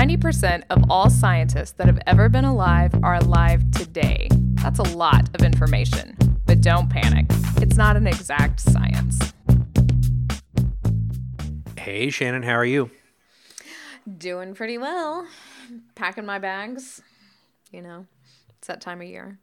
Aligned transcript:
90% 0.00 0.62
of 0.70 0.82
all 0.88 1.10
scientists 1.10 1.72
that 1.72 1.86
have 1.86 2.00
ever 2.06 2.30
been 2.30 2.46
alive 2.46 2.90
are 3.02 3.16
alive 3.16 3.70
today. 3.70 4.30
That's 4.54 4.78
a 4.78 4.96
lot 4.96 5.28
of 5.34 5.44
information. 5.44 6.16
But 6.46 6.62
don't 6.62 6.88
panic, 6.88 7.26
it's 7.60 7.76
not 7.76 7.98
an 7.98 8.06
exact 8.06 8.60
science. 8.60 9.34
Hey, 11.76 12.08
Shannon, 12.08 12.42
how 12.42 12.54
are 12.54 12.64
you? 12.64 12.90
Doing 14.16 14.54
pretty 14.54 14.78
well. 14.78 15.26
Packing 15.96 16.24
my 16.24 16.38
bags. 16.38 17.02
You 17.70 17.82
know, 17.82 18.06
it's 18.56 18.68
that 18.68 18.80
time 18.80 19.02
of 19.02 19.06
year. 19.06 19.38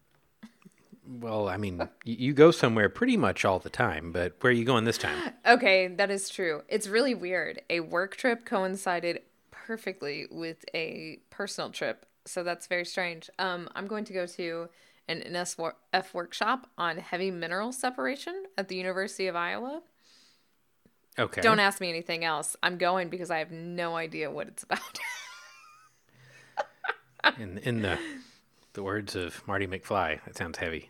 Well, 1.08 1.48
I 1.48 1.58
mean, 1.58 1.88
you 2.04 2.34
go 2.34 2.50
somewhere 2.50 2.90
pretty 2.90 3.16
much 3.16 3.46
all 3.46 3.60
the 3.60 3.70
time, 3.70 4.12
but 4.12 4.34
where 4.40 4.50
are 4.50 4.56
you 4.56 4.66
going 4.66 4.86
this 4.86 4.98
time? 4.98 5.34
Okay, 5.48 5.88
that 5.88 6.10
is 6.10 6.30
true. 6.30 6.64
It's 6.68 6.88
really 6.88 7.14
weird. 7.14 7.62
A 7.70 7.82
work 7.82 8.16
trip 8.18 8.44
coincided 8.44 9.22
perfectly 9.68 10.26
with 10.32 10.64
a 10.74 11.20
personal 11.30 11.70
trip, 11.70 12.06
so 12.26 12.42
that's 12.42 12.68
very 12.68 12.86
strange. 12.86 13.30
Um, 13.38 13.68
I'm 13.76 13.86
going 13.86 14.06
to 14.06 14.14
go 14.14 14.26
to 14.26 14.70
an 15.10 15.22
NSF 15.22 16.14
workshop 16.14 16.70
on 16.78 16.98
heavy 16.98 17.32
mineral 17.32 17.74
separation 17.74 18.46
at 18.58 18.70
the 18.70 18.78
University 18.78 19.28
of 19.28 19.36
Iowa. 19.36 19.82
Okay. 21.20 21.42
Don't 21.42 21.60
ask 21.60 21.82
me 21.82 21.90
anything 21.90 22.24
else. 22.24 22.56
I'm 22.64 22.78
going 22.78 23.10
because 23.10 23.30
I 23.30 23.40
have 23.40 23.52
no 23.52 23.98
idea 23.98 24.32
what 24.32 24.48
it's 24.48 24.64
about. 24.70 25.00
in 27.38 27.58
in 27.60 27.82
the 27.82 28.00
the 28.74 28.84
words 28.84 29.16
of 29.16 29.46
Marty 29.48 29.68
McFly, 29.68 30.24
that 30.26 30.38
sounds 30.38 30.58
heavy. 30.60 30.90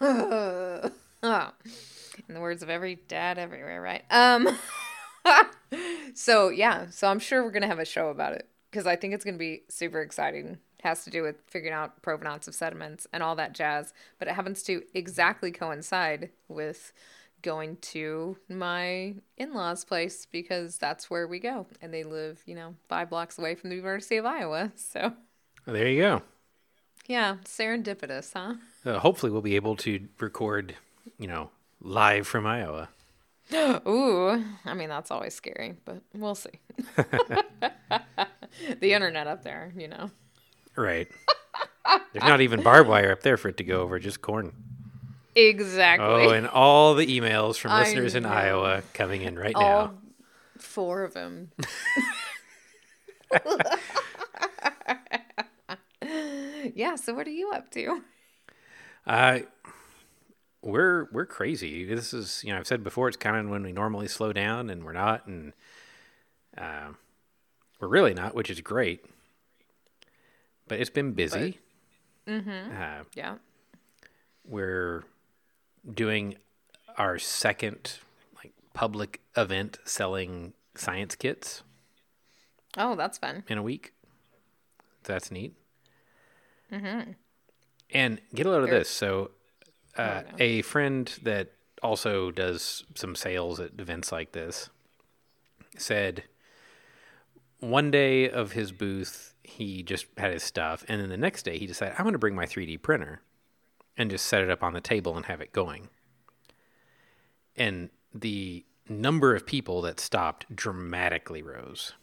oh. 0.00 0.90
In 2.28 2.34
the 2.34 2.40
words 2.40 2.62
of 2.62 2.68
every 2.68 2.96
dad 3.08 3.38
everywhere, 3.38 3.80
right? 3.80 4.04
Um 4.10 4.46
So, 6.14 6.50
yeah, 6.50 6.90
so 6.90 7.08
I'm 7.08 7.18
sure 7.18 7.42
we're 7.42 7.50
going 7.50 7.62
to 7.62 7.68
have 7.68 7.78
a 7.78 7.86
show 7.86 8.08
about 8.10 8.34
it 8.34 8.46
because 8.70 8.86
I 8.86 8.96
think 8.96 9.14
it's 9.14 9.24
going 9.24 9.34
to 9.34 9.38
be 9.38 9.62
super 9.70 10.02
exciting. 10.02 10.58
It 10.78 10.82
has 10.82 11.04
to 11.04 11.10
do 11.10 11.22
with 11.22 11.36
figuring 11.46 11.72
out 11.72 12.02
provenance 12.02 12.46
of 12.46 12.54
sediments 12.54 13.06
and 13.14 13.22
all 13.22 13.34
that 13.36 13.54
jazz, 13.54 13.94
but 14.18 14.28
it 14.28 14.34
happens 14.34 14.62
to 14.64 14.82
exactly 14.92 15.50
coincide 15.50 16.28
with 16.48 16.92
going 17.40 17.76
to 17.78 18.36
my 18.50 19.14
in-laws 19.38 19.84
place 19.86 20.26
because 20.30 20.76
that's 20.76 21.08
where 21.08 21.26
we 21.26 21.38
go 21.40 21.66
and 21.80 21.94
they 21.94 22.02
live, 22.04 22.42
you 22.44 22.54
know, 22.54 22.74
5 22.90 23.08
blocks 23.08 23.38
away 23.38 23.54
from 23.54 23.70
the 23.70 23.76
University 23.76 24.18
of 24.18 24.26
Iowa. 24.26 24.70
So, 24.76 25.14
Well, 25.66 25.74
there 25.74 25.88
you 25.88 26.02
go. 26.02 26.22
yeah, 27.06 27.36
serendipitous, 27.46 28.34
huh? 28.34 28.56
Uh, 28.84 28.98
hopefully, 28.98 29.32
we'll 29.32 29.40
be 29.40 29.56
able 29.56 29.76
to 29.76 30.08
record, 30.20 30.74
you 31.18 31.26
know, 31.26 31.50
live 31.80 32.26
from 32.26 32.46
Iowa. 32.46 32.90
Ooh, 33.86 34.44
I 34.64 34.74
mean 34.74 34.88
that's 34.88 35.10
always 35.10 35.34
scary, 35.34 35.74
but 35.84 36.02
we'll 36.14 36.34
see. 36.34 36.50
the 38.80 38.92
internet 38.92 39.26
up 39.26 39.44
there, 39.44 39.72
you 39.76 39.88
know. 39.88 40.10
Right. 40.76 41.08
There's 42.12 42.24
not 42.24 42.40
even 42.40 42.62
barbed 42.62 42.88
wire 42.88 43.12
up 43.12 43.22
there 43.22 43.36
for 43.36 43.48
it 43.48 43.56
to 43.58 43.64
go 43.64 43.82
over, 43.82 43.98
just 43.98 44.22
corn. 44.22 44.52
Exactly. 45.34 46.06
Oh, 46.06 46.30
and 46.30 46.46
all 46.46 46.94
the 46.94 47.06
emails 47.06 47.56
from 47.56 47.72
listeners 47.72 48.14
in. 48.14 48.26
Iowa 48.26 48.82
coming 48.94 49.22
in 49.22 49.38
right 49.38 49.54
All 49.54 49.62
now. 49.62 49.94
four 50.58 51.02
of 51.02 51.14
them. 51.14 51.50
yeah. 56.74 56.96
So 56.96 57.14
what 57.14 57.26
are 57.26 57.30
you 57.30 57.50
up 57.50 57.70
to? 57.72 58.02
Uh, 59.06 59.40
we're 60.62 61.08
we're 61.12 61.26
crazy. 61.26 61.84
This 61.84 62.14
is 62.14 62.42
you 62.44 62.52
know 62.52 62.58
I've 62.58 62.66
said 62.66 62.82
before 62.84 63.08
it's 63.08 63.16
kind 63.16 63.36
of 63.36 63.50
when 63.50 63.62
we 63.62 63.72
normally 63.72 64.08
slow 64.08 64.32
down 64.32 64.70
and 64.70 64.84
we're 64.84 64.92
not, 64.92 65.26
and 65.26 65.52
uh, 66.56 66.88
we're 67.80 67.88
really 67.88 68.14
not, 68.14 68.34
which 68.34 68.48
is 68.50 68.60
great. 68.60 69.04
But 70.68 70.80
it's 70.80 70.90
been 70.90 71.12
busy. 71.12 71.58
Uh, 72.28 73.02
Yeah. 73.14 73.36
we're 74.44 75.04
doing 75.92 76.36
our 76.96 77.18
second 77.18 77.98
like 78.36 78.52
public 78.74 79.20
event 79.36 79.78
selling 79.84 80.52
science 80.76 81.16
kits 81.16 81.62
Oh, 82.78 82.94
that's 82.94 83.18
fun. 83.18 83.42
in 83.48 83.58
a 83.58 83.62
week. 83.62 83.92
That's 85.02 85.30
neat. 85.32 85.54
And 86.70 88.20
get 88.34 88.46
a 88.46 88.50
load 88.50 88.62
of 88.64 88.70
this. 88.70 88.88
So, 88.88 89.32
uh, 89.96 90.22
a 90.38 90.62
friend 90.62 91.18
that 91.22 91.52
also 91.82 92.30
does 92.30 92.84
some 92.94 93.14
sales 93.14 93.60
at 93.60 93.72
events 93.78 94.12
like 94.12 94.32
this 94.32 94.70
said 95.76 96.24
one 97.62 97.90
day 97.90 98.28
of 98.28 98.52
his 98.52 98.72
booth, 98.72 99.34
he 99.42 99.82
just 99.82 100.06
had 100.16 100.32
his 100.32 100.42
stuff. 100.42 100.84
And 100.88 101.00
then 101.00 101.08
the 101.08 101.16
next 101.16 101.44
day, 101.44 101.58
he 101.58 101.66
decided, 101.66 101.94
I'm 101.96 102.04
going 102.04 102.12
to 102.12 102.18
bring 102.18 102.34
my 102.34 102.44
3D 102.46 102.82
printer 102.82 103.22
and 103.96 104.10
just 104.10 104.26
set 104.26 104.42
it 104.42 104.50
up 104.50 104.62
on 104.62 104.72
the 104.72 104.80
table 104.80 105.16
and 105.16 105.26
have 105.26 105.40
it 105.40 105.52
going. 105.52 105.88
And 107.56 107.90
the 108.12 108.64
number 108.88 109.34
of 109.34 109.46
people 109.46 109.82
that 109.82 110.00
stopped 110.00 110.54
dramatically 110.54 111.42
rose. 111.42 111.92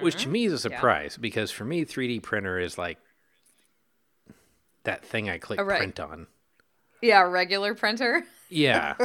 Which 0.00 0.22
to 0.22 0.28
me 0.28 0.44
is 0.44 0.52
a 0.52 0.58
surprise 0.58 1.16
because 1.16 1.50
for 1.50 1.64
me, 1.64 1.84
3D 1.84 2.22
printer 2.22 2.58
is 2.58 2.76
like 2.76 2.98
that 4.84 5.04
thing 5.04 5.28
I 5.28 5.38
click 5.38 5.60
right. 5.60 5.78
print 5.78 6.00
on. 6.00 6.26
Yeah, 7.02 7.22
regular 7.22 7.74
printer. 7.74 8.24
Yeah. 8.48 8.94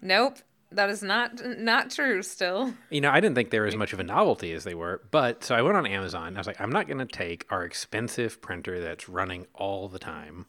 Nope. 0.00 0.38
That 0.72 0.88
is 0.88 1.02
not 1.02 1.40
not 1.58 1.90
true 1.90 2.22
still. 2.22 2.72
you 2.88 3.02
know, 3.02 3.10
I 3.10 3.20
didn't 3.20 3.34
think 3.34 3.50
they 3.50 3.60
were 3.60 3.66
as 3.66 3.76
much 3.76 3.92
of 3.92 4.00
a 4.00 4.04
novelty 4.04 4.52
as 4.52 4.64
they 4.64 4.74
were. 4.74 5.02
But 5.10 5.44
so 5.44 5.54
I 5.54 5.60
went 5.60 5.76
on 5.76 5.86
Amazon. 5.86 6.34
I 6.34 6.40
was 6.40 6.46
like, 6.46 6.60
I'm 6.60 6.72
not 6.72 6.86
going 6.86 6.98
to 6.98 7.06
take 7.06 7.46
our 7.50 7.62
expensive 7.64 8.40
printer 8.40 8.80
that's 8.80 9.08
running 9.08 9.46
all 9.54 9.88
the 9.88 9.98
time 9.98 10.46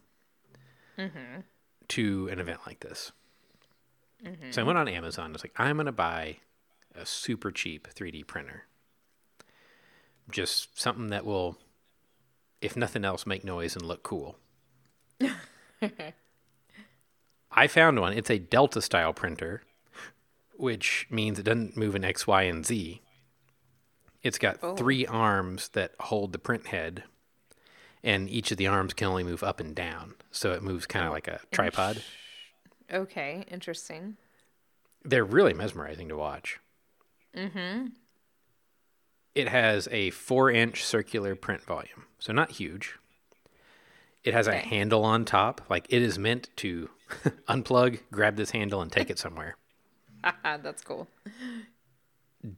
mm-hmm. 0.97 1.41
to 1.90 2.30
an 2.31 2.40
event 2.40 2.62
like 2.66 2.80
this. 2.80 3.12
Mm-hmm. 4.25 4.51
So 4.51 4.62
I 4.62 4.66
went 4.66 4.78
on 4.78 4.88
Amazon. 4.88 5.31
I 5.31 5.34
was 5.34 5.44
like, 5.44 5.53
I'm 5.57 5.75
going 5.75 5.88
to 5.88 5.91
buy 5.91 6.38
a 6.95 7.06
super 7.06 7.51
cheap 7.51 7.88
3D 7.94 8.25
printer. 8.25 8.63
Just 10.31 10.80
something 10.80 11.07
that 11.07 11.25
will, 11.25 11.57
if 12.63 12.78
nothing 12.78 13.03
else, 13.06 13.25
make 13.25 13.44
noise 13.44 13.75
and 13.75 13.85
look 13.85 14.03
cool. 14.03 14.38
I 17.51 17.68
found 17.68 18.00
one. 18.00 18.13
It's 18.13 18.29
a 18.29 18.40
Delta 18.40 18.81
style 18.81 19.13
printer, 19.13 19.62
which 20.56 21.07
means 21.09 21.38
it 21.38 21.44
doesn't 21.44 21.78
move 21.78 21.96
in 21.96 22.03
X, 22.03 22.25
Y, 22.25 22.44
and 22.44 22.66
Z. 22.66 23.01
It's 24.24 24.38
got 24.38 24.78
three 24.78 25.06
arms 25.06 25.69
that 25.69 25.91
hold 26.00 26.31
the 26.31 26.40
print 26.40 26.68
head, 26.68 27.03
and 28.01 28.29
each 28.29 28.51
of 28.51 28.57
the 28.57 28.68
arms 28.68 28.94
can 28.94 29.07
only 29.07 29.24
move 29.24 29.44
up 29.44 29.59
and 29.59 29.75
down. 29.75 30.16
So 30.31 30.53
it 30.53 30.63
moves 30.63 30.85
kind 30.85 31.06
of 31.06 31.12
like 31.12 31.28
a 31.28 31.41
tripod. 31.51 32.01
Okay, 32.91 33.44
interesting. 33.51 34.16
They're 35.03 35.25
really 35.25 35.53
mesmerizing 35.53 36.07
to 36.07 36.16
watch. 36.16 36.59
Mm-hmm. 37.35 37.88
It 39.35 39.50
has 39.50 39.90
a 39.91 40.12
four 40.12 40.50
inch 40.50 40.85
circular 40.85 41.35
print 41.35 41.63
volume, 41.63 42.06
so 42.23 42.31
not 42.31 42.51
huge. 42.51 42.97
It 44.23 44.34
has 44.34 44.47
a 44.47 44.56
handle 44.56 45.03
on 45.03 45.25
top. 45.25 45.59
Like 45.69 45.85
it 45.89 46.01
is 46.01 46.17
meant 46.17 46.47
to 46.56 46.89
unplug, 47.50 48.00
grab 48.13 48.38
this 48.38 48.51
handle, 48.51 48.81
and 48.81 48.89
take 48.89 49.09
it 49.09 49.19
somewhere. 49.19 49.57
That's 50.44 50.81
cool. 50.81 51.09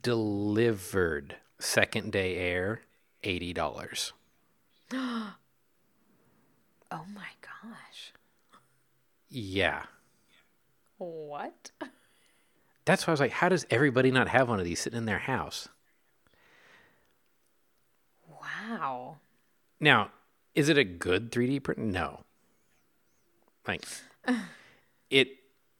Delivered 0.03 1.37
second 1.57 2.11
day 2.11 2.35
air, 2.35 2.81
$80. 3.23 4.11
Oh 6.91 7.05
my 7.13 7.27
gosh. 7.41 8.13
Yeah. 9.27 9.83
What? 10.99 11.71
That's 12.85 13.05
why 13.05 13.11
I 13.11 13.13
was 13.13 13.19
like, 13.19 13.31
how 13.31 13.49
does 13.49 13.65
everybody 13.71 14.11
not 14.11 14.27
have 14.27 14.47
one 14.47 14.59
of 14.59 14.65
these 14.65 14.79
sitting 14.79 14.99
in 14.99 15.05
their 15.05 15.17
house? 15.17 15.67
Wow. 18.29 19.17
Now, 19.85 20.09
is 20.55 20.67
it 20.67 20.79
a 20.79 20.83
good 20.83 21.31
3D 21.31 21.61
print? 21.61 21.79
No. 21.79 22.21
Like 23.67 23.85
it 25.11 25.27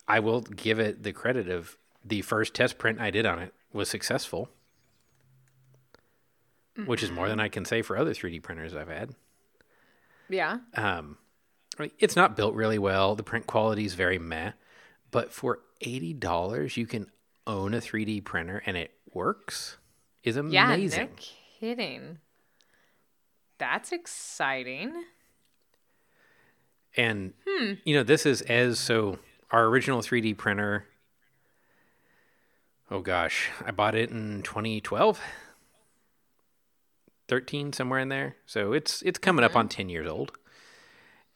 I 0.08 0.20
will 0.20 0.42
give 0.42 0.80
it 0.80 1.02
the 1.02 1.12
credit 1.12 1.50
of 1.50 1.76
the 2.04 2.22
first 2.22 2.54
test 2.54 2.78
print 2.78 3.02
I 3.02 3.10
did 3.10 3.26
on 3.26 3.40
it 3.40 3.52
was 3.74 3.90
successful. 3.90 4.50
Which 6.86 7.02
is 7.02 7.10
more 7.10 7.30
than 7.30 7.40
I 7.40 7.48
can 7.48 7.66
say 7.66 7.82
for 7.82 7.98
other 7.98 8.14
3D 8.14 8.44
printers 8.44 8.76
I've 8.76 8.90
had. 8.90 9.16
Yeah. 10.30 10.60
Um 10.76 11.18
it's 11.98 12.16
not 12.16 12.38
built 12.38 12.54
really 12.54 12.78
well. 12.78 13.16
The 13.16 13.24
print 13.24 13.48
quality 13.48 13.86
is 13.86 13.96
very 13.96 14.20
meh, 14.20 14.52
but 15.10 15.34
for 15.34 15.62
$80 15.84 16.78
you 16.78 16.86
can 16.86 17.10
own 17.48 17.74
a 17.74 17.80
3D 17.80 18.24
printer 18.24 18.62
and 18.68 18.78
it 18.78 18.92
works 19.12 19.78
is 20.24 20.38
amazing. 20.38 21.00
Yeah, 21.00 21.06
no 21.06 21.10
kidding. 21.60 22.20
That's 23.58 23.92
exciting. 23.92 24.94
And 26.98 27.34
you 27.84 27.96
know, 27.96 28.04
this 28.04 28.26
is 28.26 28.42
as 28.44 28.80
so 28.80 29.20
our 29.52 29.66
original 29.66 30.02
3D 30.02 30.38
printer 30.38 30.86
Oh 32.92 33.00
gosh, 33.00 33.50
I 33.66 33.72
bought 33.72 33.96
it 33.96 34.12
in 34.12 34.44
2012. 34.44 35.20
13 37.28 37.74
somewhere 37.74 38.00
in 38.00 38.10
there. 38.10 38.36
So 38.46 38.74
it's 38.74 39.02
it's 39.02 39.18
coming 39.18 39.44
up 39.44 39.56
on 39.56 39.68
10 39.68 39.90
years 39.90 40.08
old. 40.08 40.32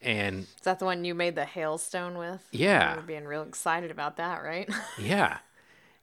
And 0.02 0.42
Is 0.42 0.62
that 0.64 0.80
the 0.80 0.86
one 0.86 1.04
you 1.04 1.16
made 1.16 1.36
the 1.36 1.46
hailstone 1.46 2.18
with? 2.18 2.48
Yeah. 2.52 2.92
You 2.92 3.02
were 3.02 3.08
being 3.08 3.26
real 3.26 3.42
excited 3.42 3.92
about 3.92 4.18
that, 4.18 4.44
right? 4.44 4.70
yeah, 5.00 5.40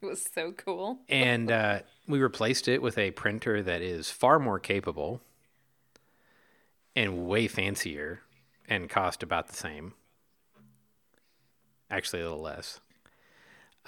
it 0.03 0.07
was 0.07 0.29
so 0.35 0.53
cool. 0.53 0.99
and 1.09 1.51
uh, 1.51 1.79
we 2.07 2.21
replaced 2.21 2.69
it 2.69 2.83
with 2.83 2.99
a 2.99 3.13
printer 3.13 3.63
that 3.63 3.81
is 3.81 4.11
far 4.11 4.39
more 4.39 4.59
capable 4.59 5.23
and 6.97 7.29
way 7.29 7.47
fancier 7.47 8.23
and 8.69 8.91
cost 8.91 9.23
about 9.23 9.47
the 9.47 9.55
same. 9.55 9.95
Actually 11.89 12.23
a 12.23 12.25
little 12.25 12.43
less. 12.43 12.81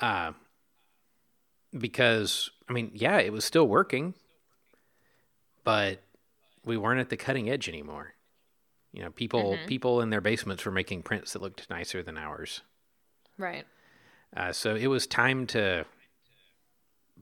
Uh, 0.01 0.33
because 1.77 2.51
i 2.69 2.73
mean 2.73 2.91
yeah 2.95 3.19
it 3.19 3.31
was 3.31 3.45
still 3.45 3.69
working 3.69 4.15
but 5.65 6.01
we 6.65 6.79
weren't 6.79 7.01
at 7.01 7.11
the 7.11 7.17
cutting 7.17 7.51
edge 7.51 7.69
anymore. 7.69 8.15
You 8.93 9.03
know 9.03 9.11
people 9.11 9.59
people 9.67 10.01
in 10.01 10.09
their 10.09 10.23
basements 10.23 10.65
were 10.65 10.73
making 10.73 11.03
prints 11.03 11.35
that 11.35 11.43
looked 11.43 11.69
nicer 11.69 12.03
than 12.03 12.17
ours. 12.17 12.63
Right. 13.37 13.67
uh, 14.35 14.53
so 14.53 14.75
it 14.75 14.87
was 14.87 15.07
time 15.07 15.47
to 15.49 15.85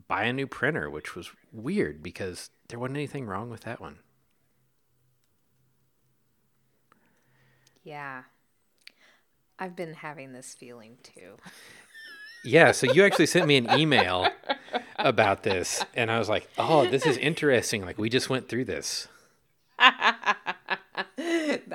buy 0.06 0.24
a 0.24 0.32
new 0.32 0.46
printer, 0.46 0.88
which 0.88 1.16
was 1.16 1.30
weird 1.52 2.04
because 2.04 2.50
there 2.68 2.78
wasn't 2.78 2.98
anything 2.98 3.26
wrong 3.26 3.50
with 3.50 3.62
that 3.62 3.80
one. 3.80 3.98
Yeah. 7.86 8.24
I've 9.60 9.76
been 9.76 9.94
having 9.94 10.32
this 10.32 10.54
feeling 10.54 10.98
too. 11.04 11.36
Yeah, 12.44 12.72
so 12.72 12.92
you 12.92 13.04
actually 13.04 13.26
sent 13.26 13.46
me 13.46 13.56
an 13.56 13.70
email 13.78 14.28
about 14.98 15.44
this, 15.44 15.84
and 15.94 16.10
I 16.10 16.18
was 16.18 16.28
like, 16.28 16.48
"Oh, 16.58 16.86
this 16.86 17.06
is 17.06 17.16
interesting. 17.16 17.84
Like 17.84 17.96
we 17.96 18.08
just 18.08 18.28
went 18.28 18.48
through 18.48 18.64
this." 18.64 19.06
that 19.78 20.82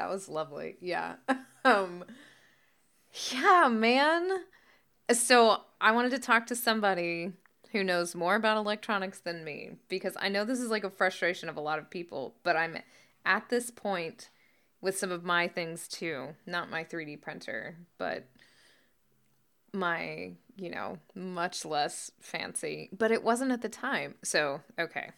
was 0.10 0.28
lovely. 0.30 0.76
Yeah. 0.82 1.16
Um 1.64 2.06
Yeah, 3.32 3.68
man. 3.70 4.30
So, 5.14 5.62
I 5.80 5.92
wanted 5.92 6.10
to 6.12 6.20
talk 6.20 6.48
to 6.48 6.56
somebody 6.56 7.34
who 7.72 7.84
knows 7.84 8.16
more 8.16 8.36
about 8.36 8.58
electronics 8.58 9.20
than 9.20 9.44
me 9.44 9.74
because 9.88 10.18
I 10.20 10.28
know 10.30 10.44
this 10.44 10.60
is 10.60 10.72
like 10.72 10.84
a 10.84 10.90
frustration 10.90 11.50
of 11.50 11.56
a 11.58 11.62
lot 11.62 11.78
of 11.78 11.90
people, 11.92 12.34
but 12.44 12.56
I'm 12.58 12.78
at 13.26 13.50
this 13.50 13.70
point 13.70 14.30
with 14.82 14.98
some 14.98 15.12
of 15.12 15.24
my 15.24 15.48
things 15.48 15.88
too. 15.88 16.30
Not 16.46 16.70
my 16.70 16.84
3D 16.84 17.22
printer, 17.22 17.78
but 17.98 18.26
my, 19.74 20.32
you 20.58 20.70
know, 20.70 20.98
much 21.16 21.64
less 21.66 22.12
fancy, 22.20 22.90
but 22.98 23.12
it 23.12 23.24
wasn't 23.24 23.52
at 23.52 23.62
the 23.62 23.70
time. 23.70 24.16
So, 24.24 24.62
okay. 24.80 25.12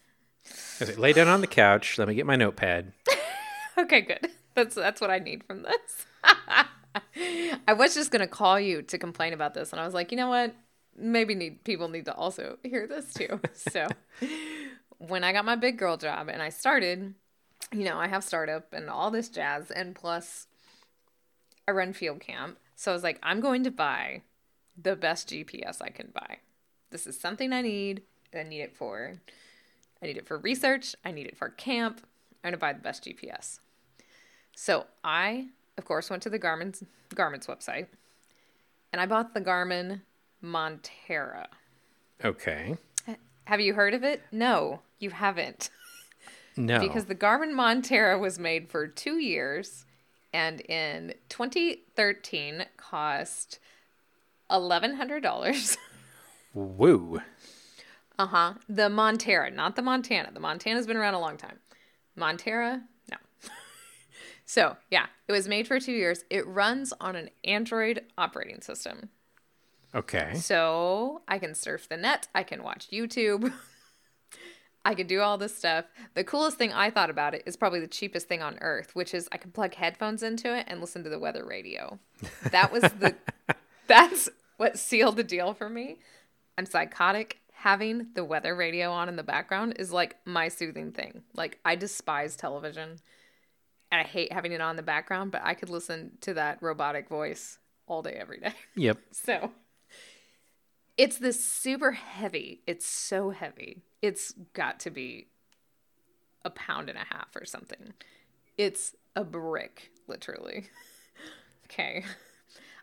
Like, 0.80 0.98
Lay 0.98 1.12
down 1.12 1.28
on 1.28 1.40
the 1.40 1.46
couch. 1.46 1.98
Let 1.98 2.08
me 2.08 2.14
get 2.14 2.26
my 2.26 2.36
notepad. 2.36 2.92
Okay, 3.76 4.02
good. 4.02 4.28
That's 4.54 4.76
that's 4.76 5.00
what 5.00 5.10
I 5.10 5.18
need 5.18 5.42
from 5.44 5.62
this. 5.62 6.06
I 7.66 7.72
was 7.72 7.94
just 7.94 8.12
gonna 8.12 8.28
call 8.28 8.60
you 8.60 8.82
to 8.82 8.98
complain 8.98 9.32
about 9.32 9.52
this, 9.54 9.72
and 9.72 9.80
I 9.80 9.84
was 9.84 9.94
like, 9.94 10.12
you 10.12 10.16
know 10.16 10.28
what? 10.28 10.54
Maybe 10.96 11.34
need 11.34 11.64
people 11.64 11.88
need 11.88 12.04
to 12.04 12.14
also 12.14 12.58
hear 12.62 12.86
this 12.86 13.12
too. 13.12 13.40
So 13.54 13.88
when 14.98 15.24
I 15.24 15.32
got 15.32 15.44
my 15.44 15.56
big 15.56 15.76
girl 15.76 15.96
job 15.96 16.28
and 16.28 16.40
I 16.40 16.50
started, 16.50 17.14
you 17.72 17.84
know, 17.84 17.98
I 17.98 18.08
have 18.08 18.24
startup 18.24 18.72
and 18.72 18.88
all 18.88 19.10
this 19.10 19.28
jazz, 19.28 19.70
and 19.70 19.94
plus 19.94 20.46
I 21.66 21.72
run 21.72 21.92
field 21.92 22.20
camp. 22.20 22.58
So 22.76 22.90
I 22.90 22.94
was 22.94 23.02
like, 23.02 23.18
I'm 23.22 23.40
going 23.40 23.64
to 23.64 23.70
buy 23.70 24.22
the 24.80 24.96
best 24.96 25.28
GPS 25.28 25.80
I 25.80 25.88
can 25.88 26.10
buy. 26.12 26.38
This 26.90 27.06
is 27.06 27.18
something 27.18 27.52
I 27.52 27.62
need. 27.62 28.02
I 28.34 28.42
need 28.42 28.60
it 28.60 28.76
for. 28.76 29.20
I 30.02 30.06
need 30.06 30.16
it 30.16 30.26
for 30.26 30.38
research. 30.38 30.94
I 31.04 31.12
need 31.12 31.26
it 31.26 31.36
for 31.36 31.48
camp. 31.48 32.00
I'm 32.42 32.50
gonna 32.50 32.58
buy 32.58 32.72
the 32.72 32.80
best 32.80 33.04
GPS. 33.04 33.60
So 34.54 34.86
I, 35.02 35.48
of 35.78 35.84
course, 35.84 36.10
went 36.10 36.22
to 36.24 36.30
the 36.30 36.38
Garmin's 36.38 36.82
Garmin's 37.14 37.46
website, 37.46 37.86
and 38.92 39.00
I 39.00 39.06
bought 39.06 39.34
the 39.34 39.40
Garmin 39.40 40.02
Monterra. 40.42 41.46
Okay. 42.24 42.76
Have 43.44 43.60
you 43.60 43.74
heard 43.74 43.94
of 43.94 44.02
it? 44.02 44.22
No, 44.32 44.80
you 44.98 45.10
haven't. 45.10 45.70
No. 46.56 46.78
Because 46.78 47.06
the 47.06 47.14
Garmin 47.14 47.52
Monterra 47.52 48.18
was 48.18 48.38
made 48.38 48.68
for 48.68 48.86
two 48.86 49.18
years 49.18 49.84
and 50.32 50.60
in 50.62 51.14
2013 51.28 52.66
cost 52.76 53.58
$1,100. 54.50 55.76
Woo. 56.54 57.20
uh 58.18 58.26
huh. 58.26 58.54
The 58.68 58.88
Monterra, 58.88 59.52
not 59.54 59.76
the 59.76 59.82
Montana. 59.82 60.30
The 60.32 60.40
Montana's 60.40 60.86
been 60.86 60.96
around 60.96 61.14
a 61.14 61.20
long 61.20 61.36
time. 61.36 61.58
Monterra, 62.18 62.82
no. 63.10 63.16
so, 64.44 64.76
yeah, 64.90 65.06
it 65.26 65.32
was 65.32 65.48
made 65.48 65.66
for 65.66 65.80
two 65.80 65.92
years. 65.92 66.24
It 66.30 66.46
runs 66.46 66.92
on 67.00 67.16
an 67.16 67.30
Android 67.44 68.02
operating 68.18 68.60
system. 68.60 69.08
Okay. 69.94 70.34
So 70.34 71.22
I 71.28 71.38
can 71.38 71.54
surf 71.54 71.88
the 71.88 71.96
net, 71.96 72.26
I 72.34 72.42
can 72.42 72.62
watch 72.62 72.88
YouTube, 72.90 73.52
I 74.84 74.94
could 74.94 75.06
do 75.06 75.20
all 75.20 75.38
this 75.38 75.56
stuff. 75.56 75.86
The 76.14 76.24
coolest 76.24 76.58
thing 76.58 76.72
I 76.72 76.90
thought 76.90 77.10
about 77.10 77.34
it 77.34 77.42
is 77.46 77.56
probably 77.56 77.80
the 77.80 77.86
cheapest 77.86 78.28
thing 78.28 78.42
on 78.42 78.58
earth, 78.60 78.94
which 78.94 79.14
is 79.14 79.28
I 79.32 79.38
can 79.38 79.50
plug 79.50 79.74
headphones 79.74 80.22
into 80.22 80.54
it 80.54 80.66
and 80.68 80.80
listen 80.80 81.02
to 81.04 81.10
the 81.10 81.18
weather 81.18 81.44
radio. 81.44 81.98
That 82.50 82.70
was 82.70 82.82
the 82.82 83.14
that's 83.86 84.28
what 84.56 84.78
sealed 84.78 85.16
the 85.16 85.24
deal 85.24 85.54
for 85.54 85.68
me. 85.68 85.98
I'm 86.58 86.66
psychotic. 86.66 87.40
Having 87.52 88.08
the 88.14 88.24
weather 88.24 88.54
radio 88.54 88.90
on 88.90 89.08
in 89.08 89.16
the 89.16 89.22
background 89.22 89.76
is 89.78 89.90
like 89.90 90.16
my 90.26 90.48
soothing 90.48 90.92
thing. 90.92 91.22
Like 91.34 91.58
I 91.64 91.76
despise 91.76 92.36
television. 92.36 92.98
And 93.90 94.00
I 94.00 94.04
hate 94.04 94.32
having 94.32 94.52
it 94.52 94.60
on 94.60 94.70
in 94.70 94.76
the 94.76 94.82
background, 94.82 95.30
but 95.30 95.42
I 95.44 95.54
could 95.54 95.70
listen 95.70 96.18
to 96.22 96.34
that 96.34 96.58
robotic 96.60 97.08
voice 97.08 97.58
all 97.86 98.02
day 98.02 98.14
every 98.14 98.40
day. 98.40 98.52
Yep. 98.76 98.98
So 99.12 99.52
it's 100.96 101.18
this 101.18 101.44
super 101.44 101.92
heavy. 101.92 102.60
It's 102.66 102.86
so 102.86 103.30
heavy. 103.30 103.82
It's 104.04 104.34
got 104.52 104.80
to 104.80 104.90
be 104.90 105.28
a 106.44 106.50
pound 106.50 106.90
and 106.90 106.98
a 106.98 107.06
half 107.14 107.34
or 107.34 107.46
something. 107.46 107.94
It's 108.58 108.94
a 109.16 109.24
brick, 109.24 109.92
literally. 110.06 110.64
okay. 111.64 112.04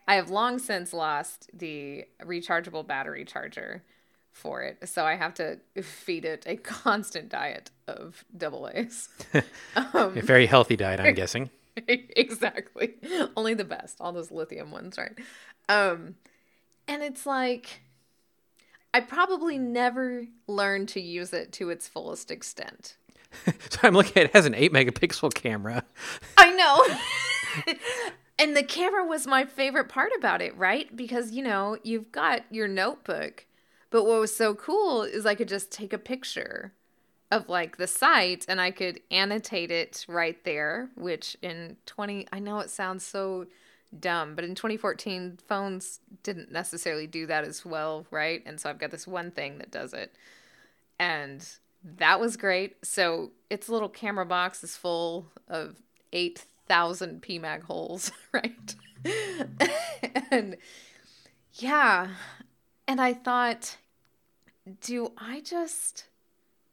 I 0.08 0.16
have 0.16 0.32
long 0.32 0.58
since 0.58 0.94
lost 0.94 1.52
the 1.54 2.06
rechargeable 2.24 2.88
battery 2.88 3.24
charger 3.24 3.84
for 4.32 4.64
it, 4.64 4.90
so 4.90 5.06
I 5.06 5.16
have 5.16 5.36
to 5.36 5.60
feed 5.84 6.26
it 6.26 6.44
a 6.48 6.56
constant 6.74 7.30
diet 7.30 7.70
of 7.88 8.26
double 8.36 8.68
A's. 8.74 9.08
A 9.76 10.10
very 10.10 10.48
healthy 10.48 10.76
diet, 10.76 11.00
I'm 11.00 11.14
guessing. 11.14 11.52
exactly. 11.88 12.96
Only 13.38 13.54
the 13.54 13.64
best. 13.64 13.98
All 14.02 14.12
those 14.12 14.32
lithium 14.32 14.72
ones, 14.72 14.98
right? 14.98 15.14
Um 15.70 16.16
and 16.88 17.04
it's 17.04 17.28
like 17.28 17.82
I 18.94 19.00
probably 19.00 19.58
never 19.58 20.28
learned 20.48 20.90
to 20.90 21.02
use 21.02 21.34
it 21.34 21.52
to 21.54 21.70
its 21.70 21.88
fullest 21.88 22.32
extent. 22.32 22.98
So 23.70 23.80
I'm 23.84 23.94
looking 23.94 24.18
at 24.18 24.26
it 24.26 24.34
has 24.34 24.46
an 24.46 24.54
8 24.54 24.74
megapixel 24.74 25.34
camera. 25.34 25.86
I 26.38 26.52
know. 27.66 27.74
and 28.40 28.58
the 28.58 28.64
camera 28.64 29.06
was 29.06 29.26
my 29.26 29.46
favorite 29.46 29.88
part 29.88 30.12
about 30.18 30.42
it, 30.42 30.56
right? 30.58 30.94
Because, 30.94 31.32
you 31.32 31.42
know, 31.42 31.78
you've 31.84 32.12
got 32.12 32.44
your 32.52 32.68
notebook, 32.68 33.46
but 33.90 34.04
what 34.04 34.20
was 34.20 34.36
so 34.36 34.54
cool 34.54 35.04
is 35.04 35.26
I 35.26 35.36
could 35.36 35.48
just 35.48 35.72
take 35.72 35.94
a 35.94 35.98
picture 35.98 36.74
of 37.32 37.48
like 37.48 37.78
the 37.78 37.88
site 37.88 38.46
and 38.50 38.60
I 38.60 38.72
could 38.72 39.00
annotate 39.10 39.72
it 39.72 40.06
right 40.10 40.44
there, 40.44 40.90
which 40.96 41.38
in 41.42 41.78
20 41.86 42.28
I 42.34 42.40
know 42.40 42.60
it 42.60 42.70
sounds 42.70 43.06
so 43.06 43.48
dumb, 44.00 44.36
but 44.36 44.46
in 44.46 44.56
2014 44.56 45.40
phones 45.48 46.00
didn't 46.24 46.52
necessarily 46.52 47.08
do 47.08 47.26
that 47.28 47.44
as 47.44 47.66
well, 47.66 48.06
right? 48.12 48.42
And 48.46 48.60
so 48.60 48.70
I've 48.70 48.80
got 48.80 48.92
this 48.92 49.08
one 49.08 49.32
thing 49.32 49.58
that 49.58 49.72
does 49.72 49.94
it. 49.94 50.14
And 51.00 51.46
that 51.84 52.20
was 52.20 52.38
great. 52.38 52.86
So 52.86 53.32
its 53.50 53.70
little 53.70 53.90
camera 53.90 54.26
box 54.26 54.64
is 54.64 54.78
full 54.78 55.28
of 55.48 55.82
8,000 56.14 57.22
PMAG 57.22 57.64
holes, 57.64 58.12
right? 58.32 58.76
and 60.32 60.58
yeah. 61.56 62.10
And 62.88 63.02
I 63.02 63.14
thought, 63.14 63.78
do 64.80 65.12
I 65.18 65.42
just 65.42 66.06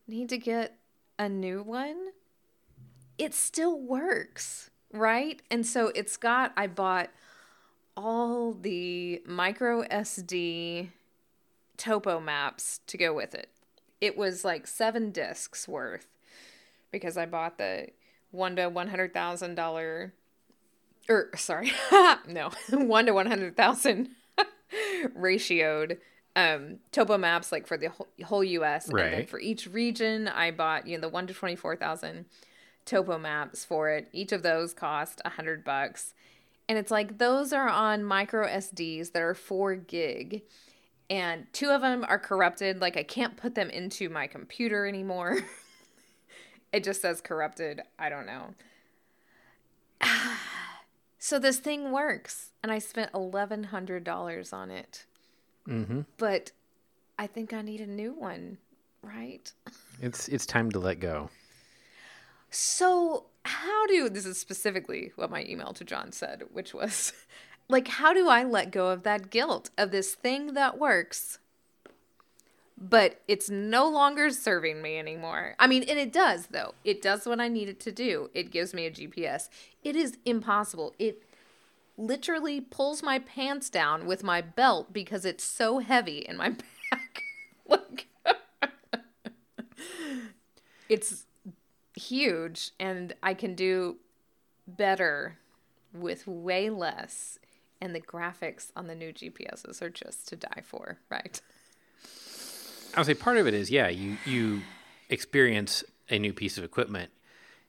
need 0.07 0.29
to 0.29 0.39
get 0.39 0.79
a 1.19 1.29
new 1.29 1.63
one? 1.63 2.11
It 3.17 3.35
still 3.35 3.79
works, 3.79 4.71
right? 4.93 5.41
And 5.51 5.67
so 5.67 5.89
it's 5.95 6.17
got, 6.17 6.53
I 6.57 6.67
bought 6.67 7.11
all 7.97 8.53
the 8.55 9.23
micro 9.27 9.83
SD 9.85 10.89
topo 11.77 12.21
maps 12.21 12.81
to 12.87 12.97
go 12.97 13.13
with 13.15 13.35
it. 13.35 13.51
It 14.01 14.17
was 14.17 14.45
like 14.45 14.67
seven 14.67 15.11
discs 15.11 15.67
worth 15.67 16.07
because 16.91 17.17
I 17.17 17.27
bought 17.27 17.59
the 17.59 17.89
one 18.31 18.57
to 18.57 18.69
one 18.69 18.89
hundred 18.89 19.13
thousand 19.13 19.57
dollar, 19.57 20.13
or 21.09 21.31
sorry, 21.37 21.73
no, 22.29 22.51
one 22.71 23.07
to 23.07 23.13
one 23.15 23.27
hundred 23.27 23.57
thousand 23.57 24.11
ratioed 25.19 25.99
um, 26.37 26.79
topo 26.93 27.19
maps 27.19 27.51
like 27.51 27.67
for 27.67 27.77
the 27.77 27.89
whole, 27.89 28.07
whole 28.25 28.45
U.S. 28.45 28.89
And 28.89 28.99
then 28.99 29.13
Right. 29.13 29.29
for 29.31 29.41
each 29.41 29.67
region, 29.67 30.29
I 30.29 30.53
bought 30.53 30.87
you 30.87 30.97
know 30.97 31.01
the 31.01 31.09
one 31.09 31.27
to 31.27 31.35
twenty 31.35 31.57
four 31.57 31.75
thousand 31.75 32.27
topo 32.89 33.19
maps 33.19 33.65
for 33.65 33.91
it. 33.91 34.09
Each 34.13 34.33
of 34.33 34.43
those 34.43 34.73
cost 34.75 35.21
a 35.25 35.31
hundred 35.31 35.65
bucks, 35.65 36.15
and 36.69 36.79
it's 36.79 36.91
like 36.91 37.19
those 37.19 37.53
are 37.53 37.69
on 37.69 38.03
micro 38.03 38.47
SDs 38.47 39.13
that 39.13 39.23
are 39.23 39.35
four 39.35 39.75
gig, 39.77 40.43
and 41.11 41.47
two 41.53 41.69
of 41.71 41.83
them 41.83 42.05
are 42.09 42.19
corrupted. 42.19 42.81
Like 42.81 42.97
I 42.97 43.03
can't 43.03 43.37
put 43.37 43.55
them 43.55 43.71
into 43.71 44.09
my 44.09 44.27
computer 44.27 44.87
anymore. 44.87 45.39
it 46.73 46.83
just 46.85 47.03
says 47.03 47.21
corrupted. 47.21 47.83
I 47.99 48.09
don't 48.09 48.27
know. 48.27 48.55
so 51.19 51.39
this 51.39 51.59
thing 51.59 51.91
works, 51.93 52.51
and 52.63 52.73
I 52.73 52.79
spent 52.79 53.11
eleven 53.15 53.65
hundred 53.65 54.05
dollars 54.05 54.53
on 54.53 54.71
it 54.71 55.05
Mm-hmm. 55.69 56.01
but 56.17 56.51
I 57.19 57.27
think 57.27 57.53
I 57.53 57.61
need 57.61 57.83
a 57.83 57.87
new 57.87 58.13
one, 58.15 58.57
right? 59.03 59.53
It's 60.01 60.29
it's 60.29 60.47
time 60.47 60.71
to 60.71 60.79
let 60.79 61.01
go. 61.01 61.29
So, 62.51 63.27
how 63.45 63.87
do 63.87 64.09
this 64.09 64.27
is 64.27 64.39
specifically 64.39 65.13
what 65.17 65.31
my 65.31 65.45
email 65.45 65.73
to 65.75 65.85
John 65.85 66.13
said, 66.13 66.45
which 66.53 66.73
was 66.73 67.13
like, 67.69 67.89
how 67.89 68.13
do 68.13 68.29
I 68.29 68.45
let 68.45 68.71
go 68.71 68.89
of 68.89 69.03
that 69.03 69.31
guilt 69.31 69.71
of 69.77 69.91
this 69.91 70.15
thing 70.15 70.55
that 70.55 70.79
works, 70.79 71.39
but 72.77 73.21
it's 73.29 73.51
no 73.51 73.89
longer 73.89 74.31
serving 74.31 74.81
me 74.81 74.99
anymore? 74.99 75.55
I 75.59 75.67
mean, 75.67 75.83
and 75.83 75.99
it 75.99 76.13
does, 76.13 76.47
though. 76.47 76.75
It 76.85 77.03
does 77.03 77.27
what 77.27 77.41
I 77.41 77.49
need 77.49 77.69
it 77.69 77.81
to 77.81 77.93
do. 77.93 78.31
It 78.35 78.51
gives 78.51 78.73
me 78.73 78.87
a 78.87 78.91
GPS. 78.91 79.49
It 79.83 79.97
is 79.97 80.17
impossible. 80.25 80.95
It 80.99 81.23
literally 81.99 82.61
pulls 82.61 83.03
my 83.03 83.19
pants 83.19 83.69
down 83.69 84.07
with 84.07 84.23
my 84.23 84.41
belt 84.41 84.93
because 84.93 85.25
it's 85.25 85.45
so 85.45 85.81
heavy 85.81 86.19
in 86.19 86.37
my 86.37 86.51
back. 86.91 87.23
like, 87.67 88.07
it's 90.89 91.27
huge 91.99 92.71
and 92.81 93.15
I 93.23 93.35
can 93.35 93.55
do 93.55 93.97
better 94.67 95.39
with 95.93 96.27
way 96.27 96.71
less. 96.71 97.39
And 97.81 97.95
the 97.95 98.01
graphics 98.01 98.73
on 98.75 98.89
the 98.89 98.95
new 98.95 99.13
GPSs 99.13 99.81
are 99.83 99.91
just 99.91 100.27
to 100.29 100.37
die 100.37 100.63
for, 100.65 100.99
right? 101.11 101.41
I 102.95 103.01
would 103.01 103.07
say 103.07 103.15
part 103.15 103.37
of 103.37 103.47
it 103.47 103.55
is 103.55 103.71
yeah, 103.71 103.89
you 103.89 104.17
you 104.25 104.63
experience 105.09 105.85
a 106.11 106.19
new 106.19 106.33
piece 106.33 106.59
of 106.59 106.65
equipment 106.65 107.11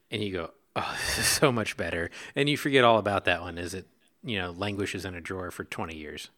and 0.09 0.23
you 0.23 0.33
go, 0.33 0.51
oh, 0.75 0.97
this 1.05 1.19
is 1.19 1.25
so 1.27 1.51
much 1.51 1.77
better, 1.77 2.09
and 2.35 2.49
you 2.49 2.57
forget 2.57 2.83
all 2.83 2.97
about 2.97 3.25
that 3.25 3.41
one 3.41 3.59
as 3.59 3.75
it 3.75 3.87
you 4.23 4.39
know 4.39 4.51
languishes 4.51 5.05
in 5.05 5.13
a 5.13 5.21
drawer 5.21 5.51
for 5.51 5.63
twenty 5.63 5.95
years. 5.95 6.29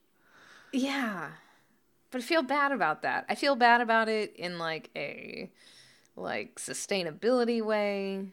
Yeah. 0.73 1.29
But 2.11 2.19
I 2.19 2.25
feel 2.25 2.43
bad 2.43 2.73
about 2.73 3.03
that. 3.03 3.25
I 3.29 3.35
feel 3.35 3.55
bad 3.55 3.79
about 3.79 4.09
it 4.09 4.35
in 4.35 4.59
like 4.59 4.89
a 4.97 5.49
like 6.21 6.55
sustainability 6.55 7.61
way. 7.61 8.27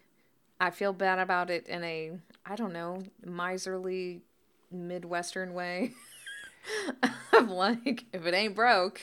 I 0.61 0.71
feel 0.71 0.92
bad 0.92 1.18
about 1.18 1.50
it 1.50 1.66
in 1.66 1.85
a 1.85 2.12
I 2.45 2.57
don't 2.57 2.73
know, 2.73 3.02
miserly 3.25 4.23
midwestern 4.71 5.54
way. 5.54 5.92
of 7.33 7.50
like 7.50 8.04
if 8.12 8.26
it 8.26 8.35
ain't 8.35 8.54
broke. 8.54 9.00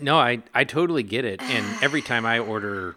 No, 0.00 0.18
I 0.18 0.42
I 0.54 0.64
totally 0.64 1.02
get 1.02 1.24
it, 1.24 1.42
and 1.42 1.82
every 1.82 2.02
time 2.02 2.24
I 2.24 2.38
order, 2.38 2.96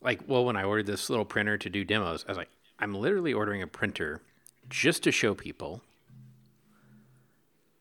like, 0.00 0.20
well, 0.26 0.44
when 0.44 0.56
I 0.56 0.64
ordered 0.64 0.86
this 0.86 1.10
little 1.10 1.24
printer 1.24 1.58
to 1.58 1.68
do 1.68 1.84
demos, 1.84 2.24
I 2.26 2.30
was 2.30 2.38
like, 2.38 2.50
I'm 2.78 2.94
literally 2.94 3.32
ordering 3.32 3.62
a 3.62 3.66
printer 3.66 4.20
just 4.68 5.02
to 5.04 5.12
show 5.12 5.34
people. 5.34 5.82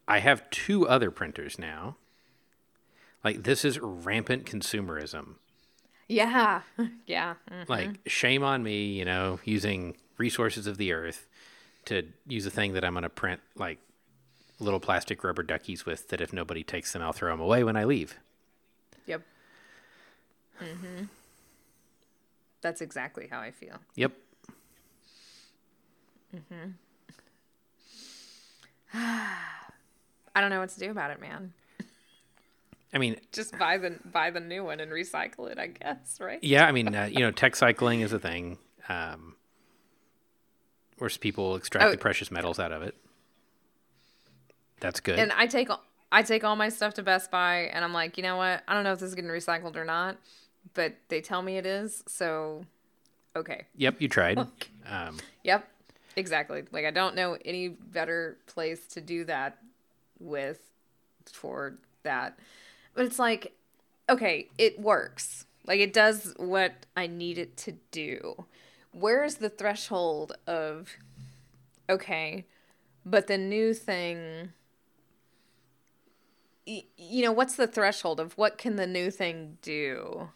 I 0.08 0.20
have 0.20 0.50
two 0.50 0.88
other 0.88 1.12
printers 1.12 1.60
now. 1.60 1.98
Like 3.24 3.44
this 3.44 3.66
is 3.66 3.80
rampant 3.80 4.46
consumerism. 4.46 5.36
Yeah. 6.08 6.62
Yeah. 7.06 7.36
mm. 7.52 7.70
Like 7.70 8.00
shame 8.06 8.44
on 8.44 8.64
me, 8.64 8.88
you 8.88 9.06
know, 9.06 9.40
using 9.46 9.96
resources 10.18 10.68
of 10.68 10.78
the 10.78 10.92
earth 10.92 11.28
to 11.86 12.04
use 12.28 12.46
a 12.46 12.52
thing 12.52 12.74
that 12.74 12.84
I'm 12.84 12.94
going 12.94 13.04
to 13.04 13.10
print 13.10 13.40
like 13.56 13.80
little 14.60 14.80
plastic 14.80 15.24
rubber 15.24 15.44
duckies 15.44 15.86
with 15.86 16.10
that 16.10 16.20
if 16.20 16.34
nobody 16.34 16.64
takes 16.64 16.92
them 16.92 17.02
I'll 17.02 17.14
throw 17.14 17.32
them 17.32 17.40
away 17.40 17.64
when 17.64 17.78
I 17.78 17.86
leave. 17.86 18.18
Yep. 19.06 19.22
Mm-hmm. 20.62 21.04
That's 22.62 22.82
exactly 22.82 23.28
how 23.30 23.40
I 23.40 23.52
feel. 23.52 23.78
Yep. 23.96 24.12
Mm-hmm. 26.36 26.72
I 30.36 30.42
don't 30.42 30.50
know 30.50 30.60
what 30.60 30.70
to 30.70 30.80
do 30.80 30.92
about 30.92 31.12
it, 31.12 31.22
man. 31.22 31.54
I 32.94 32.98
mean, 33.00 33.18
Just 33.32 33.58
buy 33.58 33.78
the 33.78 33.96
buy 34.06 34.30
the 34.32 34.40
new 34.40 34.64
one 34.64 34.80
and 34.80 34.92
recycle 34.92 35.52
it, 35.52 35.60
I 35.60 35.68
guess, 35.68 36.20
right? 36.22 36.40
yeah, 36.42 36.66
I 36.68 36.72
mean, 36.72 36.96
uh, 36.96 37.06
you 37.12 37.20
know, 37.20 37.32
tech 37.32 37.56
cycling 37.56 38.02
is 38.02 38.14
a 38.14 38.20
thing. 38.20 38.58
Um, 38.90 39.36
where 40.98 41.10
people 41.10 41.56
extract 41.56 41.86
Oh. 41.88 41.92
the 41.92 41.98
precious 41.98 42.32
metals 42.32 42.60
out 42.60 42.72
of 42.72 42.82
it. 42.82 42.96
That's 44.80 45.00
good. 45.00 45.20
And 45.20 45.32
I 45.34 45.48
take 45.48 45.70
I 46.12 46.22
take 46.24 46.44
all 46.46 46.56
my 46.56 46.70
stuff 46.70 46.94
to 46.96 47.04
Best 47.04 47.30
Buy, 47.32 47.64
and 47.74 47.84
I'm 47.84 47.92
like, 47.94 48.16
you 48.18 48.24
know 48.24 48.38
what? 48.38 48.64
I 48.68 48.74
don't 48.74 48.84
know 48.84 48.94
if 48.94 49.00
this 49.00 49.10
is 49.10 49.16
getting 49.16 49.30
recycled 49.30 49.76
or 49.76 49.84
not, 49.84 50.18
but 50.74 50.96
they 51.10 51.20
tell 51.20 51.42
me 51.42 51.58
it 51.58 51.66
is, 51.66 52.04
so 52.08 52.66
okay. 53.36 53.66
yep, 53.76 53.96
you 54.00 54.08
tried. 54.08 54.40
Um, 54.90 55.18
Yep, 55.44 55.68
exactly. 56.16 56.64
Like 56.72 56.86
I 56.86 56.92
don't 56.92 57.14
know 57.14 57.38
any 57.44 57.68
better 57.68 58.38
place 58.48 58.88
to 58.94 59.02
do 59.02 59.26
that 59.26 59.58
with 60.18 60.62
for 61.34 61.76
that, 62.04 62.40
it's 63.06 63.20
like, 63.20 63.56
okay, 64.10 64.50
it 64.58 64.80
works. 64.80 65.46
Like 65.66 65.80
it 65.80 65.94
does 65.94 66.34
what 66.38 66.86
I 66.96 67.08
need 67.08 67.38
it 67.38 67.58
to 67.58 67.74
do. 67.92 68.46
Where 68.92 69.24
is 69.24 69.36
the 69.36 69.50
threshold 69.50 70.34
of, 70.48 70.96
okay, 71.90 72.46
but 73.06 73.28
the 73.28 73.38
new 73.38 73.74
thing 73.74 74.54
you 76.66 77.24
know 77.24 77.32
what's 77.32 77.56
the 77.56 77.66
threshold 77.66 78.20
of 78.20 78.38
what 78.38 78.58
can 78.58 78.76
the 78.76 78.86
new 78.86 79.10
thing 79.10 79.58
do 79.62 80.30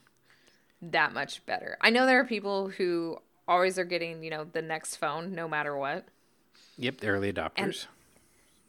that 0.81 1.13
much 1.13 1.45
better 1.45 1.77
i 1.81 1.89
know 1.89 2.05
there 2.05 2.21
are 2.21 2.25
people 2.25 2.69
who 2.69 3.17
always 3.49 3.77
are 3.77 3.83
getting 3.83 4.23
you 4.23 4.29
know 4.29 4.45
the 4.45 4.61
next 4.61 4.95
phone 4.95 5.35
no 5.35 5.45
matter 5.45 5.75
what 5.75 6.05
yep, 6.77 6.97
the 6.99 7.07
early 7.07 7.31
adopters. 7.31 7.85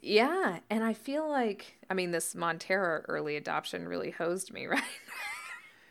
Yeah 0.03 0.59
and 0.69 0.83
i 0.83 0.93
feel 0.93 1.29
like 1.29 1.77
i 1.89 1.93
mean 1.93 2.11
this 2.11 2.35
monterra 2.35 3.03
early 3.07 3.37
adoption 3.37 3.87
really 3.87 4.11
hosed 4.11 4.51
me 4.51 4.65
right? 4.67 4.83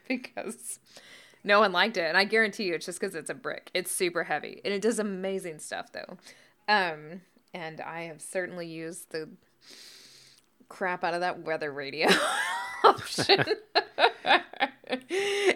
Because 0.07 0.79
no 1.43 1.61
one 1.61 1.73
liked 1.73 1.97
it 1.97 2.05
and 2.05 2.17
i 2.19 2.25
guarantee 2.25 2.65
you 2.65 2.75
it's 2.75 2.85
just 2.85 3.01
because 3.01 3.15
it's 3.15 3.31
a 3.31 3.35
brick. 3.35 3.71
It's 3.73 3.91
super 3.91 4.25
heavy 4.25 4.61
and 4.65 4.75
it 4.75 4.83
does 4.83 4.99
amazing 4.99 5.61
stuff 5.61 5.93
though. 5.93 6.19
Um 6.69 7.23
and 7.55 7.81
i 7.81 8.03
have 8.03 8.21
certainly 8.21 8.67
used 8.67 9.13
the 9.13 9.31
crap 10.69 11.05
out 11.05 11.15
of 11.15 11.21
that 11.21 11.41
weather 11.43 11.73
radio 11.73 12.09
option. 12.85 13.45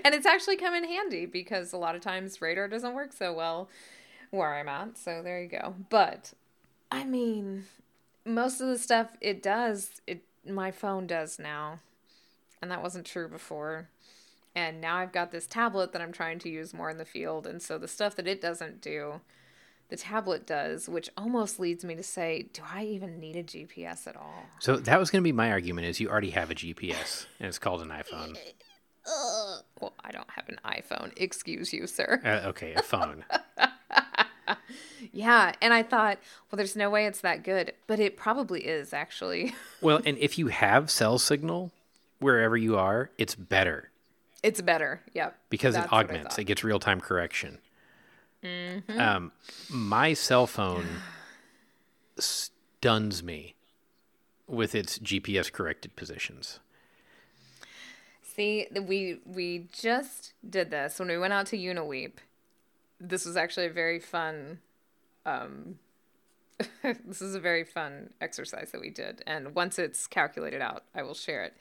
And 0.04 0.14
it's 0.14 0.24
actually 0.24 0.56
come 0.56 0.72
in 0.74 0.84
handy 0.84 1.26
because 1.26 1.72
a 1.74 1.76
lot 1.76 1.94
of 1.94 2.00
times 2.00 2.40
radar 2.40 2.68
doesn't 2.68 2.94
work 2.94 3.12
so 3.12 3.34
well 3.34 3.68
where 4.30 4.54
i'm 4.54 4.68
at 4.68 4.96
so 4.96 5.20
there 5.22 5.42
you 5.42 5.48
go. 5.48 5.74
But 5.90 6.32
i 6.90 7.04
mean 7.04 7.64
most 8.26 8.60
of 8.60 8.68
the 8.68 8.78
stuff 8.78 9.08
it 9.20 9.42
does 9.42 10.00
it 10.06 10.22
my 10.46 10.70
phone 10.70 11.06
does 11.06 11.38
now. 11.38 11.80
And 12.62 12.70
that 12.70 12.82
wasn't 12.82 13.06
true 13.06 13.28
before. 13.28 13.88
And 14.54 14.80
now 14.80 14.96
i've 14.96 15.12
got 15.12 15.30
this 15.30 15.46
tablet 15.46 15.92
that 15.92 16.02
i'm 16.02 16.12
trying 16.12 16.38
to 16.40 16.48
use 16.48 16.74
more 16.74 16.90
in 16.90 16.98
the 16.98 17.04
field. 17.04 17.46
And 17.46 17.62
so 17.62 17.78
the 17.78 17.88
stuff 17.88 18.16
that 18.16 18.26
it 18.26 18.40
doesn't 18.40 18.80
do 18.80 19.20
the 19.88 19.96
tablet 19.96 20.46
does 20.46 20.88
which 20.88 21.08
almost 21.16 21.60
leads 21.60 21.84
me 21.84 21.94
to 21.94 22.02
say 22.02 22.48
do 22.52 22.62
i 22.72 22.82
even 22.82 23.20
need 23.20 23.36
a 23.36 23.42
gps 23.42 24.06
at 24.06 24.16
all? 24.16 24.44
So 24.58 24.76
that 24.76 24.98
was 24.98 25.10
going 25.10 25.22
to 25.22 25.24
be 25.24 25.32
my 25.32 25.50
argument: 25.50 25.86
is 25.86 26.00
you 26.00 26.08
already 26.08 26.30
have 26.30 26.50
a 26.50 26.54
GPS 26.54 27.26
and 27.38 27.48
it's 27.48 27.58
called 27.58 27.82
an 27.82 27.88
iPhone. 27.88 28.36
well 29.80 29.94
i 30.02 30.10
don't 30.10 30.30
have 30.30 30.48
an 30.48 30.58
iphone. 30.64 31.12
Excuse 31.16 31.72
you 31.72 31.86
sir. 31.86 32.20
Uh, 32.24 32.48
okay, 32.48 32.72
a 32.74 32.82
phone. 32.82 33.24
yeah 35.12 35.52
and 35.60 35.74
i 35.74 35.82
thought 35.82 36.18
well 36.50 36.56
there's 36.56 36.76
no 36.76 36.90
way 36.90 37.06
it's 37.06 37.20
that 37.20 37.42
good 37.42 37.72
but 37.86 37.98
it 37.98 38.16
probably 38.16 38.66
is 38.66 38.92
actually 38.92 39.54
well, 39.80 40.00
and 40.04 40.16
if 40.18 40.38
you 40.38 40.48
have 40.48 40.90
cell 40.90 41.18
signal 41.18 41.72
wherever 42.18 42.56
you 42.56 42.76
are, 42.76 43.10
it's 43.18 43.34
better 43.34 43.90
it's 44.42 44.60
better 44.60 45.00
yep 45.14 45.36
because 45.50 45.74
That's 45.74 45.86
it 45.86 45.92
augments. 45.92 46.38
It 46.38 46.44
gets 46.44 46.62
real 46.62 46.78
time 46.78 47.00
correction. 47.00 47.58
Mm-hmm. 48.44 49.00
Um, 49.00 49.32
my 49.68 50.12
cell 50.12 50.46
phone 50.46 50.86
stuns 52.18 53.22
me 53.22 53.54
with 54.46 54.74
its 54.74 54.98
GPS 54.98 55.50
corrected 55.50 55.96
positions. 55.96 56.60
See, 58.22 58.66
we 58.80 59.18
we 59.24 59.68
just 59.72 60.34
did 60.48 60.70
this 60.70 60.98
when 60.98 61.08
we 61.08 61.18
went 61.18 61.32
out 61.32 61.46
to 61.46 61.56
Unaweep. 61.56 62.18
This 63.00 63.24
was 63.26 63.36
actually 63.36 63.66
a 63.66 63.70
very 63.70 63.98
fun 63.98 64.58
um, 65.24 65.78
this 67.04 67.20
is 67.20 67.34
a 67.34 67.40
very 67.40 67.64
fun 67.64 68.10
exercise 68.20 68.70
that 68.72 68.80
we 68.80 68.90
did. 68.90 69.22
And 69.26 69.54
once 69.54 69.78
it's 69.78 70.06
calculated 70.06 70.62
out, 70.62 70.84
I 70.94 71.02
will 71.02 71.14
share 71.14 71.44
it 71.44 71.54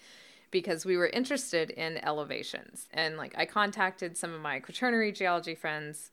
because 0.51 0.86
we 0.86 0.96
were 0.96 1.08
interested 1.08 1.70
in 1.72 2.04
elevations. 2.06 2.88
And 2.94 3.18
like 3.18 3.34
I 3.38 3.46
contacted 3.46 4.18
some 4.18 4.34
of 4.34 4.42
my 4.42 4.60
quaternary 4.60 5.12
geology 5.12 5.56
friends 5.56 6.12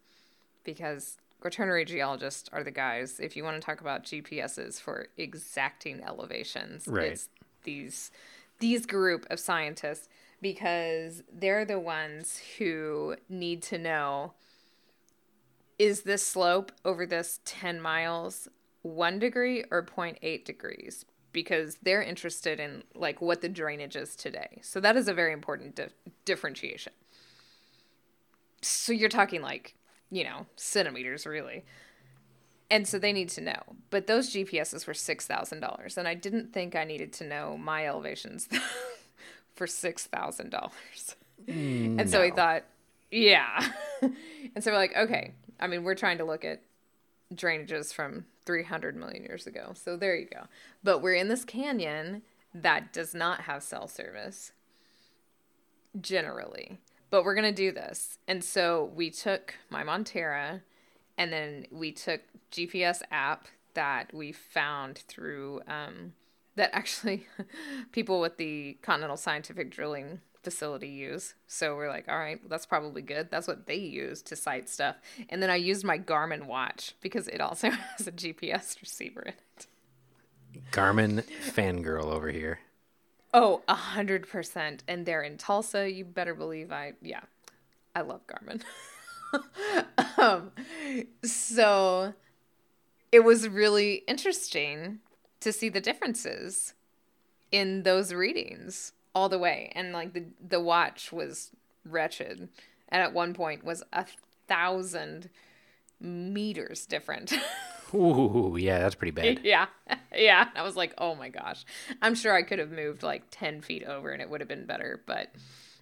because 0.65 1.19
quaternary 1.41 1.85
geologists 1.85 2.49
are 2.53 2.65
the 2.65 2.71
guys 2.71 3.21
if 3.21 3.37
you 3.37 3.45
want 3.45 3.61
to 3.61 3.65
talk 3.65 3.81
about 3.81 4.05
GPSs 4.05 4.81
for 4.81 5.09
exacting 5.17 6.03
elevations. 6.03 6.89
Right. 6.89 7.13
It's 7.13 7.29
these 7.65 8.11
these 8.59 8.87
group 8.87 9.27
of 9.31 9.41
scientists 9.41 10.09
because 10.41 11.23
they're 11.33 11.65
the 11.65 11.79
ones 11.79 12.41
who 12.59 13.17
need 13.29 13.63
to 13.63 13.79
know 13.79 14.33
is 15.83 16.03
this 16.03 16.25
slope 16.25 16.71
over 16.85 17.05
this 17.05 17.41
10 17.45 17.81
miles 17.81 18.47
1 18.83 19.19
degree 19.19 19.65
or 19.73 19.83
0.8 19.85 20.45
degrees 20.45 21.05
because 21.33 21.79
they're 21.83 22.03
interested 22.03 22.61
in 22.61 22.85
like 22.95 23.21
what 23.21 23.41
the 23.41 23.49
drainage 23.49 23.97
is 23.97 24.15
today. 24.15 24.61
So 24.63 24.79
that 24.79 24.97
is 24.97 25.09
a 25.09 25.15
very 25.15 25.33
important 25.33 25.75
di- 25.75 25.89
differentiation. 26.25 26.93
So 28.61 28.93
you're 28.93 29.09
talking 29.09 29.43
like, 29.43 29.75
you 30.11 30.23
know, 30.23 30.47
centimeters 30.55 31.27
really. 31.27 31.65
And 32.71 32.87
so 32.87 32.99
they 32.99 33.13
need 33.13 33.29
to 33.31 33.41
know. 33.41 33.61
But 33.91 34.07
those 34.07 34.33
GPSs 34.33 34.87
were 34.87 34.93
$6,000 34.93 35.97
and 35.99 36.07
I 36.09 36.15
didn't 36.15 36.53
think 36.53 36.77
I 36.77 36.85
needed 36.85 37.13
to 37.15 37.25
know 37.27 37.57
my 37.59 37.87
elevations 37.89 38.49
for 39.57 39.67
$6,000. 39.67 40.71
Mm, 41.49 42.01
and 42.01 42.09
so 42.09 42.21
we 42.23 42.29
No. 42.31 42.37
thought, 42.37 42.63
yeah. 43.11 43.73
and 44.03 44.63
so 44.63 44.71
we're 44.71 44.77
like, 44.79 44.97
okay. 44.97 45.33
I 45.63 45.69
mean, 45.69 45.85
we're 45.85 45.95
trying 45.95 46.19
to 46.19 46.25
look 46.25 46.45
at 46.45 46.61
drainages 47.33 47.95
from 47.95 48.27
300 48.45 48.97
million 48.97 49.23
years 49.23 49.47
ago. 49.47 49.73
So 49.75 49.97
there 49.97 50.17
you 50.17 50.27
go. 50.27 50.47
But 50.83 51.01
we're 51.01 51.15
in 51.15 51.29
this 51.29 51.45
canyon 51.45 52.23
that 52.53 52.93
does 52.93 53.15
not 53.15 53.43
have 53.43 53.63
cell 53.63 53.89
service 53.89 54.53
generally. 56.01 56.81
But 57.11 57.25
we're 57.25 57.35
going 57.35 57.45
to 57.45 57.53
do 57.53 57.73
this. 57.73 58.19
And 58.27 58.43
so 58.43 58.91
we 58.95 59.11
took 59.11 59.55
my 59.71 59.85
Monterra 59.85 60.63
and 61.17 61.33
then 61.33 61.67
we 61.71 61.93
took 61.93 62.23
GPS 62.51 63.03
app 63.11 63.47
that 63.75 64.13
we 64.13 64.33
found 64.33 64.99
through 64.99 65.61
um, 65.67 66.15
that 66.57 66.71
actually 66.73 67.27
people 67.93 68.21
with 68.21 68.37
the 68.37 68.79
Continental 68.83 69.17
Scientific 69.17 69.71
Drilling 69.71 70.21
facility 70.43 70.89
use. 70.89 71.35
So 71.47 71.77
we're 71.77 71.89
like, 71.89 72.09
all 72.09 72.19
right, 72.19 72.41
that's 72.49 72.67
probably 72.67 73.03
good. 73.03 73.31
That's 73.31 73.47
what 73.47 73.67
they 73.67 73.77
use 73.77 74.23
to 74.23 74.37
site 74.37 74.69
stuff. 74.69 74.97
And 75.29 75.43
then 75.43 75.51
I 75.51 75.57
used 75.57 75.85
my 75.85 75.99
Garmin 75.99 76.47
watch 76.47 76.95
because 77.01 77.29
it 77.29 77.41
also 77.41 77.71
has 77.99 78.07
a 78.07 78.13
GPS 78.13 78.81
receiver 78.81 79.23
in 79.23 79.35
it. 79.35 79.67
Garmin 80.71 81.25
fangirl 81.43 82.05
over 82.05 82.31
here. 82.31 82.61
Oh, 83.33 83.63
a 83.67 83.75
hundred 83.75 84.29
percent. 84.29 84.83
And 84.87 85.07
they're 85.07 85.23
in 85.23 85.39
Tulsa. 85.39 85.91
You 85.91 86.05
better 86.05 86.35
believe 86.35 86.71
I 86.71 86.93
yeah. 87.01 87.21
I 87.95 88.03
love 88.03 88.21
Garmin. 88.27 88.63
um 90.19 90.53
so 91.25 92.13
it 93.11 93.21
was 93.25 93.49
really 93.49 94.03
interesting 94.07 94.99
to 95.41 95.53
see 95.53 95.71
the 95.71 95.81
differences 95.81 96.75
in 97.51 97.83
those 97.83 98.13
readings 98.13 98.93
all 99.15 99.29
the 99.29 99.39
way. 99.39 99.73
And 99.75 99.93
like 99.93 100.13
the 100.13 100.25
the 100.47 100.61
watch 100.61 101.13
was 101.13 101.51
wretched. 101.85 102.49
And 102.89 103.03
at 103.03 103.13
one 103.13 103.35
point 103.35 103.65
was 103.65 103.83
a 103.93 104.07
thousand 104.49 105.31
meters 106.01 106.87
different. 106.87 107.33
Ooh, 107.95 108.57
yeah, 108.59 108.79
that's 108.79 108.95
pretty 108.95 109.13
bad. 109.13 109.41
Yeah. 109.43 109.67
Yeah. 110.15 110.49
I 110.55 110.63
was 110.63 110.77
like, 110.77 110.93
oh 110.99 111.15
my 111.15 111.31
gosh. 111.31 111.65
I'm 112.03 112.15
sure 112.15 112.35
I 112.35 112.43
could 112.43 112.59
have 112.59 112.71
moved 112.71 113.03
like 113.03 113.23
10 113.31 113.63
feet 113.63 113.83
over 113.85 114.11
and 114.11 114.21
it 114.21 114.29
would 114.29 114.43
have 114.43 114.49
been 114.49 114.67
better, 114.67 115.03
but 115.07 115.35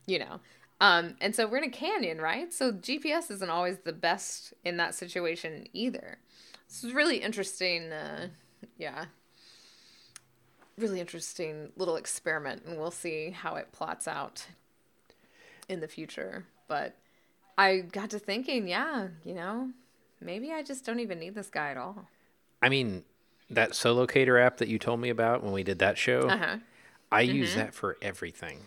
you 0.07 0.21
know. 0.21 0.39
Um, 0.81 1.17
and 1.21 1.35
so 1.35 1.49
we're 1.49 1.59
in 1.59 1.65
a 1.65 1.69
canyon, 1.69 2.21
right? 2.21 2.53
So 2.53 2.71
GPS 2.73 3.29
isn't 3.33 3.51
always 3.51 3.79
the 3.79 3.93
best 3.93 4.55
in 4.65 4.77
that 4.77 4.95
situation 4.95 5.67
either. 5.73 6.19
This 6.69 6.85
is 6.85 6.95
really 6.95 7.17
interesting. 7.17 7.91
Uh, 7.91 8.29
yeah. 8.79 9.07
Really 10.79 11.01
interesting 11.01 11.73
little 11.77 11.97
experiment, 11.97 12.63
and 12.67 12.79
we'll 12.79 12.91
see 12.91 13.31
how 13.31 13.57
it 13.57 13.73
plots 13.73 14.09
out 14.09 14.47
in 15.69 15.81
the 15.81 15.89
future. 15.89 16.47
But 16.69 16.97
I 17.59 17.81
got 17.81 18.11
to 18.11 18.19
thinking, 18.19 18.69
yeah, 18.69 19.09
you 19.25 19.35
know, 19.35 19.71
maybe 20.21 20.53
I 20.53 20.63
just 20.63 20.85
don't 20.85 21.01
even 21.01 21.19
need 21.19 21.35
this 21.35 21.51
guy 21.51 21.71
at 21.71 21.77
all. 21.77 22.09
I 22.63 22.69
mean, 22.69 23.05
that 23.51 23.73
Solocator 23.73 24.41
app 24.41 24.59
that 24.59 24.69
you 24.69 24.79
told 24.79 25.01
me 25.01 25.11
about 25.11 25.43
when 25.43 25.53
we 25.53 25.63
did 25.63 25.79
that 25.81 25.99
show, 25.99 26.21
Uh 26.29 26.37
huh. 26.39 26.57
I 27.13 27.23
use 27.23 27.57
that 27.57 27.75
for 27.75 27.97
everything. 28.01 28.61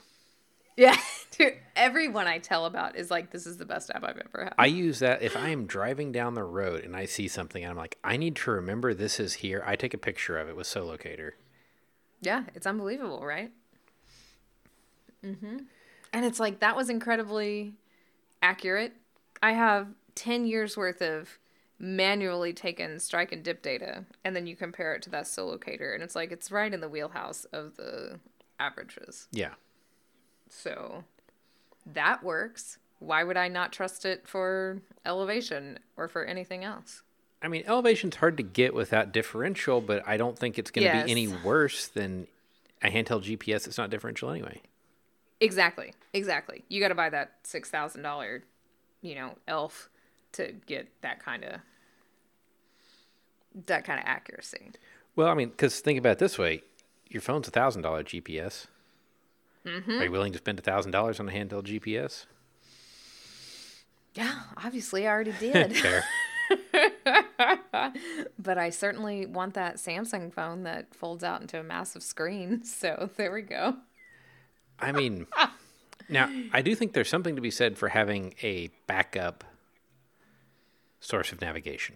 Yeah, 0.76 0.98
dude, 1.32 1.54
everyone 1.76 2.28
I 2.28 2.39
tell 2.39 2.66
about 2.66 2.96
is 2.96 3.10
like, 3.10 3.32
this 3.32 3.46
is 3.46 3.58
the 3.58 3.66
best 3.66 3.89
app 3.94 4.04
I've 4.04 4.18
ever 4.18 4.46
had. 4.46 4.54
I 4.58 4.66
use 4.66 5.00
that 5.00 5.22
if 5.22 5.38
I 5.38 5.50
am 5.50 5.66
driving 5.66 6.12
down 6.12 6.34
the 6.34 6.44
road 6.44 6.84
and 6.84 6.96
I 6.96 7.06
see 7.06 7.28
something 7.28 7.63
and 7.63 7.72
I'm 7.72 7.78
like, 7.78 7.98
I 8.04 8.18
need 8.18 8.36
to 8.38 8.52
remember 8.52 8.94
this 8.94 9.20
is 9.20 9.36
here. 9.36 9.63
I 9.66 9.76
take 9.76 9.94
a 9.94 9.98
picture 9.98 10.38
of 10.38 10.50
it 10.50 10.56
with 10.58 10.68
Solocator. 10.68 11.32
Yeah, 12.26 12.44
it's 12.56 12.68
unbelievable, 12.68 13.26
right? 13.26 13.52
Mm-hmm. 15.24 15.58
And 16.12 16.26
it's 16.26 16.40
like 16.40 16.60
that 16.60 16.76
was 16.76 16.90
incredibly 16.90 17.74
accurate. 18.42 18.94
I 19.42 19.54
have 19.54 19.88
ten 20.16 20.46
years 20.46 20.78
worth 20.78 21.02
of 21.02 21.40
manually 21.80 22.54
taken 22.54 23.00
strike 23.00 23.32
and 23.32 23.44
dip 23.44 23.62
data, 23.62 24.06
and 24.24 24.36
then 24.36 24.48
you 24.48 24.56
compare 24.56 24.94
it 24.94 25.02
to 25.04 25.10
that 25.10 25.26
Solocator, 25.26 25.94
and 25.94 26.04
it's 26.04 26.16
like 26.16 26.32
it's 26.32 26.52
right 26.52 26.74
in 26.74 26.82
the 26.82 26.90
wheelhouse 26.90 27.46
of 27.46 27.76
the 27.76 28.20
averages. 28.60 29.28
Yeah. 29.32 29.54
So 30.50 31.04
that 31.86 32.24
works. 32.24 32.78
Why 33.00 33.24
would 33.24 33.38
I 33.38 33.50
not 33.50 33.74
trust 33.74 34.06
it 34.06 34.28
for 34.28 34.82
elevation 35.06 35.80
or 35.98 36.08
for 36.08 36.24
anything 36.24 36.64
else? 36.64 37.04
I 37.44 37.50
mean, 37.50 37.64
elevation's 37.68 38.16
hard 38.16 38.38
to 38.38 38.44
get 38.44 38.74
without 38.74 39.12
differential, 39.12 39.82
but 39.82 40.08
I 40.08 40.16
don't 40.18 40.40
think 40.40 40.58
it's 40.58 40.72
going 40.72 40.88
to 40.90 40.94
Yes. 40.98 41.06
be 41.06 41.12
any 41.12 41.28
worse 41.28 41.88
than 41.88 42.28
a 42.82 42.88
handheld 42.90 43.24
GPS 43.24 43.66
that's 43.66 43.78
not 43.78 43.90
differential 43.90 44.30
anyway. 44.30 44.62
Exactly. 45.42 45.94
Exactly. 46.14 46.64
You 46.70 46.80
got 46.80 46.88
to 46.88 46.96
buy 46.96 47.10
that 47.10 47.34
six 47.44 47.70
thousand 47.70 48.02
dollar, 48.04 48.44
you 49.02 49.16
know, 49.16 49.36
elf 49.48 49.90
to 50.34 50.54
get 50.66 50.88
that 51.02 51.20
kind 51.24 51.44
of 51.44 51.60
that 53.66 53.84
kind 53.84 54.00
of 54.00 54.06
accuracy. 54.08 54.72
Well, 55.16 55.28
I 55.28 55.34
mean, 55.34 55.50
because 55.50 55.80
think 55.82 56.00
about 56.00 56.14
it 56.14 56.20
this 56.20 56.38
way 56.40 56.64
your 57.10 57.22
phone's 57.22 57.48
a 57.48 57.52
$1,000 57.52 57.82
GPS. 57.84 58.66
Mm-hmm. 59.66 59.92
Are 59.92 60.04
you 60.06 60.12
willing 60.12 60.32
to 60.32 60.40
spend 60.40 60.58
a 60.58 60.64
$1,000 60.64 61.20
on 61.20 61.30
a 61.30 61.32
handheld 61.32 61.66
GPS? 61.66 62.26
Yeah, 64.16 64.34
obviously 64.58 65.08
I 65.08 65.12
already 65.12 65.34
did, 65.40 65.76
Fair. 65.78 66.04
but 68.39 68.58
I 68.58 68.70
certainly 68.70 69.26
want 69.26 69.54
that 69.56 69.76
Samsung 69.76 70.34
phone 70.34 70.63
that 70.63 70.94
folds 70.96 71.24
out 71.24 71.42
into 71.42 71.60
a 71.60 71.63
massive 71.63 72.04
screen. 72.04 72.62
So 72.74 73.10
there 73.18 73.32
we 73.32 73.42
go. 73.42 73.78
I 74.80 74.92
mean, 74.92 75.28
now 76.10 76.30
I 76.52 76.62
do 76.62 76.76
think 76.76 76.94
there's 76.94 77.10
something 77.10 77.36
to 77.36 77.42
be 77.42 77.52
said 77.52 77.78
for 77.78 77.89
having 77.89 78.34
a 78.42 78.70
backup 78.88 79.44
source 81.00 81.32
of 81.32 81.39
navigation. 81.39 81.96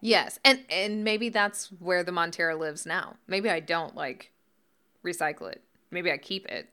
Yes, 0.00 0.38
and 0.44 0.60
and 0.68 1.04
maybe 1.04 1.28
that's 1.28 1.68
where 1.80 2.04
the 2.04 2.12
Monterra 2.12 2.58
lives 2.58 2.86
now. 2.86 3.16
Maybe 3.26 3.48
I 3.48 3.60
don't 3.60 3.94
like 3.94 4.32
recycle 5.04 5.50
it. 5.50 5.62
Maybe 5.90 6.10
I 6.12 6.18
keep 6.18 6.46
it 6.46 6.68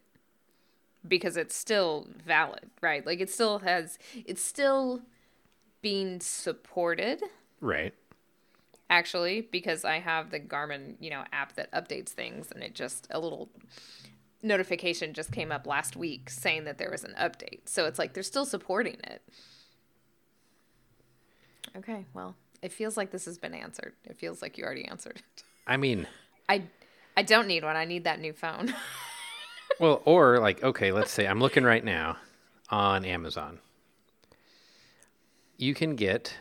because 1.08 1.38
it's 1.38 1.56
still 1.56 2.08
valid, 2.26 2.70
right? 2.82 3.06
Like 3.06 3.20
it 3.20 3.30
still 3.30 3.60
has 3.60 3.98
it's 4.14 4.42
still 4.42 5.02
being 5.84 6.20
supported 6.20 7.22
Right. 7.62 7.94
actually 8.90 9.42
because 9.42 9.86
I 9.86 10.00
have 10.00 10.32
the 10.32 10.40
Garmin, 10.40 10.96
you 11.00 11.12
know, 11.12 11.24
app 11.32 11.54
that 11.58 11.72
updates 11.72 12.10
things 12.10 12.52
and 12.52 12.64
it 12.64 12.74
just 12.74 13.06
a 13.12 13.20
little 13.20 13.50
notification 14.42 15.14
just 15.14 15.32
came 15.32 15.52
up 15.52 15.68
last 15.68 15.96
week 15.96 16.30
saying 16.30 16.64
that 16.64 16.80
there 16.80 16.90
was 16.90 17.04
an 17.04 17.14
update. 17.20 17.62
So 17.68 17.86
it's 17.86 18.00
like 18.00 18.14
they're 18.14 18.24
still 18.24 18.46
supporting 18.46 18.98
it. 19.04 19.22
Okay, 21.76 22.06
well, 22.14 22.36
it 22.62 22.72
feels 22.72 22.98
like 22.98 23.12
this 23.12 23.26
has 23.26 23.38
been 23.38 23.54
answered. 23.54 23.94
It 24.06 24.18
feels 24.18 24.42
like 24.42 24.58
you 24.58 24.64
already 24.64 24.86
answered 24.86 25.18
it. 25.18 25.44
I 25.66 25.78
mean, 25.78 26.08
I 26.50 26.64
I 27.16 27.24
don't 27.24 27.48
need 27.48 27.64
one. 27.64 27.76
I 27.76 27.86
need 27.86 28.04
that 28.04 28.20
new 28.20 28.34
phone. 28.34 28.74
well, 29.80 30.02
or 30.06 30.40
like, 30.40 30.64
okay, 30.64 30.92
let's 30.92 31.12
say 31.12 31.26
I'm 31.28 31.40
looking 31.40 31.64
right 31.64 31.84
now 31.84 32.18
on 32.70 33.06
Amazon. 33.06 33.60
You 35.58 35.74
can 35.74 35.96
get 35.96 36.36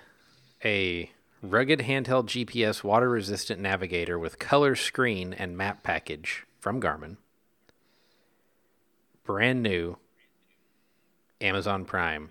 a 0.64 1.10
rugged 1.42 1.80
handheld 1.80 2.26
GPS 2.26 2.84
water 2.84 3.08
resistant 3.08 3.60
navigator 3.60 4.18
with 4.18 4.38
color 4.38 4.74
screen 4.76 5.32
and 5.32 5.56
map 5.56 5.82
package 5.82 6.44
from 6.60 6.80
Garmin. 6.80 7.16
Brand 9.24 9.62
new 9.62 9.96
Amazon 11.40 11.84
Prime 11.84 12.30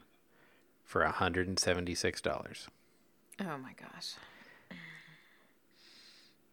for 0.84 1.06
$176. 1.06 2.67
oh 3.39 3.58
my 3.58 3.74
gosh. 3.74 4.13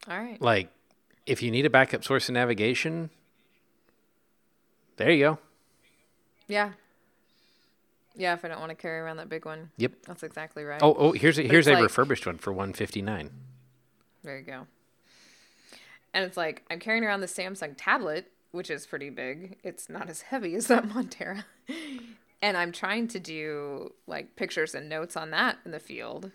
All 0.09 0.19
right. 0.19 0.41
Like, 0.41 0.71
if 1.27 1.43
you 1.43 1.51
need 1.51 1.67
a 1.67 1.71
backup 1.71 2.05
source 2.05 2.29
of 2.29 2.35
navigation, 2.35 3.11
there 4.97 5.11
you 5.11 5.25
go. 5.25 5.39
Yeah. 6.47 6.73
Yeah, 8.19 8.35
if 8.35 8.45
I 8.45 8.49
don't 8.49 8.59
want 8.59 8.71
to 8.71 8.75
carry 8.75 8.99
around 8.99 9.19
that 9.19 9.29
big 9.29 9.47
one. 9.47 9.71
Yep. 9.79 9.93
That's 10.07 10.23
exactly 10.25 10.65
right. 10.65 10.83
Oh, 10.83 10.93
oh, 10.99 11.13
here's 11.13 11.39
a, 11.39 11.43
here's 11.43 11.69
a 11.69 11.75
like- 11.75 11.83
refurbished 11.85 12.27
one 12.27 12.37
for 12.37 12.53
159. 12.53 13.31
There 14.25 14.37
you 14.39 14.45
go. 14.45 14.67
And 16.13 16.25
it's 16.25 16.37
like 16.37 16.65
I'm 16.71 16.81
carrying 16.81 17.05
around 17.05 17.21
the 17.21 17.27
Samsung 17.29 17.75
tablet, 17.77 18.31
which 18.51 18.71
is 18.71 18.87
pretty 18.87 19.11
big. 19.11 19.57
It's 19.63 19.89
not 19.89 20.11
as 20.11 20.23
heavy 20.23 20.55
as 20.57 20.67
that 20.67 20.85
Monterra. 20.89 21.45
and 22.43 22.57
I'm 22.57 22.73
trying 22.73 23.07
to 23.09 23.21
do 23.21 23.93
like 24.09 24.35
pictures 24.35 24.75
and 24.75 24.89
notes 24.89 25.17
on 25.17 25.31
that 25.31 25.59
in 25.65 25.71
the 25.71 25.79
field. 25.79 26.33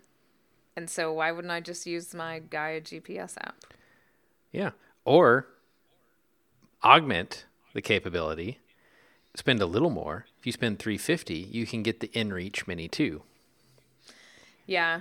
And 0.76 0.88
so 0.88 1.12
why 1.12 1.30
wouldn't 1.32 1.52
I 1.52 1.60
just 1.60 1.86
use 1.86 2.14
my 2.14 2.38
Gaia 2.38 2.80
GPS 2.80 3.36
app? 3.38 3.56
Yeah. 4.52 4.70
Or 5.04 5.46
augment 6.82 7.44
the 7.74 7.82
capability, 7.82 8.60
spend 9.36 9.60
a 9.60 9.66
little 9.66 9.90
more. 9.90 10.26
If 10.44 10.46
you 10.48 10.52
spend 10.52 10.78
350, 10.78 11.36
you 11.36 11.64
can 11.66 11.82
get 11.82 12.00
the 12.00 12.08
InReach 12.08 12.68
Mini 12.68 12.86
2, 12.86 13.22
Yeah. 14.66 15.00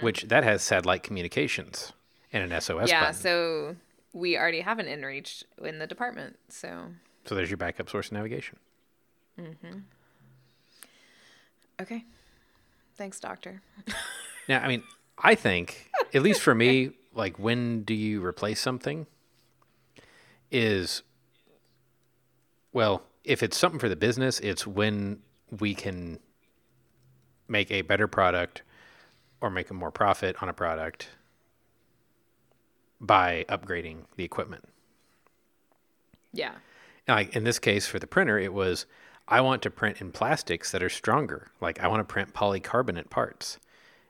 which 0.00 0.22
that 0.28 0.44
has 0.44 0.62
satellite 0.62 1.02
communications 1.02 1.92
and 2.32 2.50
an 2.50 2.58
SOS 2.62 2.88
yeah, 2.88 3.00
button. 3.00 3.14
so 3.20 3.76
we 4.14 4.38
already 4.38 4.62
have 4.62 4.78
an 4.78 4.86
inReach 4.86 5.42
in 5.62 5.78
the 5.78 5.86
department. 5.86 6.38
So, 6.48 6.86
So 7.26 7.34
there's 7.34 7.50
your 7.50 7.58
backup 7.58 7.90
source 7.90 8.06
of 8.06 8.12
navigation. 8.12 8.56
Mhm. 9.38 9.82
okay. 11.82 12.06
Thanks, 12.96 13.20
doctor. 13.20 13.60
Now, 14.48 14.60
I 14.62 14.68
mean, 14.68 14.84
I 15.18 15.34
think, 15.34 15.90
at 16.14 16.22
least 16.22 16.40
for 16.40 16.54
me, 16.54 16.92
like 17.12 17.38
when 17.38 17.82
do 17.82 17.92
you 17.92 18.24
replace 18.24 18.58
something 18.58 19.06
is, 20.50 21.02
well, 22.72 23.02
if 23.26 23.42
it's 23.42 23.58
something 23.58 23.80
for 23.80 23.88
the 23.88 23.96
business, 23.96 24.40
it's 24.40 24.66
when 24.66 25.18
we 25.60 25.74
can 25.74 26.20
make 27.48 27.70
a 27.70 27.82
better 27.82 28.06
product 28.06 28.62
or 29.40 29.50
make 29.50 29.68
a 29.68 29.74
more 29.74 29.90
profit 29.90 30.40
on 30.42 30.48
a 30.48 30.52
product 30.52 31.08
by 33.00 33.44
upgrading 33.48 34.04
the 34.16 34.24
equipment. 34.24 34.64
Yeah. 36.32 36.52
Like 37.08 37.34
in 37.36 37.44
this 37.44 37.58
case 37.58 37.86
for 37.86 37.98
the 37.98 38.06
printer, 38.06 38.38
it 38.38 38.52
was 38.52 38.86
I 39.28 39.40
want 39.40 39.62
to 39.62 39.70
print 39.70 40.00
in 40.00 40.12
plastics 40.12 40.70
that 40.70 40.82
are 40.82 40.88
stronger. 40.88 41.48
Like 41.60 41.80
I 41.80 41.88
want 41.88 42.00
to 42.00 42.12
print 42.12 42.32
polycarbonate 42.32 43.10
parts. 43.10 43.58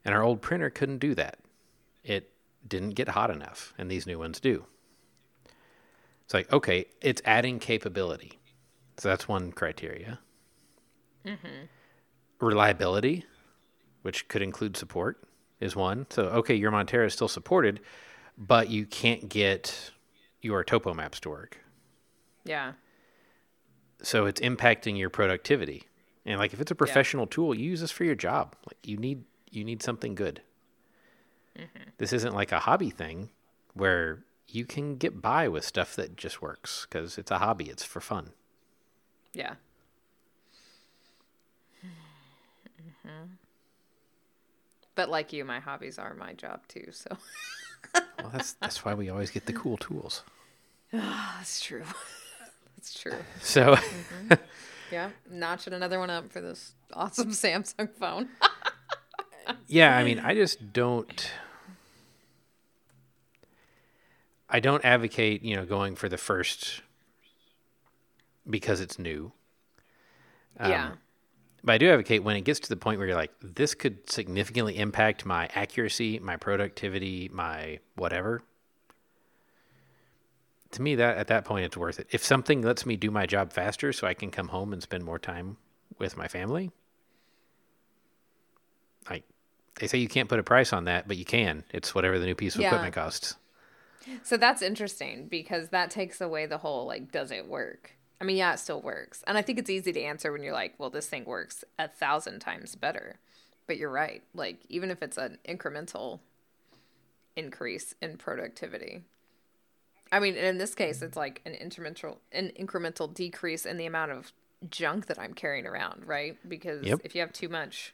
And 0.05 0.14
our 0.14 0.22
old 0.22 0.42
printer 0.42 0.70
couldn't 0.70 0.98
do 0.98 1.14
that. 1.14 1.38
It 2.05 2.31
didn't 2.66 2.90
get 2.90 3.09
hot 3.09 3.31
enough, 3.31 3.74
and 3.76 3.90
these 3.90 4.07
new 4.07 4.18
ones 4.18 4.38
do. 4.38 4.66
It's 6.24 6.35
like, 6.35 6.52
okay, 6.52 6.87
it's 7.00 7.22
adding 7.24 7.59
capability. 7.59 8.38
So 8.98 9.09
that's 9.09 9.28
one 9.28 9.52
criteria. 9.52 10.20
Mm-hmm. 11.24 11.66
Reliability, 12.40 13.24
which 14.02 14.28
could 14.28 14.42
include 14.42 14.76
support, 14.76 15.22
is 15.61 15.74
one. 15.76 16.06
So, 16.11 16.24
okay, 16.24 16.54
your 16.54 16.70
Monterra 16.70 17.06
is 17.06 17.12
still 17.12 17.28
supported, 17.28 17.80
but 18.38 18.70
you 18.70 18.87
can't 18.87 19.28
get 19.28 19.90
your 20.40 20.62
topo 20.64 20.94
maps 20.94 21.20
to 21.20 21.30
work. 21.30 21.59
Yeah. 22.44 22.72
so 24.02 24.26
it's 24.26 24.40
impacting 24.40 24.96
your 24.96 25.11
productivity. 25.11 25.82
And 26.24 26.38
like 26.38 26.52
if 26.52 26.61
it's 26.61 26.70
a 26.70 26.76
professional 26.76 27.26
tool 27.26 27.54
you 27.54 27.70
use 27.70 27.80
this 27.80 27.90
for 27.90 28.04
your 28.04 28.14
job. 28.14 28.54
Like 28.66 28.78
you 28.87 28.96
need 28.96 29.24
you 29.50 29.64
need 29.64 29.82
something 29.82 30.14
good. 30.14 30.42
Mm-hmm. 31.59 31.90
This 31.98 32.12
isn't 32.12 32.35
like 32.35 32.52
a 32.52 32.61
hobby 32.61 32.90
thing 32.90 33.30
where 33.74 34.24
you 34.46 34.64
can 34.64 34.96
get 34.96 35.20
by 35.20 35.48
with 35.48 35.64
stuff 35.64 35.96
that 35.96 36.16
just 36.16 36.40
works 36.40 36.87
because 36.88 37.18
it's 37.18 37.32
a 37.32 37.38
hobby. 37.38 37.68
It's 37.68 37.82
for 37.82 38.00
fun 38.00 38.30
Yeah. 39.32 39.54
But 44.94 45.10
like 45.10 45.32
you, 45.32 45.44
my 45.44 45.60
hobbies 45.60 45.98
are 45.98 46.14
my 46.14 46.32
job 46.32 46.66
too. 46.68 46.86
So 46.90 47.16
well 47.94 48.30
that's 48.32 48.54
that's 48.54 48.84
why 48.84 48.94
we 48.94 49.08
always 49.10 49.30
get 49.30 49.46
the 49.46 49.52
cool 49.52 49.76
tools 49.76 50.22
ah, 50.92 51.34
that's 51.38 51.60
true. 51.60 51.84
That's 52.76 53.00
true. 53.00 53.14
so 53.42 53.74
mm-hmm. 53.74 54.34
Yeah, 54.92 55.10
notching 55.30 55.72
another 55.72 55.98
one 55.98 56.10
up 56.10 56.30
for 56.30 56.40
this 56.40 56.74
awesome 56.92 57.30
Samsung 57.30 57.90
phone. 57.98 58.28
yeah 59.66 59.96
i 59.96 60.02
mean 60.04 60.18
i 60.18 60.34
just 60.34 60.72
don't 60.72 61.30
i 64.50 64.58
don't 64.60 64.84
advocate 64.84 65.42
you 65.42 65.54
know 65.54 65.64
going 65.64 65.94
for 65.94 66.08
the 66.08 66.18
first 66.18 66.82
because 68.48 68.80
it's 68.80 68.98
new 68.98 69.32
Um, 70.59 70.70
yeah. 70.70 70.92
But 71.64 71.72
I 71.72 71.78
do 71.78 71.90
advocate 71.90 72.22
when 72.22 72.37
it 72.37 72.42
gets 72.42 72.61
to 72.61 72.68
the 72.68 72.76
point 72.76 72.98
where 72.98 73.09
you're 73.09 73.16
like, 73.16 73.32
this 73.42 73.74
could 73.74 74.09
significantly 74.09 74.78
impact 74.78 75.26
my 75.26 75.48
accuracy, 75.54 76.18
my 76.20 76.37
productivity, 76.37 77.28
my 77.32 77.80
whatever. 77.96 78.42
To 80.72 80.82
me, 80.82 80.94
that 80.96 81.16
at 81.16 81.28
that 81.28 81.44
point, 81.44 81.64
it's 81.64 81.76
worth 81.76 81.98
it. 81.98 82.06
If 82.11 82.22
something 82.22 82.62
lets 82.62 82.87
me 82.87 82.96
do 82.96 83.11
my 83.11 83.26
job 83.26 83.52
faster, 83.52 83.92
so 83.92 84.06
I 84.06 84.14
can 84.14 84.30
come 84.30 84.48
home 84.48 84.72
and 84.72 84.82
spend 84.82 85.04
more 85.04 85.18
time 85.18 85.56
with 85.98 86.16
my 86.16 86.28
family, 86.28 86.70
like 89.09 89.24
they 89.80 89.87
say, 89.87 89.98
you 89.98 90.09
can't 90.09 90.28
put 90.28 90.38
a 90.38 90.42
price 90.42 90.72
on 90.72 90.85
that, 90.85 91.09
but 91.09 91.16
you 91.16 91.24
can. 91.24 91.64
It's 91.72 91.94
whatever 91.94 92.18
the 92.18 92.26
new 92.26 92.35
piece 92.35 92.54
of 92.54 92.61
Yeah. 92.61 92.68
equipment 92.68 92.94
costs. 92.94 93.37
So 94.22 94.37
that's 94.37 94.62
interesting 94.62 95.26
because 95.28 95.70
that 95.70 95.90
takes 95.90 96.20
away 96.20 96.46
the 96.46 96.59
whole 96.59 96.87
like, 96.87 97.11
does 97.11 97.30
it 97.30 97.46
work? 97.48 97.92
I 98.20 98.24
mean, 98.24 98.37
yeah, 98.37 98.55
it 98.55 98.59
still 98.59 98.81
works. 98.81 99.22
And 99.26 99.37
I 99.37 99.42
think 99.42 99.59
it's 99.59 99.70
easy 99.70 99.92
to 99.92 100.00
answer 100.02 100.33
when 100.33 100.42
you're 100.42 100.55
like, 100.55 100.74
well, 100.79 100.90
this 100.90 101.09
thing 101.09 101.24
works 101.24 101.64
a 101.79 101.88
thousand 101.88 102.40
times 102.40 102.74
better. 102.74 103.18
But 103.66 103.76
you're 103.76 103.90
right. 103.90 104.22
Like, 104.35 104.61
even 104.68 104.90
if 104.90 105.02
it's 105.02 105.18
an 105.18 105.38
incremental 105.46 106.20
increase 107.37 107.94
in 108.00 108.16
productivity. 108.16 109.02
I 110.11 110.20
mean, 110.20 110.35
in 110.35 110.59
this 110.59 110.74
case, 110.74 111.02
it's 111.02 111.16
like 111.16 111.42
an 111.44 111.52
incremental 111.52 112.16
an 112.33 112.52
incremental 112.59 113.12
decrease 113.12 113.66
in 113.66 113.76
the 113.76 113.87
amount 113.87 114.12
of 114.12 114.33
junk 114.70 115.07
that 115.07 115.18
I'm 115.18 115.35
carrying 115.35 115.66
around, 115.66 116.07
right? 116.07 116.37
Because 116.48 116.87
Yep. 116.87 117.00
if 117.05 117.14
you 117.14 117.20
have 117.20 117.33
too 117.33 117.48
much, 117.48 117.92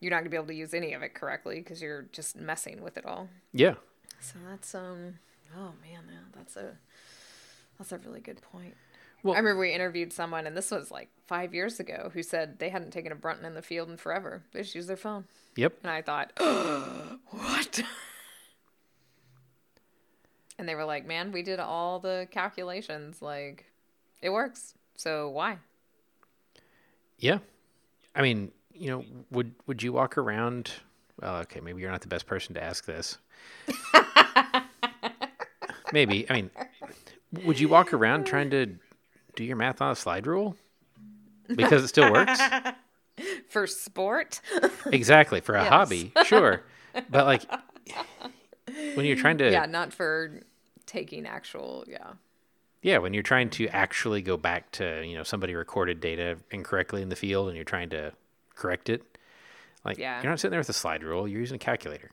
you're 0.00 0.10
not 0.10 0.18
gonna 0.18 0.30
be 0.30 0.36
able 0.36 0.48
to 0.48 0.54
use 0.54 0.74
any 0.74 0.92
of 0.92 1.02
it 1.02 1.14
correctly 1.14 1.60
because 1.60 1.80
you're 1.80 2.02
just 2.12 2.36
messing 2.36 2.82
with 2.82 2.98
it 2.98 3.06
all. 3.06 3.28
Yeah. 3.52 3.74
So 4.20 4.38
that's 4.48 4.74
um 4.74 5.18
oh 5.56 5.72
man, 5.82 6.04
that's 6.34 6.56
a 6.56 6.76
that's 7.78 7.92
a 7.92 7.98
really 7.98 8.20
good 8.20 8.42
point. 8.42 8.74
Well- 9.24 9.34
I 9.34 9.38
remember 9.38 9.60
we 9.60 9.72
interviewed 9.72 10.12
someone 10.12 10.46
and 10.46 10.56
this 10.56 10.70
was 10.70 10.92
like 10.92 11.08
five 11.26 11.52
years 11.52 11.80
ago 11.80 12.12
who 12.14 12.22
said 12.22 12.60
they 12.60 12.68
hadn't 12.68 12.92
taken 12.92 13.10
a 13.10 13.16
Brunton 13.16 13.44
in 13.44 13.54
the 13.54 13.62
field 13.62 13.90
in 13.90 13.96
forever. 13.96 14.44
They 14.52 14.62
just 14.62 14.76
use 14.76 14.86
their 14.86 14.96
phone. 14.96 15.24
Yep. 15.56 15.78
And 15.82 15.90
I 15.90 16.02
thought, 16.02 16.32
what? 17.30 17.82
and 20.58 20.68
they 20.68 20.76
were 20.76 20.84
like, 20.84 21.06
Man, 21.06 21.32
we 21.32 21.42
did 21.42 21.58
all 21.58 21.98
the 21.98 22.28
calculations. 22.30 23.20
Like, 23.20 23.64
it 24.22 24.30
works. 24.30 24.74
So 24.96 25.28
why? 25.30 25.58
Yeah. 27.18 27.38
I 28.14 28.22
mean, 28.22 28.52
you 28.72 28.90
know, 28.90 29.04
would 29.30 29.54
would 29.66 29.82
you 29.82 29.92
walk 29.92 30.18
around 30.18 30.70
well, 31.20 31.36
okay, 31.38 31.60
maybe 31.60 31.80
you're 31.80 31.90
not 31.90 32.00
the 32.00 32.08
best 32.08 32.26
person 32.26 32.54
to 32.54 32.62
ask 32.62 32.84
this. 32.84 33.18
maybe. 35.92 36.28
I 36.28 36.34
mean, 36.34 36.50
would 37.44 37.60
you 37.60 37.68
walk 37.68 37.92
around 37.92 38.24
trying 38.24 38.50
to 38.50 38.74
do 39.36 39.44
your 39.44 39.56
math 39.56 39.80
on 39.80 39.90
a 39.92 39.96
slide 39.96 40.26
rule? 40.26 40.56
Because 41.48 41.84
it 41.84 41.88
still 41.88 42.10
works? 42.12 42.40
For 43.48 43.66
sport? 43.66 44.40
exactly, 44.86 45.40
for 45.40 45.54
a 45.54 45.62
Yes. 45.62 45.68
hobby. 45.68 46.12
Sure. 46.24 46.62
But 47.10 47.26
like 47.26 47.42
when 48.94 49.04
you're 49.04 49.16
trying 49.16 49.38
to 49.38 49.50
yeah, 49.50 49.66
not 49.66 49.92
for 49.92 50.40
taking 50.86 51.26
actual 51.26 51.84
yeah. 51.88 52.12
Yeah, 52.82 52.98
when 52.98 53.14
you're 53.14 53.22
trying 53.24 53.50
to 53.50 53.66
actually 53.68 54.20
go 54.22 54.36
back 54.36 54.70
to, 54.72 55.02
you 55.04 55.16
know, 55.16 55.22
somebody 55.24 55.54
recorded 55.54 56.00
data 56.00 56.36
incorrectly 56.50 57.02
in 57.02 57.08
the 57.08 57.16
field 57.16 57.48
and 57.48 57.56
you're 57.56 57.64
trying 57.64 57.88
to 57.90 58.12
correct 58.54 58.88
it, 58.90 59.02
like 59.84 59.98
Yeah. 59.98 60.22
you're 60.22 60.30
not 60.30 60.38
sitting 60.38 60.50
there 60.52 60.60
with 60.60 60.68
a 60.68 60.72
slide 60.74 61.02
rule, 61.02 61.26
you're 61.26 61.40
using 61.40 61.56
a 61.56 61.58
calculator 61.58 62.10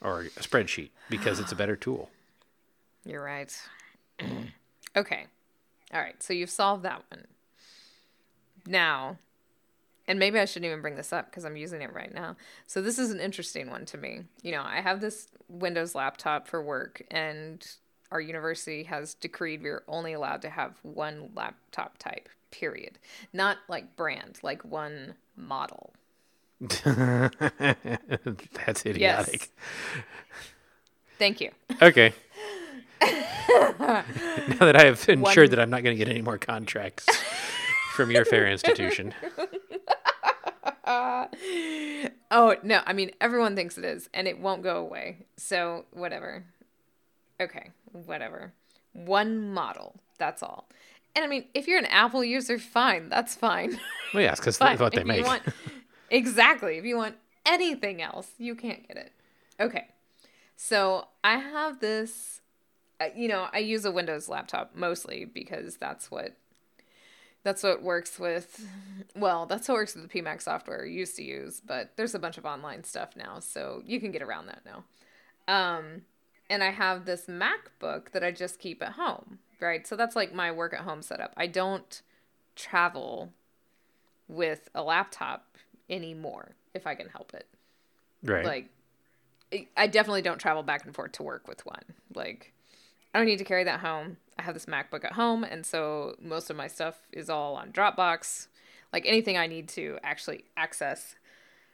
or 0.00 0.22
a 0.22 0.40
spreadsheet 0.40 0.90
because 1.08 1.38
it's 1.38 1.52
a 1.52 1.56
better 1.56 1.76
tool. 1.76 2.10
You're 3.04 3.22
right. 3.22 3.56
okay. 4.96 5.26
All 5.92 6.00
right. 6.00 6.22
So 6.22 6.32
you've 6.32 6.50
solved 6.50 6.82
that 6.84 7.02
one. 7.10 7.26
Now, 8.66 9.18
and 10.08 10.18
maybe 10.18 10.38
I 10.38 10.44
shouldn't 10.44 10.66
even 10.66 10.82
bring 10.82 10.96
this 10.96 11.12
up 11.12 11.30
because 11.30 11.44
I'm 11.44 11.56
using 11.56 11.82
it 11.82 11.92
right 11.92 12.12
now. 12.12 12.36
So 12.66 12.80
this 12.80 12.98
is 12.98 13.10
an 13.10 13.20
interesting 13.20 13.70
one 13.70 13.84
to 13.86 13.98
me. 13.98 14.22
You 14.42 14.52
know, 14.52 14.62
I 14.64 14.80
have 14.80 15.00
this 15.00 15.28
Windows 15.48 15.94
laptop 15.94 16.48
for 16.48 16.62
work, 16.62 17.02
and 17.10 17.66
our 18.10 18.20
university 18.20 18.84
has 18.84 19.14
decreed 19.14 19.62
we're 19.62 19.82
only 19.88 20.12
allowed 20.12 20.42
to 20.42 20.50
have 20.50 20.78
one 20.82 21.30
laptop 21.34 21.98
type, 21.98 22.28
period. 22.50 22.98
Not 23.32 23.58
like 23.68 23.96
brand, 23.96 24.38
like 24.42 24.64
one 24.64 25.14
model. 25.36 25.92
That's 26.60 27.30
idiotic. 28.86 28.96
Yes. 28.98 29.48
Thank 31.18 31.40
you. 31.40 31.50
Okay. 31.82 32.12
Now 33.56 34.66
that 34.66 34.76
I 34.76 34.84
have 34.84 35.08
ensured 35.08 35.50
that 35.50 35.60
I'm 35.60 35.70
not 35.70 35.82
going 35.82 35.96
to 35.96 36.04
get 36.04 36.10
any 36.10 36.22
more 36.22 36.38
contracts 36.38 37.06
from 37.92 38.10
your 38.10 38.24
fair 38.24 38.46
institution. 38.50 39.14
Oh, 42.30 42.56
no. 42.62 42.80
I 42.84 42.92
mean, 42.92 43.12
everyone 43.20 43.56
thinks 43.56 43.78
it 43.78 43.84
is, 43.84 44.08
and 44.12 44.28
it 44.28 44.38
won't 44.38 44.62
go 44.62 44.76
away. 44.76 45.26
So, 45.36 45.84
whatever. 45.92 46.44
Okay, 47.40 47.70
whatever. 47.92 48.52
One 48.92 49.52
model. 49.52 49.94
That's 50.18 50.42
all. 50.42 50.68
And 51.14 51.24
I 51.24 51.28
mean, 51.28 51.46
if 51.54 51.66
you're 51.66 51.78
an 51.78 51.86
Apple 51.86 52.22
user, 52.24 52.58
fine. 52.58 53.08
That's 53.08 53.34
fine. 53.34 53.78
Well, 54.12 54.22
yes, 54.22 54.38
because 54.38 54.58
that's 54.58 54.80
what 54.80 54.92
they 54.92 55.00
if 55.00 55.06
make. 55.06 55.18
You 55.20 55.24
want, 55.24 55.42
exactly. 56.10 56.78
If 56.78 56.84
you 56.84 56.96
want 56.96 57.16
anything 57.44 58.02
else, 58.02 58.30
you 58.38 58.54
can't 58.54 58.86
get 58.86 58.96
it. 58.96 59.12
Okay. 59.58 59.88
So 60.56 61.08
I 61.24 61.36
have 61.38 61.80
this, 61.80 62.40
uh, 62.40 62.45
you 63.14 63.28
know, 63.28 63.48
I 63.52 63.58
use 63.58 63.84
a 63.84 63.90
Windows 63.90 64.28
laptop 64.28 64.74
mostly 64.74 65.24
because 65.24 65.76
that's 65.76 66.10
what 66.10 66.36
that's 67.42 67.62
what 67.62 67.82
works 67.82 68.18
with. 68.18 68.66
Well, 69.14 69.46
that's 69.46 69.68
what 69.68 69.74
works 69.76 69.94
with 69.94 70.10
the 70.10 70.22
PMAX 70.22 70.42
software 70.42 70.82
I 70.84 70.88
used 70.88 71.14
to 71.16 71.22
use, 71.22 71.60
but 71.64 71.92
there's 71.96 72.14
a 72.14 72.18
bunch 72.18 72.38
of 72.38 72.44
online 72.44 72.82
stuff 72.82 73.10
now, 73.16 73.38
so 73.38 73.82
you 73.86 74.00
can 74.00 74.10
get 74.10 74.20
around 74.22 74.46
that 74.46 74.62
now. 74.66 74.84
Um, 75.46 76.02
and 76.50 76.64
I 76.64 76.70
have 76.70 77.04
this 77.04 77.26
MacBook 77.26 78.10
that 78.12 78.24
I 78.24 78.32
just 78.32 78.58
keep 78.58 78.82
at 78.82 78.92
home, 78.92 79.38
right? 79.60 79.86
So 79.86 79.94
that's 79.94 80.16
like 80.16 80.34
my 80.34 80.50
work 80.50 80.74
at 80.74 80.80
home 80.80 81.02
setup. 81.02 81.32
I 81.36 81.46
don't 81.46 82.02
travel 82.56 83.32
with 84.28 84.68
a 84.74 84.82
laptop 84.82 85.56
anymore 85.88 86.56
if 86.74 86.84
I 86.86 86.94
can 86.96 87.08
help 87.08 87.32
it. 87.32 87.46
right. 88.24 88.44
Like, 88.44 88.70
I- 89.52 89.68
I 89.76 89.86
definitely 89.86 90.22
don't 90.22 90.38
travel 90.38 90.64
back 90.64 90.84
and 90.84 90.92
forth 90.94 91.12
to 91.12 91.22
work 91.22 91.46
with 91.46 91.64
one. 91.64 91.84
Like, 92.12 92.52
I 93.16 93.20
don't 93.20 93.28
need 93.28 93.38
to 93.38 93.44
carry 93.44 93.64
that 93.64 93.80
home. 93.80 94.18
I 94.38 94.42
have 94.42 94.52
this 94.52 94.66
MacBook 94.66 95.02
at 95.02 95.12
home, 95.12 95.42
and 95.42 95.64
so 95.64 96.16
most 96.20 96.50
of 96.50 96.56
my 96.56 96.66
stuff 96.66 96.98
is 97.12 97.30
all 97.30 97.54
on 97.54 97.72
Dropbox. 97.72 98.48
Like 98.92 99.06
anything 99.06 99.38
I 99.38 99.46
need 99.46 99.70
to 99.70 99.98
actually 100.04 100.44
access 100.54 101.14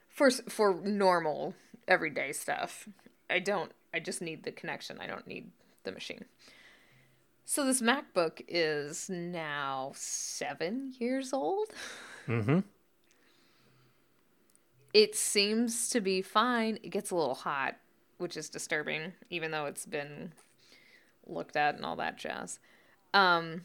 for 0.08 0.30
for 0.30 0.72
normal 0.72 1.56
everyday 1.88 2.30
stuff. 2.30 2.88
I 3.28 3.40
don't. 3.40 3.72
I 3.92 3.98
just 3.98 4.22
need 4.22 4.44
the 4.44 4.52
connection. 4.52 5.00
I 5.00 5.08
don't 5.08 5.26
need 5.26 5.50
the 5.82 5.90
machine. 5.90 6.26
So 7.44 7.64
this 7.64 7.82
MacBook 7.82 8.40
is 8.46 9.10
now 9.10 9.90
seven 9.96 10.94
years 11.00 11.32
old. 11.32 11.70
mm-hmm. 12.28 12.60
It 14.94 15.16
seems 15.16 15.90
to 15.90 16.00
be 16.00 16.22
fine. 16.22 16.78
It 16.84 16.90
gets 16.90 17.10
a 17.10 17.16
little 17.16 17.34
hot, 17.34 17.78
which 18.18 18.36
is 18.36 18.48
disturbing, 18.48 19.14
even 19.28 19.50
though 19.50 19.66
it's 19.66 19.86
been 19.86 20.34
looked 21.26 21.56
at 21.56 21.76
and 21.76 21.84
all 21.84 21.96
that 21.96 22.18
jazz. 22.18 22.58
Um, 23.14 23.64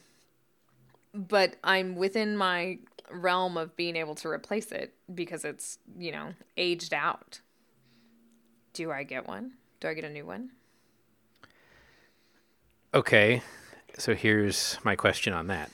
but 1.13 1.55
I'm 1.63 1.95
within 1.95 2.37
my 2.37 2.79
realm 3.09 3.57
of 3.57 3.75
being 3.75 3.95
able 3.95 4.15
to 4.15 4.27
replace 4.27 4.71
it 4.71 4.93
because 5.13 5.45
it's, 5.45 5.79
you 5.97 6.11
know, 6.11 6.33
aged 6.57 6.93
out. 6.93 7.41
Do 8.73 8.91
I 8.91 9.03
get 9.03 9.27
one? 9.27 9.53
Do 9.79 9.87
I 9.87 9.93
get 9.93 10.03
a 10.03 10.09
new 10.09 10.25
one? 10.25 10.51
Okay, 12.93 13.41
so 13.97 14.15
here's 14.15 14.77
my 14.83 14.95
question 14.95 15.33
on 15.33 15.47
that. 15.47 15.71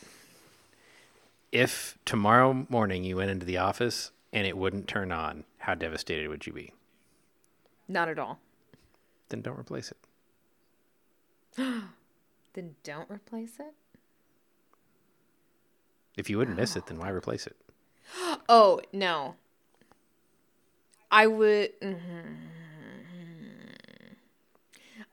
If 1.52 1.98
tomorrow 2.06 2.66
morning 2.70 3.04
you 3.04 3.18
went 3.18 3.30
into 3.30 3.46
the 3.46 3.58
office 3.58 4.12
and 4.32 4.48
it 4.48 4.58
wouldn't 4.58 4.88
turn 4.88 5.12
on, 5.12 5.44
how 5.60 5.76
devastated 5.76 6.28
would 6.28 6.48
you 6.48 6.54
be? 6.54 6.74
Not 7.88 8.10
at 8.10 8.18
all. 8.18 8.40
Then 9.30 9.42
don't 9.42 9.60
replace 9.60 9.92
it. 9.92 9.98
Then 12.54 12.76
don't 12.84 13.10
replace 13.10 13.60
it. 13.60 13.74
If 16.16 16.30
you 16.30 16.38
wouldn't 16.38 16.58
miss 16.58 16.76
it, 16.76 16.86
then 16.86 17.00
why 17.00 17.10
replace 17.10 17.48
it? 17.48 17.56
Oh, 18.50 18.82
no. 18.92 19.36
I 21.10 21.26
would. 21.28 21.80
mhm. 21.82 22.36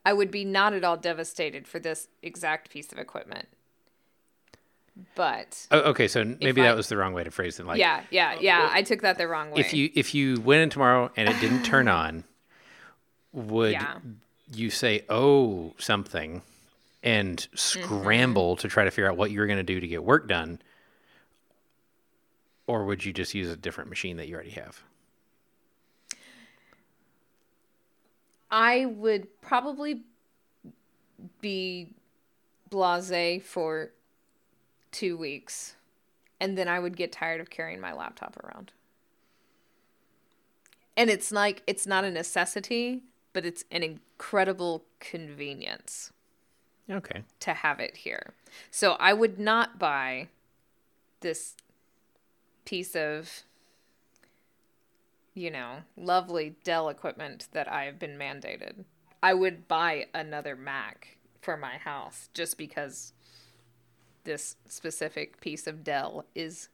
I 0.05 0.13
would 0.13 0.31
be 0.31 0.45
not 0.45 0.73
at 0.73 0.83
all 0.83 0.97
devastated 0.97 1.67
for 1.69 1.79
this 1.79 2.09
exact 2.23 2.71
piece 2.71 2.91
of 2.93 2.99
equipment. 2.99 3.47
But 5.15 5.67
Oh, 5.71 5.79
okay, 5.91 6.09
so 6.09 6.25
maybe 6.25 6.61
I- 6.63 6.65
that 6.65 6.77
was 6.77 6.89
the 6.89 6.97
wrong 6.97 7.13
way 7.15 7.23
to 7.25 7.31
phrase 7.31 7.59
it. 7.61 7.67
Like, 7.67 7.79
yeah, 7.79 8.03
yeah, 8.11 8.37
yeah. 8.41 8.69
I 8.73 8.83
took 8.83 9.03
that 9.03 9.17
the 9.19 9.29
wrong 9.29 9.51
way. 9.51 9.61
if 9.61 9.73
you 9.73 9.91
if 9.95 10.15
you 10.15 10.41
went 10.41 10.63
in 10.63 10.71
tomorrow 10.71 11.11
and 11.17 11.29
it 11.29 11.39
didn't 11.41 11.63
turn 11.63 11.87
on, 12.03 12.25
would 13.33 13.73
Yeah. 13.73 13.99
You 14.53 14.71
say 14.71 15.05
oh 15.09 15.75
something 15.79 16.43
and 17.03 17.49
scramble 17.55 18.57
mm-hmm. 18.57 18.61
to 18.61 18.69
try 18.69 18.85
to 18.85 18.91
figure 18.91 19.09
out 19.09 19.17
what 19.17 19.31
you're 19.31 19.47
going 19.47 19.59
to 19.59 19.63
do 19.63 19.81
to 19.81 19.89
get 19.89 20.05
work 20.05 20.29
done, 20.29 20.61
or 22.67 22.85
would 22.85 23.05
you 23.05 23.13
just 23.13 23.35
use 23.35 23.51
a 23.51 23.57
different 23.57 23.89
machine 23.91 24.17
that 24.19 24.29
you 24.29 24.35
already 24.35 24.51
have? 24.51 24.83
I 28.51 28.87
would 28.87 29.41
probably 29.41 30.03
be 31.41 31.95
blase 32.69 33.43
for 33.45 33.91
two 34.93 35.17
weeks, 35.17 35.77
and 36.41 36.59
then 36.59 36.69
I 36.69 36.81
would 36.81 36.97
get 36.97 37.13
tired 37.13 37.41
of 37.41 37.51
carrying 37.51 37.81
my 37.81 37.93
laptop 37.93 38.37
around. 38.43 38.73
And 40.97 41.09
it's 41.09 41.31
like 41.33 41.63
it's 41.67 41.87
not 41.87 42.05
a 42.05 42.11
necessity, 42.11 43.05
but 43.33 43.45
it's 43.47 43.65
an 43.71 43.83
incredible 43.83 44.85
convenience 44.99 46.13
Okay. 46.91 47.23
to 47.41 47.55
have 47.55 47.79
it 47.81 47.99
here. 47.99 48.35
So 48.71 48.93
I 48.93 49.13
would 49.13 49.39
not 49.39 49.79
buy 49.79 50.29
this 51.21 51.55
piece 52.65 52.95
of 52.97 53.45
you 55.33 55.51
know, 55.51 55.77
lovely 55.97 56.57
Dell 56.65 56.89
equipment 56.89 57.49
that 57.53 57.71
I've 57.71 57.99
been 57.99 58.19
mandated. 58.19 58.85
I 59.23 59.33
would 59.33 59.69
buy 59.69 60.07
another 60.13 60.57
Mac 60.57 61.19
for 61.41 61.57
my 61.57 61.77
house 61.79 62.29
just 62.35 62.59
because 62.59 63.13
this 64.25 64.57
specific 64.69 65.41
piece 65.41 65.67
of 65.67 65.85
Dell 65.85 66.27
is 66.35 66.69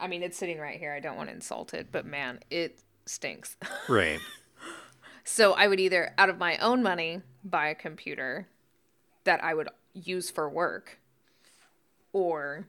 I 0.00 0.06
mean, 0.06 0.22
it's 0.22 0.36
sitting 0.38 0.58
right 0.58 0.78
here. 0.78 0.92
I 0.92 1.00
don't 1.00 1.16
want 1.16 1.28
to 1.28 1.34
insult 1.34 1.74
it, 1.74 1.88
but 1.90 2.06
man, 2.06 2.40
it 2.50 2.80
stinks. 3.06 3.56
Right. 3.88 4.20
So 5.30 5.52
I 5.52 5.68
would 5.68 5.78
either, 5.78 6.14
out 6.16 6.30
of 6.30 6.38
my 6.38 6.56
own 6.56 6.82
money, 6.82 7.20
buy 7.44 7.68
a 7.68 7.74
computer 7.74 8.48
that 9.24 9.44
I 9.44 9.52
would 9.52 9.68
use 9.92 10.30
for 10.30 10.48
work, 10.48 10.98
or 12.14 12.66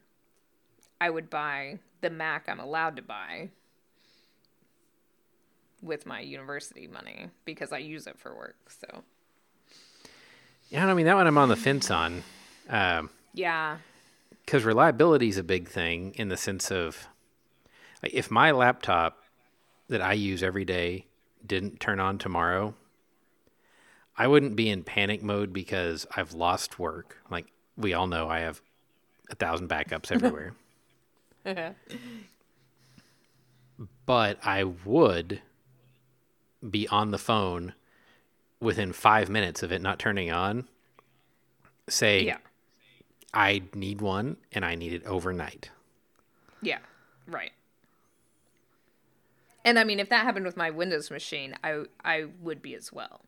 I 0.99 1.09
would 1.09 1.29
buy 1.29 1.79
the 2.01 2.09
Mac 2.09 2.49
I'm 2.49 2.59
allowed 2.59 2.97
to 2.97 3.01
buy 3.01 3.49
with 5.81 6.05
my 6.05 6.19
university 6.19 6.85
money 6.85 7.29
because 7.45 7.71
I 7.71 7.77
use 7.77 8.07
it 8.07 8.19
for 8.19 8.35
work. 8.35 8.57
So 8.67 9.03
Yeah, 10.69 10.85
I 10.85 10.93
mean 10.93 11.05
that 11.05 11.15
one 11.15 11.27
I'm 11.27 11.37
on 11.37 11.47
the 11.47 11.55
fence 11.55 11.89
on. 11.89 12.23
Um, 12.69 13.09
yeah, 13.33 13.77
because 14.45 14.65
reliability 14.65 15.29
is 15.29 15.37
a 15.37 15.43
big 15.43 15.69
thing 15.69 16.13
in 16.15 16.27
the 16.27 16.37
sense 16.37 16.71
of 16.71 17.07
like, 18.03 18.13
if 18.13 18.29
my 18.29 18.51
laptop 18.51 19.23
that 19.87 20.01
I 20.01 20.11
use 20.13 20.43
every 20.43 20.65
day 20.65 21.05
didn't 21.45 21.79
turn 21.79 21.99
on 21.99 22.17
tomorrow, 22.17 22.73
I 24.17 24.27
wouldn't 24.27 24.55
be 24.55 24.69
in 24.69 24.83
panic 24.83 25.23
mode 25.23 25.53
because 25.53 26.05
I've 26.15 26.33
lost 26.33 26.79
work. 26.79 27.17
Like 27.29 27.47
we 27.77 27.93
all 27.93 28.07
know, 28.07 28.29
I 28.29 28.39
have 28.39 28.61
a 29.29 29.35
thousand 29.35 29.69
backups 29.69 30.11
everywhere. 30.11 30.53
but 34.05 34.37
I 34.45 34.63
would 34.63 35.41
be 36.69 36.87
on 36.89 37.11
the 37.11 37.17
phone 37.17 37.73
within 38.59 38.91
five 38.91 39.29
minutes 39.29 39.63
of 39.63 39.71
it 39.71 39.81
not 39.81 39.99
turning 39.99 40.31
on, 40.31 40.67
saying, 41.87 42.27
yeah, 42.27 42.37
I 43.33 43.61
need 43.73 44.01
one 44.01 44.35
and 44.51 44.65
I 44.65 44.75
need 44.75 44.91
it 44.91 45.05
overnight. 45.05 45.69
yeah, 46.61 46.79
right. 47.27 47.51
And 49.65 49.77
I 49.77 49.83
mean, 49.83 49.99
if 49.99 50.09
that 50.09 50.23
happened 50.23 50.45
with 50.45 50.55
my 50.57 50.69
Windows 50.69 51.11
machine, 51.11 51.55
I 51.63 51.83
I 52.03 52.25
would 52.41 52.61
be 52.61 52.75
as 52.75 52.91
well. 52.93 53.21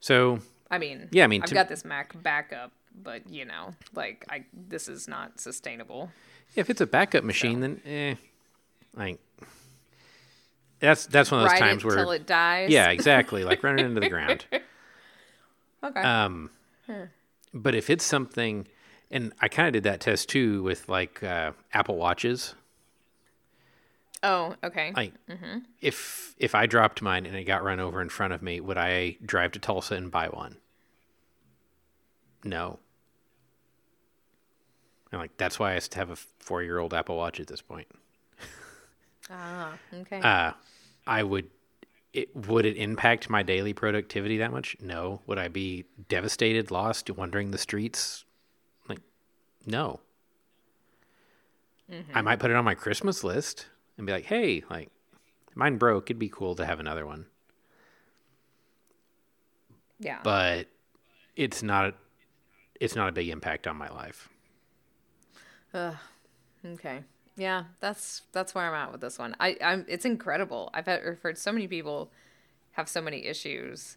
So, 0.00 0.40
I 0.70 0.78
mean, 0.78 1.08
Yeah, 1.12 1.24
I 1.24 1.26
mean, 1.26 1.42
I've 1.42 1.48
to- 1.48 1.54
got 1.54 1.68
this 1.68 1.84
Mac 1.84 2.20
backup, 2.22 2.72
but 2.94 3.28
you 3.28 3.44
know, 3.44 3.74
like 3.94 4.24
I 4.30 4.44
this 4.52 4.88
is 4.88 5.06
not 5.08 5.40
sustainable. 5.40 6.10
if 6.56 6.68
it's 6.70 6.80
a 6.80 6.86
backup 6.86 7.22
machine, 7.24 7.60
then 7.60 7.80
eh, 7.86 8.14
like 8.96 9.18
that's 10.80 11.06
that's 11.06 11.30
one 11.30 11.40
of 11.40 11.44
those 11.44 11.52
Ride 11.52 11.60
times 11.60 11.84
it 11.84 11.86
where 11.86 11.96
till 11.96 12.10
it 12.12 12.26
dies. 12.26 12.70
yeah, 12.70 12.88
exactly, 12.96 13.44
like 13.44 13.62
running 13.62 13.84
into 13.84 14.00
the 14.00 14.08
ground. 14.08 14.46
Okay. 15.82 16.02
Um, 16.02 16.50
but 17.54 17.74
if 17.74 17.88
it's 17.88 18.04
something, 18.04 18.68
and 19.10 19.32
I 19.40 19.48
kind 19.48 19.66
of 19.66 19.72
did 19.72 19.84
that 19.84 20.00
test 20.00 20.28
too 20.28 20.62
with 20.62 20.90
like 20.90 21.22
uh, 21.22 21.52
Apple 21.72 21.96
Watches. 21.96 22.54
Oh, 24.22 24.54
okay. 24.62 24.92
Like, 24.94 25.14
if 25.80 26.34
if 26.36 26.54
I 26.54 26.66
dropped 26.66 27.00
mine 27.00 27.24
and 27.24 27.34
it 27.34 27.44
got 27.44 27.64
run 27.64 27.80
over 27.80 28.02
in 28.02 28.10
front 28.10 28.32
of 28.32 28.42
me, 28.42 28.60
would 28.60 28.76
I 28.76 29.16
drive 29.24 29.52
to 29.52 29.58
Tulsa 29.58 29.94
and 29.94 30.10
buy 30.10 30.28
one? 30.28 30.56
No. 32.44 32.78
And 35.10 35.20
like 35.20 35.36
that's 35.36 35.58
why 35.58 35.74
I 35.74 35.80
have 35.94 36.10
a 36.10 36.16
four 36.16 36.62
year 36.62 36.78
old 36.78 36.92
Apple 36.92 37.16
Watch 37.16 37.40
at 37.40 37.46
this 37.46 37.62
point. 37.62 37.88
ah, 39.30 39.72
okay. 39.94 40.20
Uh, 40.20 40.52
I 41.06 41.22
would. 41.22 41.48
It, 42.12 42.34
would 42.34 42.66
it 42.66 42.76
impact 42.76 43.30
my 43.30 43.44
daily 43.44 43.72
productivity 43.72 44.38
that 44.38 44.50
much? 44.50 44.76
No. 44.80 45.20
Would 45.28 45.38
I 45.38 45.46
be 45.46 45.84
devastated, 46.08 46.72
lost, 46.72 47.08
wandering 47.08 47.52
the 47.52 47.58
streets? 47.58 48.24
Like, 48.88 48.98
no. 49.64 50.00
I 52.12 52.20
might 52.20 52.40
put 52.40 52.50
it 52.50 52.56
on 52.56 52.64
my 52.64 52.74
Christmas 52.74 53.22
list 53.22 53.66
and 54.00 54.06
be 54.06 54.12
like, 54.12 54.24
"Hey, 54.24 54.64
like, 54.68 54.90
mine 55.54 55.76
broke. 55.76 56.10
It'd 56.10 56.18
be 56.18 56.28
cool 56.28 56.54
to 56.56 56.66
have 56.66 56.80
another 56.80 57.06
one." 57.06 57.26
yeah. 60.00 60.18
But 60.24 60.68
it's 61.36 61.62
not. 61.62 61.94
It's 62.80 62.96
not 62.96 63.08
a 63.08 63.12
big 63.12 63.28
impact 63.28 63.66
on 63.66 63.76
my 63.76 63.88
life. 63.90 64.28
Ugh. 65.74 65.94
Okay. 66.64 67.04
Yeah, 67.36 67.64
that's 67.80 68.22
that's 68.32 68.54
where 68.54 68.64
I'm 68.64 68.74
at 68.74 68.92
with 68.92 69.00
this 69.00 69.18
one. 69.18 69.36
I 69.38 69.56
I'm 69.62 69.84
it's 69.88 70.04
incredible. 70.04 70.70
I've 70.74 70.86
had, 70.86 71.02
heard 71.22 71.38
so 71.38 71.52
many 71.52 71.68
people 71.68 72.10
have 72.72 72.88
so 72.88 73.00
many 73.00 73.26
issues, 73.26 73.96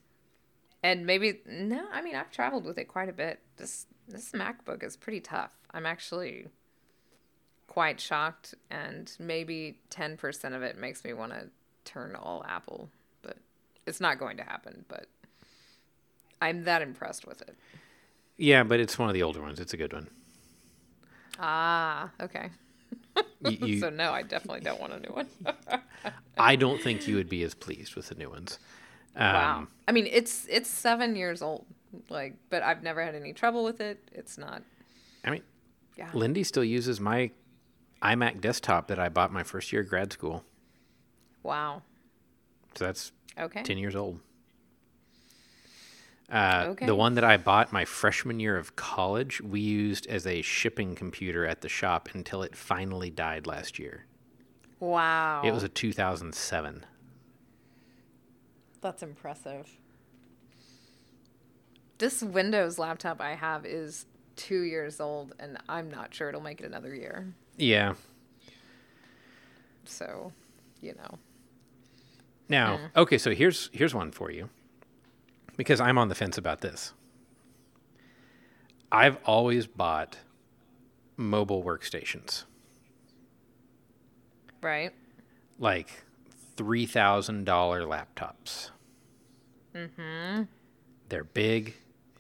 and 0.82 1.06
maybe 1.06 1.42
no. 1.46 1.86
I 1.92 2.02
mean, 2.02 2.16
I've 2.16 2.32
traveled 2.32 2.66
with 2.66 2.78
it 2.78 2.86
quite 2.86 3.10
a 3.10 3.14
bit. 3.14 3.40
This 3.58 3.88
this 4.08 4.32
MacBook 4.32 4.84
is 4.84 4.96
pretty 4.96 5.20
tough. 5.22 5.52
I'm 5.72 5.86
actually 5.86 6.48
quite 7.68 8.00
shocked, 8.00 8.56
and 8.70 9.12
maybe 9.20 9.78
ten 9.90 10.18
percent 10.18 10.56
of 10.56 10.62
it 10.64 10.78
makes 10.78 11.04
me 11.04 11.14
want 11.14 11.32
to 11.34 11.50
turn 11.86 12.16
all 12.16 12.44
Apple, 12.48 12.90
but 13.22 13.38
it's 13.86 14.00
not 14.00 14.20
going 14.20 14.38
to 14.38 14.44
happen. 14.44 14.86
But 14.88 15.08
I'm 16.42 16.64
that 16.66 16.82
impressed 16.82 17.26
with 17.28 17.42
it. 17.42 17.56
Yeah, 18.38 18.64
but 18.64 18.80
it's 18.80 18.98
one 18.98 19.10
of 19.10 19.14
the 19.14 19.24
older 19.24 19.42
ones. 19.42 19.60
It's 19.60 19.74
a 19.74 19.78
good 19.78 19.94
one. 19.94 20.10
Ah, 21.40 22.10
okay. 22.22 22.50
You, 23.42 23.52
you, 23.68 23.80
so 23.80 23.90
no, 23.90 24.12
I 24.12 24.24
definitely 24.24 24.62
don't 24.62 24.80
want 24.80 24.94
a 24.94 25.00
new 25.00 25.14
one. 25.14 25.28
I 26.38 26.56
don't 26.56 26.82
think 26.82 27.08
you 27.08 27.16
would 27.16 27.30
be 27.30 27.44
as 27.44 27.54
pleased 27.54 27.96
with 27.96 28.10
the 28.10 28.16
new 28.16 28.30
ones. 28.30 28.60
Um, 29.16 29.34
Wow. 29.34 29.68
I 29.88 29.92
mean, 29.92 30.08
it's 30.12 30.48
it's 30.50 30.70
seven 30.70 31.16
years 31.16 31.42
old. 31.42 31.66
Like, 32.10 32.36
but 32.50 32.64
I've 32.64 32.82
never 32.82 33.04
had 33.04 33.14
any 33.14 33.34
trouble 33.34 33.64
with 33.64 33.80
it. 33.80 34.00
It's 34.12 34.38
not. 34.38 34.64
I 35.24 35.30
mean, 35.30 35.44
Yeah. 35.96 36.10
Lindy 36.14 36.44
still 36.44 36.64
uses 36.64 37.00
my 37.00 37.30
iMac 38.04 38.42
desktop 38.42 38.88
that 38.88 39.00
I 39.00 39.10
bought 39.10 39.32
my 39.32 39.44
first 39.44 39.72
year 39.72 39.82
of 39.82 39.90
grad 39.90 40.12
school. 40.12 40.44
Wow. 41.42 41.82
So 42.76 42.86
that's 42.86 43.12
Okay. 43.40 43.64
10 43.64 43.78
years 43.78 43.96
old. 43.96 44.20
Uh, 46.32 46.66
Okay. 46.70 46.86
The 46.86 46.96
one 46.96 47.16
that 47.16 47.24
I 47.24 47.38
bought 47.38 47.72
my 47.72 47.86
freshman 47.86 48.40
year 48.40 48.58
of 48.58 48.76
college, 48.76 49.42
we 49.42 49.60
used 49.60 50.08
as 50.08 50.26
a 50.26 50.42
shipping 50.42 50.96
computer 50.96 51.46
at 51.46 51.62
the 51.62 51.70
shop 51.70 52.10
until 52.14 52.44
it 52.44 52.56
finally 52.56 53.10
died 53.10 53.46
last 53.48 53.78
year. 53.80 54.06
Wow. 54.80 55.42
It 55.44 55.52
was 55.52 55.64
a 55.64 55.70
2007. 55.70 56.86
That's 58.82 59.02
impressive. 59.04 59.70
This 62.00 62.22
Windows 62.22 62.78
laptop 62.80 63.22
I 63.22 63.36
have 63.36 63.66
is 63.66 64.06
two 64.36 64.62
years 64.62 65.00
old, 65.00 65.34
and 65.40 65.58
I'm 65.70 65.90
not 65.90 66.14
sure 66.14 66.30
it'll 66.30 66.42
make 66.42 66.60
it 66.60 66.66
another 66.66 66.94
year. 66.94 67.34
Yeah. 67.58 67.94
So, 69.86 70.32
you 70.82 70.94
know. 70.96 71.18
Now, 72.50 72.80
okay, 72.96 73.18
so 73.18 73.32
here's 73.32 73.70
here's 73.74 73.96
one 73.96 74.12
for 74.12 74.30
you. 74.32 74.50
Because 75.56 75.80
I'm 75.80 75.98
on 75.98 76.10
the 76.10 76.16
fence 76.16 76.38
about 76.38 76.62
this. 76.62 76.94
I've 78.92 79.18
always 79.26 79.66
bought 79.68 80.18
mobile 81.18 81.64
workstations. 81.64 82.44
Right? 84.62 84.94
like 85.60 86.04
three 86.56 86.86
thousand 86.86 87.46
dollar 87.46 87.82
laptops. 87.84 88.70
Mm-hmm. 89.76 90.44
They're 91.10 91.24
big, 91.24 91.76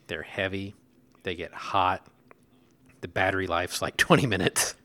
they're 0.08 0.24
heavy, 0.24 0.76
they 1.24 1.36
get 1.36 1.54
hot. 1.54 2.06
The 3.02 3.08
battery 3.08 3.48
life's 3.48 3.82
like 3.82 3.98
twenty 3.98 4.26
minutes. 4.26 4.76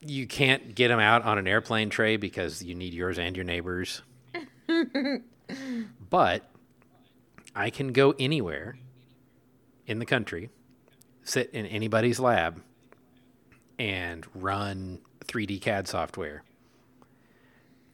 You 0.00 0.26
can't 0.26 0.74
get 0.74 0.88
them 0.88 1.00
out 1.00 1.22
on 1.24 1.38
an 1.38 1.46
airplane 1.46 1.90
tray 1.90 2.16
because 2.16 2.62
you 2.62 2.74
need 2.74 2.94
yours 2.94 3.18
and 3.18 3.36
your 3.36 3.44
neighbors. 3.44 4.02
but 6.10 6.50
I 7.54 7.70
can 7.70 7.92
go 7.92 8.14
anywhere 8.18 8.78
in 9.86 9.98
the 9.98 10.06
country, 10.06 10.50
sit 11.22 11.50
in 11.52 11.66
anybody's 11.66 12.18
lab, 12.20 12.62
and 13.78 14.26
run 14.34 15.00
3D 15.26 15.60
CAD 15.60 15.88
software 15.88 16.42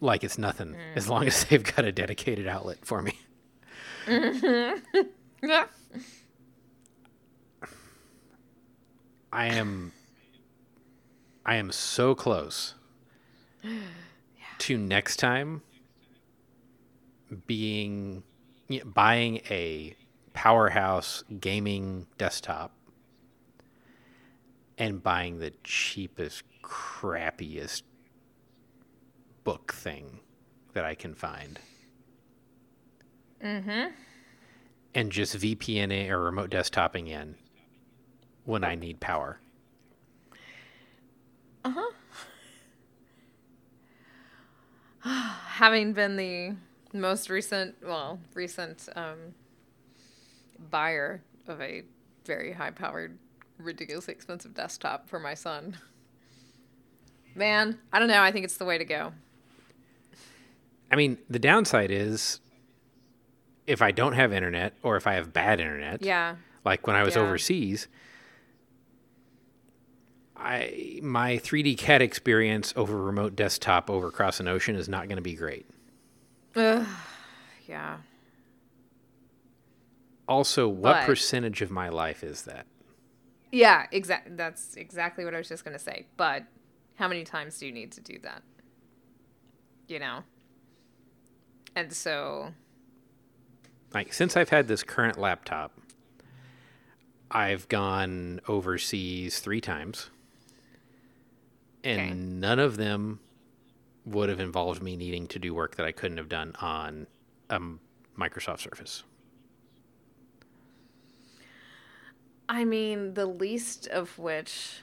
like 0.00 0.22
it's 0.22 0.38
nothing, 0.38 0.76
as 0.94 1.08
long 1.08 1.26
as 1.26 1.44
they've 1.44 1.64
got 1.64 1.84
a 1.84 1.92
dedicated 1.92 2.46
outlet 2.46 2.78
for 2.82 3.02
me. 3.02 3.18
I 9.30 9.46
am 9.46 9.92
I 11.48 11.54
am 11.54 11.72
so 11.72 12.14
close 12.14 12.74
to 14.58 14.76
next 14.76 15.16
time 15.16 15.62
being 17.46 18.22
y- 18.68 18.82
buying 18.84 19.38
a 19.48 19.96
powerhouse 20.34 21.24
gaming 21.40 22.06
desktop 22.18 22.74
and 24.76 25.02
buying 25.02 25.38
the 25.38 25.54
cheapest 25.64 26.42
crappiest 26.62 27.80
book 29.42 29.72
thing 29.72 30.20
that 30.74 30.84
I 30.84 30.94
can 30.94 31.14
find. 31.14 31.58
Mm-hmm. 33.42 33.94
And 34.94 35.10
just 35.10 35.34
VPN 35.34 36.10
or 36.10 36.24
remote 36.24 36.50
desktoping 36.50 37.08
in 37.08 37.36
when 38.44 38.64
I 38.64 38.74
need 38.74 39.00
power. 39.00 39.40
Having 45.00 45.92
been 45.94 46.16
the 46.16 46.56
most 46.98 47.30
recent, 47.30 47.76
well, 47.82 48.18
recent 48.34 48.88
um, 48.96 49.34
buyer 50.70 51.22
of 51.46 51.60
a 51.60 51.82
very 52.24 52.52
high 52.52 52.70
powered, 52.70 53.18
ridiculously 53.58 54.14
expensive 54.14 54.54
desktop 54.54 55.08
for 55.08 55.18
my 55.18 55.34
son. 55.34 55.76
Man, 57.34 57.78
I 57.92 57.98
don't 57.98 58.08
know. 58.08 58.22
I 58.22 58.32
think 58.32 58.44
it's 58.44 58.56
the 58.56 58.64
way 58.64 58.78
to 58.78 58.84
go. 58.84 59.12
I 60.90 60.96
mean, 60.96 61.18
the 61.28 61.38
downside 61.38 61.90
is 61.90 62.40
if 63.66 63.82
I 63.82 63.90
don't 63.92 64.14
have 64.14 64.32
internet 64.32 64.72
or 64.82 64.96
if 64.96 65.06
I 65.06 65.14
have 65.14 65.32
bad 65.32 65.60
internet, 65.60 66.02
Yeah. 66.02 66.36
like 66.64 66.86
when 66.86 66.96
I 66.96 67.02
was 67.02 67.14
Yeah. 67.14 67.22
overseas, 67.22 67.86
I 70.38 71.00
my 71.02 71.36
3D 71.38 71.76
CAD 71.76 72.00
experience 72.02 72.72
over 72.76 72.96
remote 72.96 73.34
desktop 73.34 73.90
over 73.90 74.06
across 74.08 74.38
an 74.40 74.48
ocean 74.48 74.76
is 74.76 74.88
not 74.88 75.08
going 75.08 75.16
to 75.16 75.22
be 75.22 75.34
great. 75.34 75.66
Ugh. 76.56 76.86
Yeah. 77.66 77.98
Also, 80.28 80.68
what 80.68 80.92
But- 80.94 81.06
percentage 81.06 81.62
of 81.62 81.70
my 81.70 81.88
life 81.88 82.22
is 82.22 82.42
that? 82.42 82.66
Yeah, 83.50 83.86
exactly. 83.92 84.34
That's 84.36 84.74
exactly 84.76 85.24
what 85.24 85.34
I 85.34 85.38
was 85.38 85.48
just 85.48 85.64
going 85.64 85.76
to 85.76 85.82
say. 85.82 86.06
But 86.18 86.44
how 86.96 87.08
many 87.08 87.24
times 87.24 87.58
do 87.58 87.66
you 87.66 87.72
need 87.72 87.92
to 87.92 88.00
do 88.02 88.18
that? 88.20 88.42
You 89.86 89.98
know? 89.98 90.24
And 91.74 91.92
so, 91.92 92.52
Like 93.94 94.12
since 94.12 94.36
I've 94.36 94.50
had 94.50 94.68
this 94.68 94.82
current 94.82 95.18
laptop, 95.18 95.72
I've 97.30 97.66
gone 97.68 98.40
overseas 98.46 99.40
3 99.40 99.62
times. 99.62 100.10
And 101.88 102.00
Okay. 102.00 102.14
none 102.14 102.58
of 102.58 102.76
them 102.76 103.20
would 104.04 104.28
have 104.28 104.40
involved 104.40 104.82
me 104.82 104.96
needing 104.96 105.26
to 105.28 105.38
do 105.38 105.54
work 105.54 105.76
that 105.76 105.86
I 105.86 105.92
couldn't 105.92 106.18
have 106.18 106.28
done 106.28 106.54
on 106.60 107.06
a 107.48 107.60
Microsoft 108.18 108.60
Surface. 108.60 109.04
I 112.48 112.64
mean, 112.64 113.14
the 113.14 113.26
least 113.26 113.86
of 113.88 114.18
which, 114.18 114.80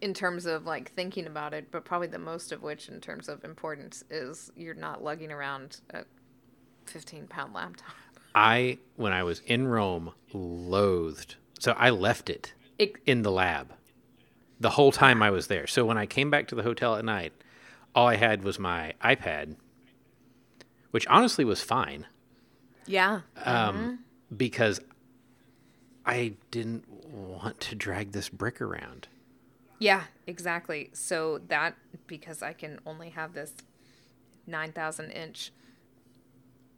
in 0.00 0.14
terms 0.14 0.46
of 0.46 0.66
like 0.66 0.92
thinking 0.92 1.26
about 1.26 1.52
it, 1.54 1.70
but 1.70 1.84
probably 1.84 2.06
the 2.08 2.18
most 2.18 2.52
of 2.52 2.62
which 2.62 2.88
in 2.88 3.00
terms 3.00 3.28
of 3.28 3.44
importance 3.44 4.04
is 4.10 4.50
you're 4.56 4.74
not 4.74 5.02
lugging 5.02 5.32
around 5.32 5.80
a 5.90 6.04
15 6.86 7.26
pound 7.26 7.54
laptop. 7.54 7.94
I, 8.34 8.78
when 8.96 9.12
I 9.12 9.22
was 9.22 9.40
in 9.46 9.68
Rome, 9.68 10.12
loathed. 10.32 11.36
So 11.60 11.72
I 11.78 11.90
left 11.90 12.28
it 12.28 12.52
It, 12.78 12.96
in 13.06 13.22
the 13.22 13.30
lab 13.30 13.72
the 14.64 14.70
whole 14.70 14.90
time 14.92 15.22
I 15.22 15.28
was 15.30 15.48
there. 15.48 15.66
So 15.66 15.84
when 15.84 15.98
I 15.98 16.06
came 16.06 16.30
back 16.30 16.48
to 16.48 16.54
the 16.54 16.62
hotel 16.62 16.96
at 16.96 17.04
night, 17.04 17.34
all 17.94 18.06
I 18.08 18.16
had 18.16 18.42
was 18.42 18.58
my 18.58 18.94
iPad, 19.04 19.56
which 20.90 21.06
honestly 21.08 21.44
was 21.44 21.60
fine 21.60 22.06
Yeah. 22.86 23.20
um, 23.44 23.98
because 24.34 24.80
I 26.06 26.32
didn't 26.50 26.88
want 27.12 27.60
to 27.60 27.74
drag 27.74 28.12
this 28.12 28.30
brick 28.30 28.58
around. 28.62 29.06
Yeah, 29.78 30.04
exactly. 30.26 30.88
So 30.94 31.40
that 31.48 31.74
because 32.06 32.42
I 32.42 32.54
can 32.54 32.80
only 32.86 33.10
have 33.10 33.34
this 33.34 33.52
9000 34.46 35.10
inch 35.10 35.52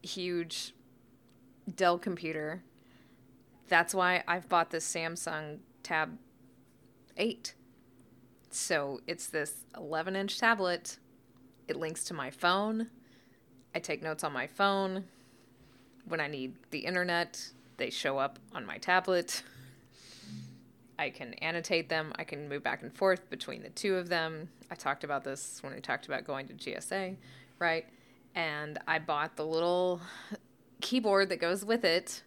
huge 0.02 0.74
Dell 1.72 1.98
computer. 2.00 2.64
That's 3.68 3.94
why 3.94 4.24
I've 4.26 4.48
bought 4.48 4.70
this 4.70 4.92
Samsung 4.92 5.58
Tab 5.84 6.18
8. 7.16 7.54
So 8.56 9.02
it's 9.06 9.26
this 9.26 9.66
11 9.76 10.16
inch 10.16 10.38
tablet. 10.38 10.96
It 11.68 11.76
links 11.76 12.04
to 12.04 12.14
my 12.14 12.30
phone. 12.30 12.88
I 13.74 13.80
take 13.80 14.02
notes 14.02 14.24
on 14.24 14.32
my 14.32 14.46
phone. 14.46 15.04
When 16.08 16.20
I 16.20 16.26
need 16.26 16.54
the 16.70 16.78
internet, 16.78 17.50
they 17.76 17.90
show 17.90 18.16
up 18.16 18.38
on 18.54 18.64
my 18.64 18.78
tablet. 18.78 19.42
I 20.98 21.10
can 21.10 21.34
annotate 21.34 21.90
them. 21.90 22.14
I 22.18 22.24
can 22.24 22.48
move 22.48 22.62
back 22.62 22.82
and 22.82 22.92
forth 22.92 23.28
between 23.28 23.62
the 23.62 23.68
two 23.68 23.96
of 23.96 24.08
them. 24.08 24.48
I 24.70 24.74
talked 24.74 25.04
about 25.04 25.22
this 25.22 25.58
when 25.62 25.74
we 25.74 25.80
talked 25.80 26.06
about 26.06 26.24
going 26.24 26.48
to 26.48 26.54
GSA, 26.54 27.16
right? 27.58 27.84
And 28.34 28.78
I 28.88 29.00
bought 29.00 29.36
the 29.36 29.44
little 29.44 30.00
keyboard 30.80 31.28
that 31.28 31.40
goes 31.40 31.62
with 31.62 31.84
it 31.84 32.22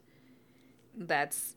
that's 0.95 1.55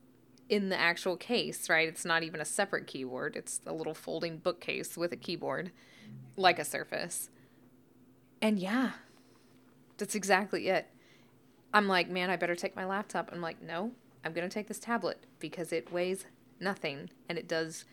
in 0.48 0.68
the 0.68 0.78
actual 0.78 1.16
case, 1.16 1.68
right? 1.68 1.88
It's 1.88 2.04
not 2.04 2.22
even 2.22 2.40
a 2.40 2.44
separate 2.44 2.86
keyboard, 2.86 3.36
it's 3.36 3.60
a 3.66 3.72
little 3.72 3.94
folding 3.94 4.38
bookcase 4.38 4.96
with 4.96 5.12
a 5.12 5.16
keyboard, 5.16 5.72
like 6.36 6.58
a 6.58 6.64
Surface. 6.64 7.30
And 8.40 8.58
yeah, 8.58 8.92
that's 9.98 10.14
exactly 10.14 10.68
it. 10.68 10.88
I'm 11.72 11.88
like, 11.88 12.10
man, 12.10 12.28
I 12.28 12.36
better 12.36 12.56
take 12.56 12.76
my 12.76 12.84
laptop. 12.84 13.30
I'm 13.32 13.40
like, 13.40 13.62
no, 13.62 13.92
I'm 14.24 14.32
going 14.32 14.48
to 14.48 14.52
take 14.52 14.68
this 14.68 14.78
tablet 14.78 15.24
because 15.38 15.72
it 15.72 15.92
weighs 15.92 16.26
nothing 16.60 17.10
and 17.28 17.38
it 17.38 17.48
does 17.48 17.84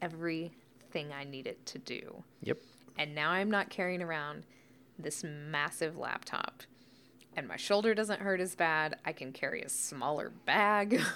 everything 0.00 1.12
I 1.12 1.24
need 1.24 1.46
it 1.46 1.64
to 1.66 1.78
do. 1.78 2.22
Yep. 2.42 2.58
And 2.98 3.14
now 3.14 3.30
I'm 3.30 3.50
not 3.50 3.68
carrying 3.68 4.02
around 4.02 4.44
this 4.98 5.22
massive 5.24 5.98
laptop. 5.98 6.62
And 7.36 7.46
my 7.46 7.56
shoulder 7.56 7.94
doesn't 7.94 8.20
hurt 8.20 8.40
as 8.40 8.54
bad. 8.54 8.96
I 9.04 9.12
can 9.12 9.32
carry 9.32 9.60
a 9.60 9.68
smaller 9.68 10.32
bag. 10.46 11.02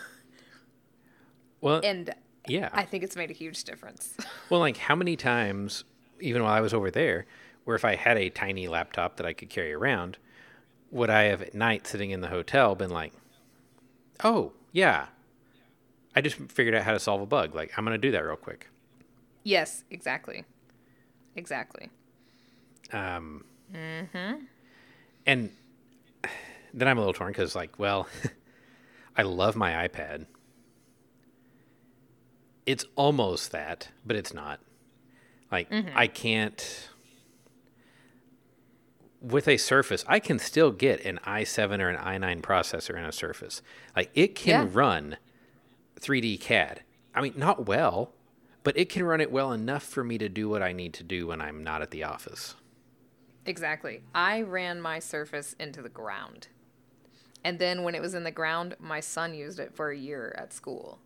Well, 1.61 1.80
and 1.84 2.14
yeah. 2.46 2.70
I 2.72 2.84
think 2.84 3.04
it's 3.04 3.16
made 3.16 3.30
a 3.30 3.34
huge 3.34 3.64
difference. 3.64 4.14
Well, 4.50 4.58
like 4.61 4.78
how 4.78 4.96
many 4.96 5.14
times, 5.14 5.84
even 6.18 6.42
while 6.42 6.52
I 6.52 6.61
was 6.61 6.74
over 6.74 6.90
there, 6.90 7.24
where 7.64 7.76
if 7.76 7.84
I 7.84 7.94
had 7.94 8.18
a 8.18 8.30
tiny 8.30 8.66
laptop 8.66 9.16
that 9.16 9.26
I 9.26 9.32
could 9.32 9.48
carry 9.48 9.72
around, 9.72 10.18
would 10.90 11.08
I 11.08 11.24
have 11.24 11.40
at 11.40 11.54
night 11.54 11.86
sitting 11.86 12.11
in 12.11 12.20
the 12.20 12.26
hotel 12.26 12.74
been 12.74 12.90
like, 12.90 13.12
oh, 14.24 14.52
yeah, 14.72 15.06
I 16.16 16.20
just 16.20 16.34
figured 16.50 16.74
out 16.74 16.82
how 16.82 16.90
to 16.92 16.98
solve 16.98 17.20
a 17.20 17.26
bug. 17.26 17.54
Like, 17.54 17.72
I'm 17.78 17.84
going 17.84 17.94
to 17.94 17.98
do 18.06 18.11
that 18.11 18.24
real 18.24 18.34
quick. 18.34 18.66
yes, 19.44 19.84
exactly. 19.88 20.44
Exactly. 21.36 21.90
Um, 22.92 23.44
And 25.26 25.50
then 26.74 26.88
I'm 26.88 26.98
a 26.98 27.00
little 27.00 27.14
torn 27.14 27.30
because, 27.30 27.54
like, 27.54 27.78
well, 27.78 28.08
I 29.16 29.22
love 29.22 29.54
my 29.54 29.86
iPad. 29.86 30.26
It's 32.66 32.84
almost 32.96 33.52
that, 33.52 33.88
but 34.04 34.16
it's 34.16 34.34
not. 34.34 34.61
Like, 35.50 35.70
mm-hmm. 35.70 35.96
I 35.96 36.06
can't. 36.06 36.88
With 39.20 39.48
a 39.48 39.56
Surface, 39.58 40.04
I 40.08 40.18
can 40.18 40.38
still 40.38 40.70
get 40.70 41.04
an 41.04 41.18
i7 41.26 41.80
or 41.80 41.90
an 41.90 41.96
i9 41.96 42.40
processor 42.40 42.96
in 42.96 43.04
a 43.04 43.12
Surface. 43.12 43.61
Like, 43.94 44.11
it 44.14 44.34
can 44.34 44.66
Yeah. 44.66 44.70
run 44.72 45.16
3D 46.00 46.38
CAD. 46.38 46.82
I 47.14 47.20
mean, 47.20 47.34
not 47.36 47.66
well, 47.66 48.14
but 48.62 48.78
it 48.78 48.88
can 48.88 49.02
run 49.02 49.20
it 49.20 49.30
well 49.30 49.52
enough 49.52 49.82
for 49.82 50.02
me 50.04 50.16
to 50.18 50.28
do 50.28 50.48
what 50.48 50.62
I 50.62 50.72
need 50.72 50.94
to 50.94 51.02
do 51.02 51.26
when 51.26 51.40
I'm 51.40 51.62
not 51.62 51.82
at 51.82 51.90
the 51.90 52.04
office. 52.04 52.54
Exactly. 53.44 54.02
I 54.14 54.42
ran 54.42 54.80
my 54.80 54.98
Surface 55.00 55.54
into 55.58 55.82
the 55.82 55.88
ground. 55.88 56.48
And 57.44 57.58
then 57.58 57.82
when 57.82 57.94
it 57.94 58.02
was 58.02 58.14
in 58.14 58.24
the 58.24 58.30
ground, 58.30 58.76
my 58.78 59.00
son 59.00 59.34
used 59.34 59.58
it 59.58 59.74
for 59.74 59.90
a 59.90 59.96
year 59.96 60.34
at 60.38 60.52
school. 60.52 60.98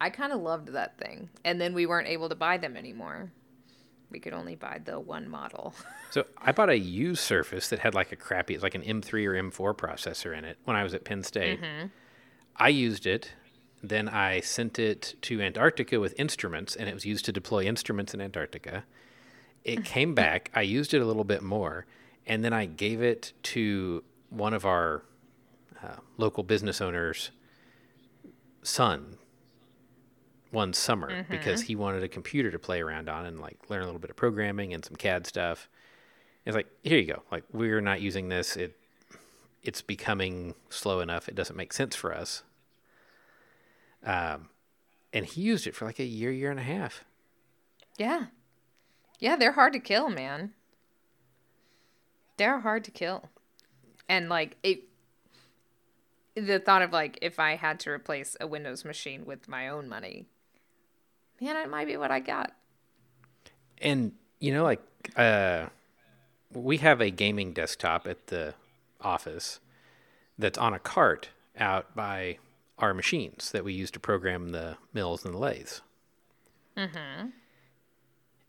I 0.00 0.10
kind 0.10 0.32
of 0.32 0.40
loved 0.40 0.68
that 0.68 0.96
thing. 0.98 1.28
And 1.44 1.60
then 1.60 1.74
we 1.74 1.86
weren't 1.86 2.08
able 2.08 2.28
to 2.28 2.34
buy 2.34 2.56
them 2.56 2.76
anymore. 2.76 3.32
We 4.10 4.18
could 4.18 4.32
only 4.32 4.56
buy 4.56 4.80
the 4.84 4.98
one 4.98 5.28
model. 5.28 5.74
So 6.12 6.26
I 6.38 6.50
bought 6.50 6.70
a 6.70 6.76
used 6.76 7.20
Surface 7.20 7.68
that 7.68 7.78
had 7.78 7.94
like 7.94 8.10
a 8.10 8.16
crappy, 8.16 8.54
it's 8.54 8.64
like 8.64 8.74
an 8.74 8.82
M3 8.82 9.26
or 9.26 9.40
M4 9.40 9.76
processor 9.76 10.36
in 10.36 10.44
it 10.44 10.58
when 10.64 10.74
I 10.74 10.82
was 10.82 10.92
at 10.92 11.04
Penn 11.04 11.22
State. 11.22 11.60
I 12.56 12.68
used 12.68 13.06
it. 13.06 13.34
Then 13.80 14.08
I 14.08 14.40
sent 14.40 14.80
it 14.80 15.14
to 15.22 15.40
Antarctica 15.40 16.00
with 16.00 16.18
instruments, 16.18 16.74
and 16.74 16.88
it 16.88 16.94
was 16.94 17.06
used 17.06 17.26
to 17.26 17.32
deploy 17.32 17.62
instruments 17.62 18.12
in 18.12 18.20
Antarctica. 18.20 18.82
It 19.62 19.84
came 19.84 20.16
back. 20.16 20.50
I 20.52 20.62
used 20.62 20.94
it 20.94 21.00
a 21.00 21.04
little 21.04 21.22
bit 21.22 21.42
more, 21.42 21.86
and 22.26 22.44
then 22.44 22.52
I 22.52 22.66
gave 22.66 23.00
it 23.00 23.32
to 23.44 24.02
one 24.30 24.52
of 24.52 24.66
our 24.66 25.04
uh, 25.80 25.98
local 26.16 26.42
business 26.42 26.80
owners' 26.80 27.30
son 28.64 29.16
one 30.50 30.72
summer 30.72 31.24
because 31.30 31.62
he 31.62 31.76
wanted 31.76 32.02
a 32.02 32.08
computer 32.08 32.50
to 32.50 32.58
play 32.58 32.80
around 32.80 33.08
on 33.08 33.26
and 33.26 33.40
like 33.40 33.58
learn 33.68 33.82
a 33.82 33.84
little 33.84 34.00
bit 34.00 34.10
of 34.10 34.16
programming 34.16 34.74
and 34.74 34.84
some 34.84 34.96
CAD 34.96 35.26
stuff. 35.26 35.68
It's 36.44 36.56
like, 36.56 36.66
here 36.82 36.98
you 36.98 37.06
go. 37.06 37.22
Like 37.30 37.44
we're 37.52 37.80
not 37.80 38.00
using 38.00 38.28
this. 38.28 38.56
It 38.56 38.76
it's 39.62 39.82
becoming 39.82 40.54
slow 40.70 41.00
enough. 41.00 41.28
It 41.28 41.34
doesn't 41.34 41.56
make 41.56 41.72
sense 41.72 41.94
for 41.94 42.14
us. 42.14 42.42
Um, 44.04 44.48
and 45.12 45.26
he 45.26 45.42
used 45.42 45.66
it 45.66 45.74
for 45.74 45.84
like 45.84 45.98
a 45.98 46.04
year, 46.04 46.30
year 46.32 46.50
and 46.50 46.58
a 46.60 46.64
half. 46.64 47.04
yeah. 47.98 48.26
Yeah, 49.18 49.36
they're 49.36 49.52
hard 49.52 49.74
to 49.74 49.80
kill, 49.80 50.08
man. 50.08 50.54
They're 52.38 52.60
hard 52.60 52.84
to 52.84 52.90
kill. 52.90 53.28
And 54.08 54.30
like 54.30 54.56
it 54.62 54.84
the 56.34 56.58
thought 56.58 56.80
of 56.80 56.90
like 56.90 57.18
if 57.20 57.38
I 57.38 57.56
had 57.56 57.78
to 57.80 57.90
replace 57.90 58.34
a 58.40 58.46
Windows 58.46 58.82
machine 58.82 59.26
with 59.26 59.46
my 59.46 59.68
own 59.68 59.90
money, 59.90 60.24
man, 61.40 61.56
it 61.56 61.70
might 61.70 61.86
be 61.86 61.96
what 61.96 62.10
I 62.10 62.20
got. 62.20 62.52
And 63.78 64.12
you 64.38 64.52
know, 64.52 64.64
like 64.64 64.82
uh, 65.16 65.66
we 66.52 66.78
have 66.78 67.00
a 67.00 67.10
gaming 67.10 67.52
desktop 67.52 68.06
at 68.06 68.28
the 68.28 68.54
office 69.00 69.60
that's 70.38 70.58
on 70.58 70.74
a 70.74 70.78
cart 70.78 71.30
out 71.58 71.94
by 71.94 72.38
our 72.78 72.94
machines 72.94 73.50
that 73.52 73.64
we 73.64 73.72
use 73.72 73.90
to 73.90 74.00
program 74.00 74.50
the 74.50 74.76
mills 74.92 75.24
and 75.24 75.34
the 75.34 75.38
lathes. 75.38 75.82
Mm-hmm. 76.76 77.28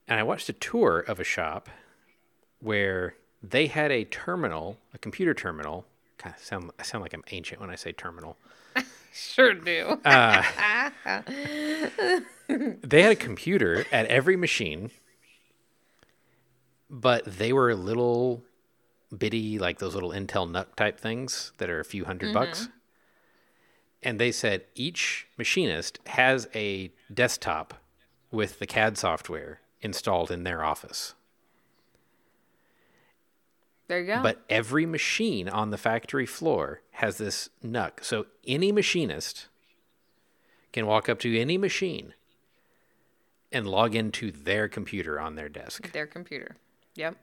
And 0.08 0.20
I 0.20 0.24
watched 0.24 0.50
a 0.50 0.54
tour 0.54 1.00
of 1.00 1.20
a 1.20 1.24
shop 1.24 1.70
where 2.60 3.16
they 3.44 3.68
had 3.68 3.92
a 3.92 4.04
terminal, 4.06 4.78
a 4.94 4.98
computer 4.98 5.34
terminal. 5.34 5.86
God, 6.18 6.36
I 6.38 6.42
sound 6.42 6.72
I 6.80 6.84
sound 6.84 7.02
like 7.02 7.14
I'm 7.14 7.24
ancient 7.32 7.60
when 7.60 7.70
I 7.70 7.76
say 7.76 7.92
terminal. 7.92 8.38
Sure 9.14 9.54
do. 9.54 10.00
Uh, 10.06 10.44
they 12.48 13.02
had 13.02 13.12
a 13.12 13.16
computer 13.16 13.86
at 13.92 14.06
every 14.08 14.36
machine, 14.36 14.92
but 16.90 17.26
they 17.26 17.52
were 17.52 17.74
little 17.76 18.44
bitty, 19.16 19.60
like 19.60 19.80
those 19.80 19.94
little 19.94 20.12
Intel 20.12 20.50
NUC 20.50 20.76
type 20.76 21.00
things 21.00 21.52
that 21.58 21.70
are 21.70 21.80
a 21.80 21.86
few 21.86 22.04
100 22.04 22.28
mm-hmm. 22.28 22.34
bucks. 22.34 22.70
And 24.04 24.20
they 24.20 24.32
said 24.32 24.66
each 24.76 25.28
machinist 25.38 26.00
has 26.08 26.48
a 26.56 26.92
desktop 27.14 27.76
with 28.32 28.60
the 28.60 28.66
CAD 28.66 28.98
software 28.98 29.62
installed 29.82 30.32
in 30.32 30.44
their 30.44 30.64
office. 30.64 31.14
There 33.92 34.00
you 34.00 34.08
go. 34.08 34.24
But 34.24 34.40
every 34.50 34.86
machine 34.86 35.50
on 35.50 35.70
the 35.70 35.78
factory 35.78 36.26
floor 36.26 36.82
has 36.92 37.18
this 37.18 37.50
NUC. 37.62 38.02
So 38.06 38.26
any 38.48 38.72
machinist 38.72 39.48
can 40.72 40.86
walk 40.86 41.10
up 41.10 41.20
to 41.20 41.38
any 41.38 41.58
machine 41.58 42.14
and 43.52 43.68
log 43.68 43.94
into 43.94 44.32
their 44.32 44.70
computer 44.70 45.20
on 45.20 45.36
their 45.36 45.50
desk. 45.50 45.92
their 45.92 46.08
computer. 46.08 46.56
Yep. 46.96 47.18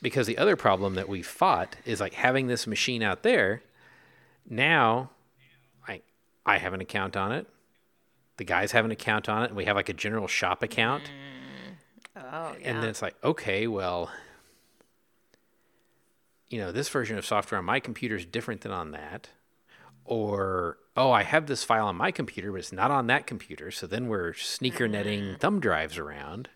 Because 0.00 0.26
the 0.26 0.38
other 0.38 0.56
problem 0.56 0.94
that 0.94 1.06
we 1.06 1.20
fought 1.20 1.76
is 1.84 2.00
like 2.00 2.14
having 2.14 2.46
this 2.46 2.66
machine 2.66 3.02
out 3.02 3.22
there. 3.22 3.62
Now, 4.48 5.10
I 5.86 6.00
I 6.46 6.56
have 6.56 6.72
an 6.72 6.80
account 6.80 7.14
on 7.14 7.30
it. 7.30 7.46
The 8.38 8.44
guys 8.44 8.72
have 8.72 8.86
an 8.86 8.90
account 8.90 9.28
on 9.28 9.42
it, 9.42 9.48
and 9.48 9.56
we 9.56 9.66
have 9.66 9.76
like 9.76 9.90
a 9.90 9.92
general 9.92 10.28
shop 10.28 10.62
account. 10.62 11.04
Mm. 11.04 12.22
Oh, 12.32 12.56
yeah. 12.58 12.70
And 12.70 12.82
then 12.82 12.88
it's 12.88 13.02
like, 13.02 13.16
okay, 13.22 13.66
well, 13.66 14.10
you 16.50 16.58
know, 16.58 16.72
this 16.72 16.88
version 16.88 17.18
of 17.18 17.26
software 17.26 17.58
on 17.58 17.64
my 17.64 17.80
computer 17.80 18.16
is 18.16 18.24
different 18.26 18.62
than 18.62 18.72
on 18.72 18.90
that. 18.92 19.28
or 20.04 20.78
oh, 20.96 21.10
I 21.12 21.22
have 21.22 21.46
this 21.46 21.62
file 21.64 21.86
on 21.86 21.96
my 21.96 22.10
computer, 22.10 22.50
but 22.50 22.58
it's 22.60 22.72
not 22.72 22.90
on 22.90 23.06
that 23.08 23.26
computer. 23.26 23.70
So 23.70 23.86
then 23.86 24.08
we're 24.08 24.32
sneaker 24.32 24.84
mm-hmm. 24.84 24.92
netting 24.92 25.36
thumb 25.38 25.60
drives 25.60 25.98
around. 25.98 26.48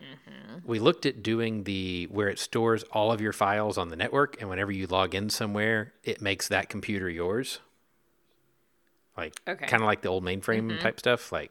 Mm-hmm. 0.00 0.58
We 0.64 0.78
looked 0.78 1.04
at 1.06 1.22
doing 1.22 1.64
the 1.64 2.08
where 2.10 2.28
it 2.28 2.38
stores 2.38 2.82
all 2.92 3.12
of 3.12 3.20
your 3.20 3.32
files 3.34 3.76
on 3.78 3.88
the 3.90 3.96
network, 3.96 4.40
and 4.40 4.48
whenever 4.48 4.72
you 4.72 4.86
log 4.86 5.14
in 5.14 5.28
somewhere, 5.30 5.92
it 6.02 6.20
makes 6.22 6.48
that 6.48 6.68
computer 6.70 7.08
yours. 7.10 7.60
Like 9.16 9.34
Okay. 9.46 9.66
kind 9.66 9.82
of 9.82 9.86
like 9.86 10.00
the 10.02 10.08
old 10.08 10.24
mainframe 10.24 10.68
mm-hmm. 10.70 10.78
type 10.78 10.98
stuff. 10.98 11.30
Like 11.32 11.50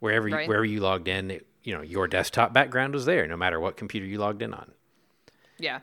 wherever 0.00 0.28
you, 0.28 0.34
Right. 0.36 0.48
wherever 0.48 0.64
you 0.64 0.80
logged 0.80 1.08
in, 1.08 1.30
it, 1.30 1.46
you 1.62 1.74
know 1.74 1.82
your 1.82 2.06
desktop 2.08 2.52
background 2.52 2.92
was 2.94 3.04
there, 3.06 3.26
no 3.26 3.36
matter 3.36 3.58
what 3.58 3.76
computer 3.76 4.06
you 4.06 4.18
logged 4.18 4.42
in 4.42 4.52
on. 4.54 4.72
Yeah. 5.58 5.80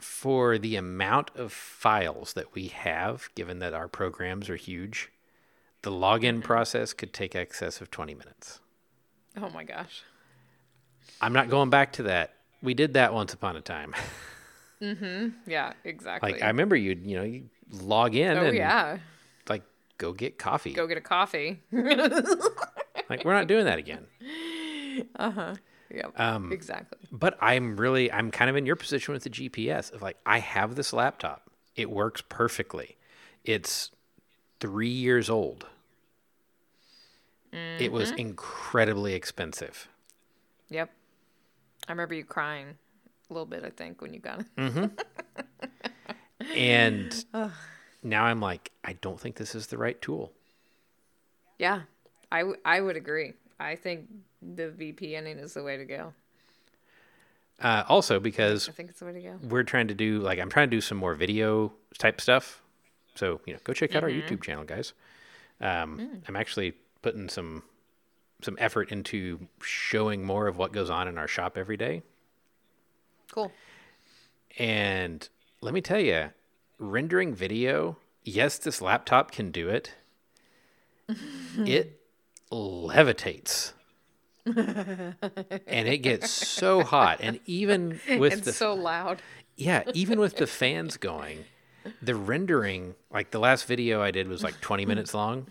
For 0.00 0.58
the 0.58 0.76
amount 0.76 1.30
of 1.34 1.52
files 1.52 2.34
that 2.34 2.54
we 2.54 2.68
have, 2.68 3.30
given 3.34 3.58
that 3.58 3.74
our 3.74 3.88
programs 3.88 4.48
are 4.48 4.56
huge, 4.56 5.10
the 5.82 5.90
login 5.90 6.42
process 6.42 6.92
could 6.92 7.12
take 7.12 7.34
excess 7.34 7.80
of 7.80 7.90
twenty 7.90 8.14
minutes. 8.14 8.60
Oh 9.36 9.50
my 9.50 9.64
gosh. 9.64 10.02
I'm 11.20 11.32
not 11.32 11.48
going 11.48 11.70
back 11.70 11.92
to 11.94 12.04
that. 12.04 12.34
We 12.62 12.74
did 12.74 12.94
that 12.94 13.12
once 13.12 13.32
upon 13.32 13.56
a 13.56 13.60
time. 13.60 13.94
Mm-hmm. 14.80 15.50
Yeah, 15.50 15.72
exactly. 15.82 16.30
Like 16.30 16.40
I 16.40 16.46
remember 16.46 16.76
you, 16.76 16.96
you 17.02 17.16
know, 17.16 17.24
you 17.24 17.50
log 17.68 18.14
in 18.14 18.38
oh 18.38 18.44
and 18.44 18.56
yeah. 18.56 18.98
like 19.48 19.64
go 19.98 20.12
get 20.12 20.38
coffee. 20.38 20.72
Go 20.72 20.86
get 20.86 20.96
a 20.96 21.00
coffee. 21.00 21.60
Like 23.08 23.24
we're 23.24 23.32
not 23.32 23.46
doing 23.46 23.64
that 23.64 23.78
again. 23.78 24.06
Yeah. 25.90 26.06
Um, 26.16 26.52
exactly. 26.52 26.98
But 27.10 27.38
I'm 27.40 27.76
really, 27.76 28.10
I'm 28.12 28.30
kind 28.30 28.50
of 28.50 28.56
in 28.56 28.66
your 28.66 28.76
position 28.76 29.14
with 29.14 29.24
the 29.24 29.30
GPS 29.30 29.92
of 29.92 30.02
like, 30.02 30.16
I 30.26 30.38
have 30.38 30.74
this 30.74 30.92
laptop. 30.92 31.50
It 31.76 31.90
works 31.90 32.22
perfectly. 32.28 32.96
It's 33.44 33.90
three 34.60 34.88
years 34.88 35.30
old. 35.30 35.66
It 37.52 37.92
was 37.92 38.10
incredibly 38.12 39.14
expensive. 39.14 39.88
Yep. 40.68 40.90
I 41.88 41.92
remember 41.92 42.14
you 42.14 42.24
crying 42.24 42.76
a 43.30 43.32
little 43.32 43.46
bit, 43.46 43.64
I 43.64 43.70
think, 43.70 44.02
when 44.02 44.12
you 44.12 44.20
got 44.20 44.40
it. 44.40 44.46
Mm. 44.56 44.90
And 46.54 47.24
now 48.02 48.24
I'm 48.24 48.40
like, 48.40 48.70
I 48.84 48.94
don't 48.94 49.20
think 49.20 49.36
this 49.36 49.54
is 49.54 49.66
the 49.68 49.78
right 49.78 50.00
tool. 50.00 50.32
Yeah. 51.58 51.82
I, 52.30 52.40
w- 52.40 52.58
I 52.64 52.80
would 52.80 52.96
agree. 52.96 53.34
I 53.58 53.74
think 53.76 54.08
the 54.42 54.70
VPNing 54.70 55.42
is 55.42 55.54
the 55.54 55.62
way 55.62 55.76
to 55.76 55.84
go. 55.84 56.12
Uh, 57.60 57.82
also, 57.88 58.20
because 58.20 58.68
I 58.68 58.72
think 58.72 58.90
it's 58.90 59.00
the 59.00 59.06
way 59.06 59.12
to 59.14 59.20
go. 59.20 59.38
we're 59.48 59.64
trying 59.64 59.88
to 59.88 59.94
do, 59.94 60.20
like, 60.20 60.38
I'm 60.38 60.48
trying 60.48 60.70
to 60.70 60.76
do 60.76 60.80
some 60.80 60.96
more 60.96 61.14
video 61.14 61.72
type 61.98 62.20
stuff. 62.20 62.62
So, 63.16 63.40
you 63.46 63.52
know, 63.52 63.58
go 63.64 63.72
check 63.72 63.96
out 63.96 64.04
our 64.04 64.10
YouTube 64.10 64.42
channel, 64.42 64.64
guys. 64.64 64.92
Um, 65.60 66.22
I'm 66.28 66.36
actually 66.36 66.74
putting 67.02 67.28
some 67.28 67.62
some 68.42 68.56
effort 68.60 68.92
into 68.92 69.48
showing 69.60 70.24
more 70.24 70.46
of 70.46 70.56
what 70.56 70.72
goes 70.72 70.90
on 70.90 71.08
in 71.08 71.18
our 71.18 71.26
shop 71.26 71.58
every 71.58 71.76
day. 71.76 72.02
Cool. 73.32 73.50
And 74.58 75.28
let 75.60 75.74
me 75.74 75.80
tell 75.80 75.98
you, 75.98 76.30
rendering 76.78 77.34
video, 77.34 77.96
yes, 78.22 78.58
this 78.58 78.80
laptop 78.80 79.32
can 79.32 79.50
do 79.50 79.68
it. 79.68 79.94
it 81.58 82.00
levitates. 82.52 83.72
And 84.56 85.88
it 85.88 85.98
gets 85.98 86.30
so 86.30 86.82
hot. 86.82 87.18
And 87.20 87.40
even 87.46 88.00
with 88.18 88.32
It's 88.32 88.42
the 88.42 88.52
so 88.52 88.74
loud. 88.74 89.20
yeah, 89.56 89.82
even 89.94 90.18
with 90.20 90.36
the 90.36 90.46
fans 90.46 90.96
going, 90.96 91.44
the 92.02 92.14
rendering, 92.14 92.94
like 93.10 93.30
the 93.30 93.38
last 93.38 93.66
video 93.66 94.02
I 94.02 94.10
did 94.10 94.28
was 94.28 94.42
like 94.42 94.60
20 94.60 94.86
minutes 94.86 95.14
long. 95.14 95.46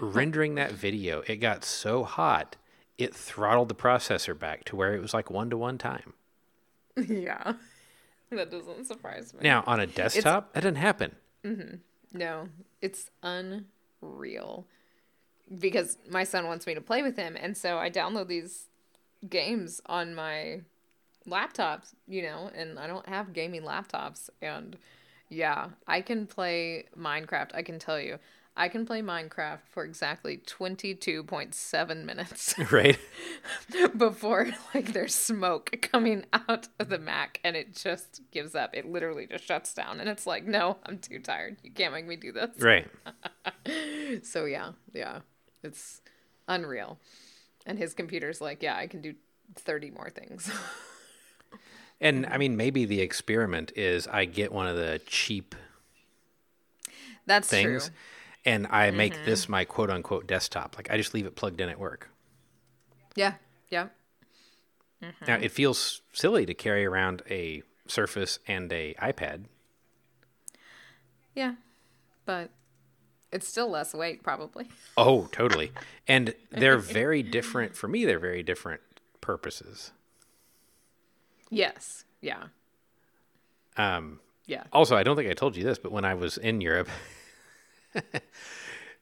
Rendering 0.00 0.54
that 0.56 0.72
video, 0.72 1.22
it 1.26 1.36
got 1.36 1.64
so 1.64 2.04
hot, 2.04 2.56
it 2.98 3.14
throttled 3.14 3.68
the 3.68 3.74
processor 3.74 4.38
back 4.38 4.64
to 4.66 4.76
where 4.76 4.94
it 4.94 5.00
was 5.02 5.12
like 5.14 5.30
one 5.30 5.50
to 5.50 5.56
one 5.56 5.78
time. 5.78 6.12
yeah. 6.96 7.54
That 8.30 8.50
doesn't 8.50 8.84
surprise 8.86 9.34
me. 9.34 9.40
Now, 9.42 9.64
on 9.66 9.80
a 9.80 9.86
desktop, 9.88 10.52
that 10.52 10.60
doesn't 10.60 10.76
happen. 10.76 11.16
Mm-hmm. 11.44 11.76
No, 12.16 12.48
it's 12.80 13.10
unreal. 13.24 14.66
Because 15.58 15.98
my 16.08 16.24
son 16.24 16.46
wants 16.46 16.66
me 16.66 16.74
to 16.74 16.80
play 16.80 17.02
with 17.02 17.16
him, 17.16 17.36
and 17.38 17.56
so 17.56 17.78
I 17.78 17.90
download 17.90 18.28
these 18.28 18.66
games 19.28 19.80
on 19.86 20.14
my 20.14 20.60
laptops, 21.28 21.94
you 22.06 22.22
know, 22.22 22.50
and 22.54 22.78
I 22.78 22.86
don't 22.86 23.08
have 23.08 23.32
gaming 23.32 23.62
laptops. 23.62 24.30
And 24.40 24.76
yeah, 25.28 25.68
I 25.86 26.00
can 26.00 26.26
play 26.26 26.84
Minecraft. 26.98 27.50
I 27.54 27.62
can 27.62 27.78
tell 27.78 28.00
you, 28.00 28.18
I 28.56 28.68
can 28.68 28.84
play 28.84 29.00
Minecraft 29.00 29.60
for 29.70 29.84
exactly 29.84 30.38
22.7 30.38 32.04
minutes 32.04 32.54
Right? 32.72 32.98
before 33.96 34.48
like 34.74 34.92
there's 34.92 35.14
smoke 35.14 35.78
coming 35.80 36.24
out 36.32 36.68
of 36.78 36.88
the 36.88 36.98
Mac 36.98 37.40
and 37.44 37.56
it 37.56 37.74
just 37.74 38.20
gives 38.32 38.54
up. 38.54 38.74
It 38.74 38.86
literally 38.86 39.26
just 39.26 39.44
shuts 39.44 39.72
down 39.72 40.00
and 40.00 40.08
it's 40.08 40.26
like, 40.26 40.44
no, 40.44 40.78
I'm 40.84 40.98
too 40.98 41.20
tired. 41.20 41.58
You 41.62 41.70
can't 41.70 41.94
make 41.94 42.06
me 42.06 42.16
do 42.16 42.32
this. 42.32 42.50
Right. 42.58 42.86
So 44.22 44.46
yeah, 44.46 44.72
yeah. 44.92 45.20
It's 45.62 46.00
unreal. 46.48 46.98
And 47.66 47.78
his 47.78 47.94
computer's 47.94 48.40
like, 48.40 48.62
yeah, 48.62 48.76
I 48.76 48.86
can 48.86 49.00
do 49.00 49.14
30 49.56 49.90
more 49.90 50.10
things. 50.10 50.50
And 52.00 52.26
I 52.26 52.38
mean, 52.38 52.56
maybe 52.56 52.86
the 52.86 53.00
experiment 53.00 53.72
is 53.76 54.06
I 54.06 54.24
get 54.24 54.52
one 54.52 54.66
of 54.66 54.76
the 54.76 55.00
cheap 55.06 55.54
That's 57.26 57.46
things 57.46 57.88
true. 57.88 57.94
and 58.46 58.66
I 58.68 58.90
make 58.90 59.14
mm-hmm. 59.14 59.24
this 59.26 59.48
my 59.48 59.64
quote 59.64 59.90
unquote 59.90 60.26
desktop. 60.26 60.76
Like 60.76 60.90
I 60.90 60.96
just 60.96 61.12
leave 61.12 61.26
it 61.26 61.36
plugged 61.36 61.60
in 61.60 61.68
at 61.68 61.78
work. 61.78 62.08
Yeah. 63.14 63.34
Yeah. 63.68 63.88
Mm-hmm. 65.02 65.24
Now, 65.26 65.36
it 65.36 65.50
feels 65.50 66.02
silly 66.12 66.46
to 66.46 66.54
carry 66.54 66.84
around 66.84 67.22
a 67.30 67.62
Surface 67.86 68.38
and 68.46 68.72
a 68.72 68.94
iPad. 69.02 69.46
Yeah. 71.34 71.54
But 72.24 72.50
it's 73.32 73.46
still 73.48 73.68
less 73.68 73.94
weight 73.94 74.22
probably. 74.22 74.68
Oh, 74.96 75.28
totally. 75.32 75.72
And 76.08 76.34
they're 76.50 76.78
very 77.00 77.22
different. 77.22 77.76
For 77.76 77.88
me, 77.88 78.04
they're 78.04 78.18
very 78.18 78.42
different 78.42 78.80
purposes. 79.20 79.92
Yes. 81.50 82.04
Yeah. 82.20 82.44
Um, 83.76 84.20
Yeah. 84.46 84.64
also, 84.72 84.96
I 84.96 85.02
don't 85.02 85.16
think 85.16 85.30
I 85.30 85.34
told 85.34 85.56
you 85.56 85.64
this, 85.64 85.78
but 85.78 85.92
when 85.92 86.04
I 86.04 86.14
was 86.14 86.36
in 86.38 86.60
Europe, 86.60 86.88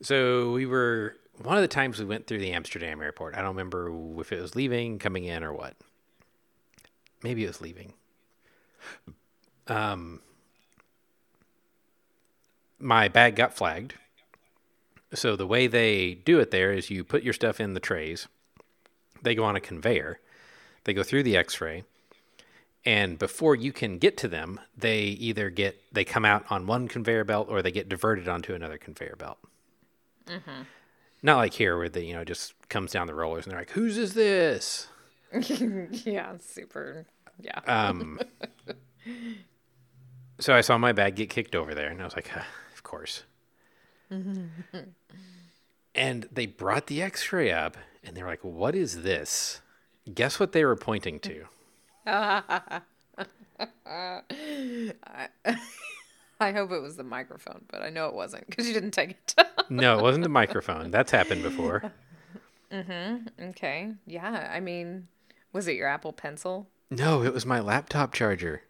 so 0.02 0.52
we 0.52 0.66
were 0.66 1.16
one 1.42 1.56
of 1.56 1.62
the 1.62 1.68
times 1.68 1.98
we 1.98 2.04
went 2.04 2.26
through 2.26 2.38
the 2.38 2.52
Amsterdam 2.52 3.00
airport. 3.00 3.34
I 3.34 3.38
don't 3.38 3.48
remember 3.56 3.92
if 4.20 4.32
it 4.32 4.40
was 4.40 4.54
leaving, 4.56 4.98
coming 4.98 5.24
in, 5.24 5.42
or 5.44 5.52
what. 5.52 5.74
Maybe 7.22 7.44
it 7.44 7.48
was 7.48 7.60
leaving. 7.60 7.92
Um, 9.66 10.20
my 12.78 13.08
bag 13.08 13.36
got 13.36 13.54
flagged. 13.54 13.94
So 15.14 15.36
the 15.36 15.46
way 15.46 15.66
they 15.66 16.14
do 16.14 16.38
it 16.38 16.50
there 16.50 16.72
is 16.72 16.90
you 16.90 17.02
put 17.04 17.22
your 17.22 17.32
stuff 17.32 17.60
in 17.60 17.74
the 17.74 17.80
trays. 17.80 18.28
They 19.22 19.34
go 19.34 19.44
on 19.44 19.56
a 19.56 19.60
conveyor. 19.60 20.20
They 20.84 20.92
go 20.92 21.02
through 21.02 21.22
the 21.24 21.36
X-ray, 21.36 21.84
and 22.84 23.18
before 23.18 23.54
you 23.54 23.72
can 23.72 23.98
get 23.98 24.16
to 24.18 24.28
them, 24.28 24.60
they 24.76 25.00
either 25.00 25.50
get 25.50 25.76
they 25.92 26.04
come 26.04 26.24
out 26.24 26.44
on 26.50 26.66
one 26.66 26.88
conveyor 26.88 27.24
belt 27.24 27.48
or 27.50 27.60
they 27.62 27.70
get 27.72 27.88
diverted 27.88 28.28
onto 28.28 28.54
another 28.54 28.78
conveyor 28.78 29.16
belt. 29.18 29.38
Not 31.22 31.36
like 31.36 31.52
here 31.54 31.76
where 31.76 31.88
the 31.88 32.04
you 32.04 32.14
know 32.14 32.24
just 32.24 32.54
comes 32.68 32.92
down 32.92 33.06
the 33.06 33.14
rollers 33.14 33.44
and 33.44 33.52
they're 33.52 33.60
like, 33.60 33.70
"Whose 33.70 33.98
is 33.98 34.14
this?" 34.14 34.88
yeah. 36.04 36.36
Super. 36.40 37.06
Yeah. 37.40 37.60
Um, 37.66 38.20
so 40.38 40.54
I 40.54 40.60
saw 40.60 40.78
my 40.78 40.92
bag 40.92 41.16
get 41.16 41.28
kicked 41.30 41.54
over 41.54 41.74
there, 41.74 41.90
and 41.90 42.00
I 42.00 42.04
was 42.04 42.16
like, 42.16 42.28
"Huh, 42.28 42.44
"Of 42.74 42.82
course." 42.82 43.24
and 45.98 46.28
they 46.32 46.46
brought 46.46 46.86
the 46.86 47.02
X-ray 47.02 47.52
up, 47.52 47.76
and 48.02 48.16
they're 48.16 48.26
like, 48.26 48.44
"What 48.44 48.74
is 48.74 49.02
this?" 49.02 49.60
Guess 50.12 50.40
what 50.40 50.52
they 50.52 50.64
were 50.64 50.76
pointing 50.76 51.20
to? 51.20 51.44
I 56.40 56.52
hope 56.52 56.70
it 56.70 56.80
was 56.80 56.96
the 56.96 57.04
microphone, 57.04 57.64
but 57.70 57.82
I 57.82 57.90
know 57.90 58.06
it 58.06 58.14
wasn't 58.14 58.46
because 58.46 58.66
you 58.68 58.74
didn't 58.74 58.92
take 58.92 59.10
it. 59.10 59.34
No, 59.68 59.98
it 59.98 60.02
wasn't 60.02 60.22
the 60.22 60.30
microphone. 60.30 60.90
That's 60.90 61.10
happened 61.10 61.42
before. 61.42 61.92
Mm-hmm. 62.70 63.44
Okay. 63.48 63.94
Yeah. 64.06 64.50
I 64.52 64.60
mean, 64.60 65.08
was 65.54 65.68
it 65.68 65.76
your 65.76 65.88
Apple 65.88 66.12
Pencil? 66.12 66.68
No, 66.90 67.22
it 67.22 67.32
was 67.32 67.46
my 67.46 67.60
laptop 67.60 68.12
charger. 68.12 68.62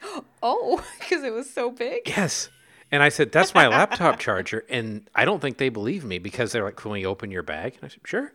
Oh, 0.42 0.82
because 0.98 1.22
it 1.22 1.32
was 1.34 1.48
so 1.48 1.70
big. 1.70 2.08
Yes. 2.08 2.48
And 2.92 3.02
I 3.02 3.08
said, 3.08 3.32
that's 3.32 3.54
my 3.54 3.66
laptop 3.68 4.18
charger. 4.20 4.64
And 4.68 5.08
I 5.14 5.24
don't 5.24 5.40
think 5.40 5.56
they 5.56 5.70
believe 5.70 6.04
me 6.04 6.18
because 6.18 6.52
they're 6.52 6.62
like, 6.62 6.76
can 6.76 6.90
we 6.90 7.06
open 7.06 7.30
your 7.30 7.42
bag? 7.42 7.74
And 7.74 7.84
I 7.84 7.88
said, 7.88 8.02
sure. 8.04 8.32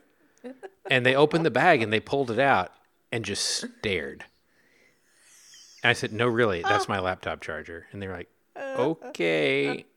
And 0.90 1.06
they 1.06 1.14
opened 1.14 1.46
the 1.46 1.50
bag 1.50 1.80
and 1.80 1.92
they 1.92 2.00
pulled 2.00 2.30
it 2.30 2.40
out 2.40 2.72
and 3.12 3.24
just 3.24 3.44
stared. 3.44 4.24
And 5.82 5.90
I 5.90 5.92
said, 5.92 6.12
no, 6.12 6.26
really, 6.26 6.62
that's 6.62 6.88
my 6.88 6.98
laptop 6.98 7.40
charger. 7.40 7.86
And 7.92 8.02
they 8.02 8.08
were 8.08 8.14
like, 8.14 8.30
okay. 8.56 9.86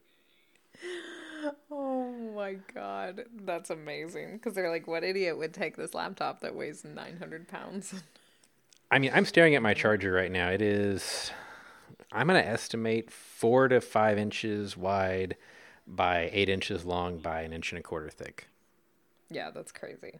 Oh 1.72 2.12
my 2.36 2.58
god, 2.74 3.24
that's 3.44 3.72
amazing. 3.72 4.34
Because 4.34 4.54
they're 4.54 4.70
like, 4.70 4.88
what 4.88 5.04
idiot 5.04 5.38
would 5.38 5.54
take 5.54 5.76
this 5.76 5.94
laptop 5.94 6.42
that 6.42 6.54
weighs 6.54 6.84
900 6.84 7.48
pounds? 7.48 7.96
I 8.92 9.00
mean, 9.00 9.12
I'm 9.14 9.26
staring 9.26 9.56
at 9.56 9.62
my 9.64 9.74
charger 9.74 10.12
right 10.12 10.32
now. 10.32 10.50
It 10.50 10.62
is, 10.62 11.32
I'm 12.12 12.28
going 12.28 12.42
to 12.42 12.50
estimate 12.50 13.10
four 13.12 13.68
to 13.70 13.80
five 13.82 14.18
inches 14.18 14.76
wide 14.76 15.38
by 15.88 16.30
eight 16.34 16.50
inches 16.50 16.86
long 16.86 17.20
by 17.20 17.42
an 17.42 17.54
inch 17.54 17.72
and 17.72 17.80
a 17.80 17.84
quarter 17.84 18.10
thick. 18.10 18.48
Yeah, 19.30 19.50
that's 19.52 19.72
crazy. 19.72 20.20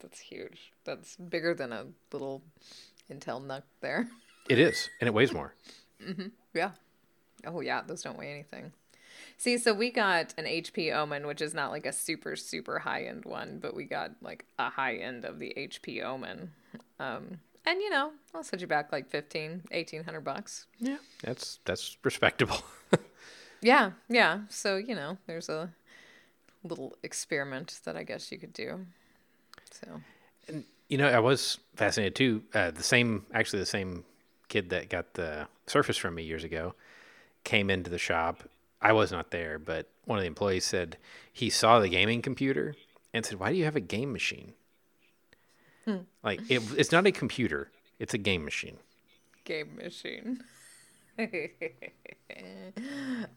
That's 0.00 0.18
huge. 0.18 0.72
That's 0.84 1.16
bigger 1.16 1.54
than 1.54 1.72
a 1.72 1.86
little 2.12 2.42
Intel 3.10 3.44
NUC 3.44 3.62
there. 3.80 4.08
It 4.48 4.60
is, 4.60 4.88
and 5.00 5.08
it 5.08 5.12
weighs 5.12 5.32
more. 5.32 5.54
Yeah. 6.54 6.70
Oh 7.44 7.60
yeah, 7.60 7.82
those 7.84 8.02
don't 8.02 8.16
weigh 8.16 8.30
anything. 8.30 8.70
See, 9.36 9.58
so 9.58 9.74
we 9.74 9.90
got 9.90 10.34
an 10.38 10.44
HP 10.44 10.94
Omen, 10.94 11.26
which 11.26 11.42
is 11.42 11.52
not 11.52 11.72
like 11.72 11.84
a 11.84 11.92
super 11.92 12.36
super 12.36 12.78
high 12.78 13.06
end 13.06 13.24
one, 13.24 13.58
but 13.60 13.74
we 13.74 13.86
got 13.86 14.12
like 14.22 14.44
a 14.56 14.70
high 14.70 14.94
end 14.94 15.24
of 15.24 15.40
the 15.40 15.52
HP 15.56 16.00
Omen. 16.04 16.52
Um, 17.00 17.40
and 17.66 17.80
you 17.80 17.90
know, 17.90 18.12
I'll 18.34 18.44
set 18.44 18.60
you 18.60 18.66
back 18.66 18.92
like 18.92 19.08
15, 19.08 19.64
1800 19.70 20.20
bucks. 20.20 20.66
Yeah, 20.78 20.98
that's 21.22 21.58
that's 21.64 21.96
respectable. 22.02 22.62
Yeah, 23.60 23.92
yeah. 24.08 24.40
So, 24.48 24.76
you 24.76 24.94
know, 24.94 25.18
there's 25.26 25.48
a 25.48 25.70
little 26.62 26.96
experiment 27.02 27.80
that 27.84 27.96
I 27.96 28.02
guess 28.02 28.30
you 28.30 28.38
could 28.38 28.52
do. 28.52 28.86
So, 29.70 30.00
and, 30.48 30.64
you 30.88 30.98
know, 30.98 31.08
I 31.08 31.18
was 31.18 31.58
fascinated 31.74 32.14
too. 32.14 32.42
Uh, 32.54 32.70
the 32.70 32.82
same, 32.82 33.26
actually, 33.32 33.60
the 33.60 33.66
same 33.66 34.04
kid 34.48 34.70
that 34.70 34.88
got 34.88 35.14
the 35.14 35.48
Surface 35.66 35.96
from 35.96 36.14
me 36.14 36.22
years 36.22 36.44
ago 36.44 36.74
came 37.42 37.70
into 37.70 37.90
the 37.90 37.98
shop. 37.98 38.44
I 38.80 38.92
was 38.92 39.10
not 39.10 39.30
there, 39.32 39.58
but 39.58 39.88
one 40.04 40.18
of 40.18 40.22
the 40.22 40.28
employees 40.28 40.64
said 40.64 40.96
he 41.32 41.50
saw 41.50 41.80
the 41.80 41.88
gaming 41.88 42.22
computer 42.22 42.76
and 43.12 43.24
said, 43.26 43.40
"Why 43.40 43.50
do 43.50 43.58
you 43.58 43.64
have 43.64 43.74
a 43.74 43.80
game 43.80 44.12
machine?" 44.12 44.52
Like 46.22 46.40
it, 46.50 46.62
it's 46.76 46.90
not 46.92 47.06
a 47.06 47.12
computer; 47.12 47.70
it's 47.98 48.14
a 48.14 48.18
game 48.18 48.44
machine. 48.44 48.78
game 49.44 49.76
machine. 49.76 50.42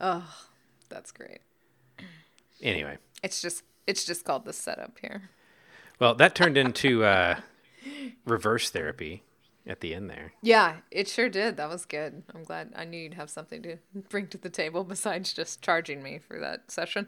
oh, 0.02 0.36
that's 0.89 1.12
great. 1.12 1.39
Anyway, 2.62 2.97
It's 3.24 3.41
just 3.41 3.64
it's 3.88 4.04
just 4.06 4.26
called 4.26 4.45
the 4.45 4.54
setup 4.54 4.97
here. 5.00 5.30
well, 6.00 6.14
that 6.16 6.36
turned 6.36 6.58
into 6.58 7.04
uh, 7.06 7.39
reverse 8.26 8.70
therapy 8.70 9.24
at 9.66 9.80
the 9.82 9.93
end 9.93 10.10
there. 10.10 10.34
Yeah, 10.41 10.78
it 10.91 11.08
sure 11.08 11.30
did. 11.30 11.58
That 11.58 11.70
was 11.70 11.86
good. 11.86 12.24
I'm 12.36 12.43
glad 12.43 12.74
I 12.76 12.86
knew 12.86 12.97
you'd 13.00 13.14
have 13.14 13.30
something 13.30 13.62
to 13.64 13.78
bring 14.10 14.28
to 14.28 14.38
the 14.38 14.50
table 14.50 14.84
besides 14.84 15.32
just 15.34 15.62
charging 15.62 16.04
me 16.04 16.20
for 16.20 16.39
that 16.39 16.72
session. 16.72 17.08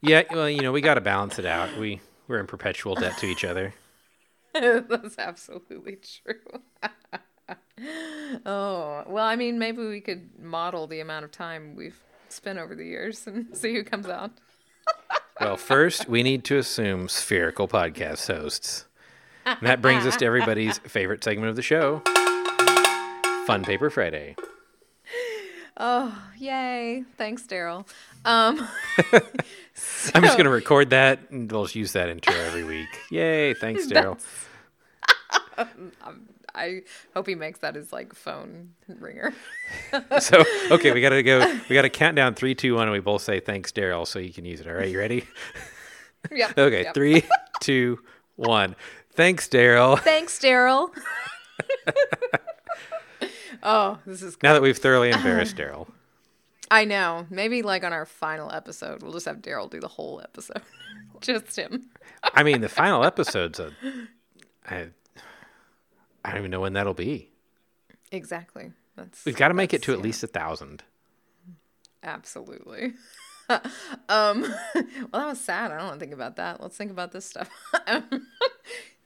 Yeah, 0.00 0.22
well, 0.30 0.48
you 0.48 0.62
know, 0.62 0.72
we 0.72 0.80
got 0.80 0.94
to 0.94 1.00
balance 1.00 1.38
it 1.38 1.46
out. 1.46 1.76
We 1.78 2.00
we're 2.26 2.40
in 2.40 2.46
perpetual 2.46 2.94
debt 2.94 3.18
to 3.18 3.26
each 3.26 3.44
other. 3.44 3.74
That's 4.88 5.18
absolutely 5.18 5.96
true. 5.96 6.34
oh, 8.46 9.02
well, 9.06 9.24
I 9.24 9.34
mean, 9.34 9.58
maybe 9.58 9.84
we 9.84 10.00
could 10.00 10.38
model 10.40 10.86
the 10.86 11.00
amount 11.00 11.24
of 11.24 11.32
time 11.32 11.74
we've 11.74 11.98
spent 12.28 12.58
over 12.58 12.74
the 12.74 12.84
years 12.84 13.26
and 13.26 13.56
see 13.56 13.74
who 13.74 13.82
comes 13.82 14.08
out. 14.08 14.30
Well, 15.40 15.56
first, 15.56 16.08
we 16.08 16.22
need 16.22 16.44
to 16.44 16.58
assume 16.58 17.08
spherical 17.08 17.66
podcast 17.66 18.28
hosts. 18.32 18.84
And 19.44 19.58
that 19.62 19.82
brings 19.82 20.06
us 20.06 20.16
to 20.18 20.24
everybody's 20.24 20.78
favorite 20.78 21.24
segment 21.24 21.50
of 21.50 21.56
the 21.56 21.62
show 21.62 22.00
Fun 23.46 23.64
Paper 23.64 23.90
Friday. 23.90 24.36
Oh, 25.76 26.16
yay. 26.38 27.04
Thanks, 27.16 27.42
Daryl. 27.44 27.86
Um, 28.24 28.66
I'm 30.14 30.22
just 30.22 30.36
going 30.36 30.44
to 30.44 30.50
record 30.50 30.90
that 30.90 31.30
and 31.30 31.50
we'll 31.50 31.64
just 31.64 31.74
use 31.74 31.92
that 31.92 32.08
intro 32.08 32.34
every 32.34 32.64
week. 32.64 32.88
Yay. 33.10 33.54
Thanks, 33.54 33.86
Daryl. 33.86 34.20
I 36.56 36.82
hope 37.14 37.26
he 37.26 37.34
makes 37.34 37.58
that 37.60 37.74
his 37.74 37.92
like 37.92 38.14
phone 38.14 38.70
ringer. 38.88 39.34
So, 40.20 40.44
okay, 40.70 40.92
we 40.92 41.00
got 41.00 41.10
to 41.10 41.22
go. 41.22 41.40
We 41.68 41.74
got 41.74 41.82
to 41.82 41.90
count 41.90 42.16
down 42.16 42.34
three, 42.34 42.54
two, 42.54 42.74
one, 42.74 42.84
and 42.84 42.92
we 42.92 43.00
both 43.00 43.22
say 43.22 43.40
thanks, 43.40 43.72
Daryl, 43.72 44.06
so 44.06 44.18
you 44.18 44.32
can 44.32 44.44
use 44.44 44.60
it. 44.60 44.66
All 44.66 44.74
right, 44.74 44.88
you 44.88 44.98
ready? 44.98 45.26
yeah. 46.30 46.52
Okay, 46.56 46.90
three, 46.94 47.22
two, 47.60 48.00
one. 48.36 48.76
Thanks, 49.12 49.48
Daryl. 49.48 49.98
Thanks, 50.00 50.38
Daryl. 50.38 50.90
Oh, 53.64 53.98
this 54.06 54.22
is. 54.22 54.36
Now 54.42 54.52
that 54.52 54.62
we've 54.62 54.78
thoroughly 54.78 55.10
embarrassed 55.12 55.56
Daryl. 55.56 55.88
I 56.70 56.84
know. 56.84 57.26
Maybe 57.30 57.62
like 57.62 57.84
on 57.84 57.92
our 57.92 58.06
final 58.06 58.50
episode, 58.50 59.02
we'll 59.02 59.12
just 59.12 59.26
have 59.26 59.38
Daryl 59.38 59.70
do 59.70 59.80
the 59.80 59.88
whole 59.88 60.20
episode, 60.22 60.62
just 61.20 61.56
him. 61.56 61.90
I 62.22 62.42
mean, 62.42 62.60
the 62.60 62.68
final 62.68 63.04
episode's 63.04 63.58
a. 63.58 63.72
I, 64.68 64.88
I 66.24 66.30
don't 66.30 66.38
even 66.38 66.50
know 66.50 66.60
when 66.60 66.72
that'll 66.74 66.94
be. 66.94 67.30
Exactly. 68.12 68.72
That's. 68.96 69.24
We've 69.24 69.36
got 69.36 69.48
to 69.48 69.54
make 69.54 69.74
it 69.74 69.82
to 69.82 69.92
at 69.92 70.00
least 70.00 70.22
a 70.22 70.26
thousand. 70.26 70.82
Absolutely. 72.02 72.94
um, 74.08 74.42
well, 74.42 74.44
that 75.12 75.26
was 75.26 75.40
sad. 75.40 75.70
I 75.70 75.76
don't 75.76 75.86
want 75.86 76.00
to 76.00 76.00
think 76.00 76.14
about 76.14 76.36
that. 76.36 76.60
Let's 76.62 76.76
think 76.76 76.90
about 76.90 77.12
this 77.12 77.26
stuff. 77.26 77.50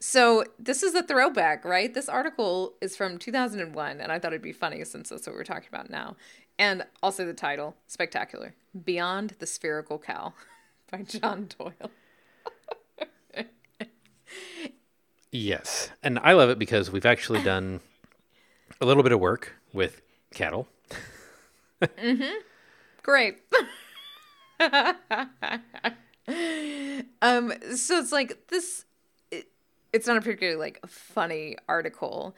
So, 0.01 0.45
this 0.59 0.83
is 0.83 0.95
a 0.95 1.03
throwback, 1.03 1.65
right? 1.65 1.93
This 1.93 2.09
article 2.09 2.75
is 2.81 2.97
from 2.97 3.19
2001, 3.19 4.01
and 4.01 4.13
I 4.13 4.19
thought 4.19 4.33
it'd 4.33 4.43
be 4.43 4.53
funny 4.53 4.85
since 4.85 5.09
that's 5.09 5.27
what 5.27 5.35
we're 5.35 5.45
talking 5.45 5.69
about 5.69 5.91
now. 5.91 6.17
And 6.59 6.85
also 7.03 7.25
the 7.25 7.35
title, 7.35 7.77
Spectacular 7.87 8.55
Beyond 8.85 9.35
the 9.39 9.47
Spherical 9.47 9.99
Cow 9.99 10.35
by 10.91 11.03
John 11.03 11.49
Doyle. 11.59 11.91
Yes, 15.31 15.91
and 16.03 16.19
I 16.21 16.33
love 16.33 16.49
it 16.49 16.59
because 16.59 16.91
we've 16.91 17.05
actually 17.05 17.43
done 17.43 17.81
a 18.81 18.87
little 18.87 19.03
bit 19.03 19.13
of 19.13 19.21
work 19.21 19.57
with 19.75 20.01
cattle. 20.33 20.69
Great. 23.03 23.39
um 27.23 27.53
so 27.77 27.99
it's 27.99 28.11
like 28.11 28.49
this 28.49 28.85
it's 29.93 30.07
not 30.07 30.17
a 30.17 30.21
particularly 30.21 30.59
like 30.59 30.81
funny 30.87 31.57
article, 31.69 32.37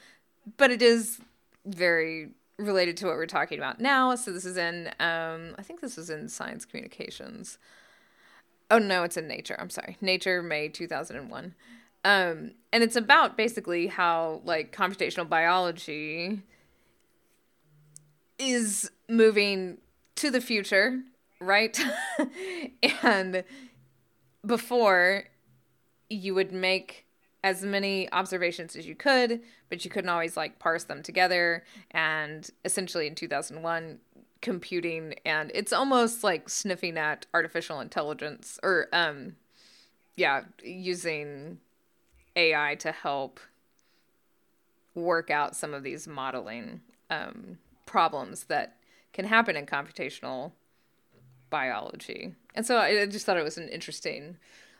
but 0.56 0.70
it 0.70 0.82
is 0.82 1.20
very 1.64 2.30
related 2.58 2.96
to 2.98 3.06
what 3.06 3.16
we're 3.16 3.26
talking 3.26 3.58
about 3.58 3.80
now. 3.80 4.14
So 4.14 4.32
this 4.32 4.44
is 4.44 4.56
in 4.56 4.88
um 5.00 5.54
I 5.58 5.62
think 5.62 5.80
this 5.80 5.98
is 5.98 6.10
in 6.10 6.28
Science 6.28 6.64
Communications. 6.64 7.58
Oh 8.70 8.78
no, 8.78 9.02
it's 9.02 9.16
in 9.16 9.26
Nature. 9.26 9.56
I'm 9.58 9.70
sorry. 9.70 9.96
Nature 10.00 10.42
May 10.42 10.68
2001. 10.68 11.54
Um 12.04 12.52
and 12.72 12.82
it's 12.82 12.96
about 12.96 13.36
basically 13.36 13.88
how 13.88 14.42
like 14.44 14.74
computational 14.74 15.28
biology 15.28 16.42
is 18.38 18.90
moving 19.08 19.78
to 20.16 20.30
the 20.30 20.40
future, 20.40 21.00
right? 21.40 21.78
and 23.02 23.44
before 24.44 25.24
you 26.08 26.34
would 26.34 26.52
make 26.52 27.06
as 27.42 27.62
many 27.62 28.10
observations 28.12 28.76
as 28.76 28.86
you 28.86 28.94
could, 28.94 29.40
but 29.68 29.84
you 29.84 29.90
couldn't 29.90 30.10
always 30.10 30.36
like 30.36 30.58
parse 30.58 30.84
them 30.84 31.02
together. 31.02 31.64
And 31.90 32.48
essentially 32.64 33.06
in 33.06 33.14
2001, 33.14 33.98
computing 34.42 35.14
and 35.26 35.50
it's 35.54 35.72
almost 35.72 36.24
like 36.24 36.48
sniffing 36.48 36.96
at 36.96 37.26
artificial 37.34 37.80
intelligence 37.80 38.58
or, 38.62 38.88
um, 38.92 39.36
yeah, 40.16 40.42
using 40.62 41.58
AI 42.36 42.74
to 42.76 42.92
help 42.92 43.40
work 44.94 45.30
out 45.30 45.56
some 45.56 45.74
of 45.74 45.82
these 45.82 46.08
modeling 46.08 46.80
um, 47.10 47.58
problems 47.86 48.44
that 48.44 48.76
can 49.12 49.24
happen 49.24 49.56
in 49.56 49.66
computational 49.66 50.52
biology. 51.50 52.34
And 52.54 52.64
so 52.64 52.76
I 52.76 53.02
I 53.02 53.06
just 53.06 53.26
thought 53.26 53.36
it 53.36 53.44
was 53.44 53.58
an 53.58 53.68
interesting 53.68 54.36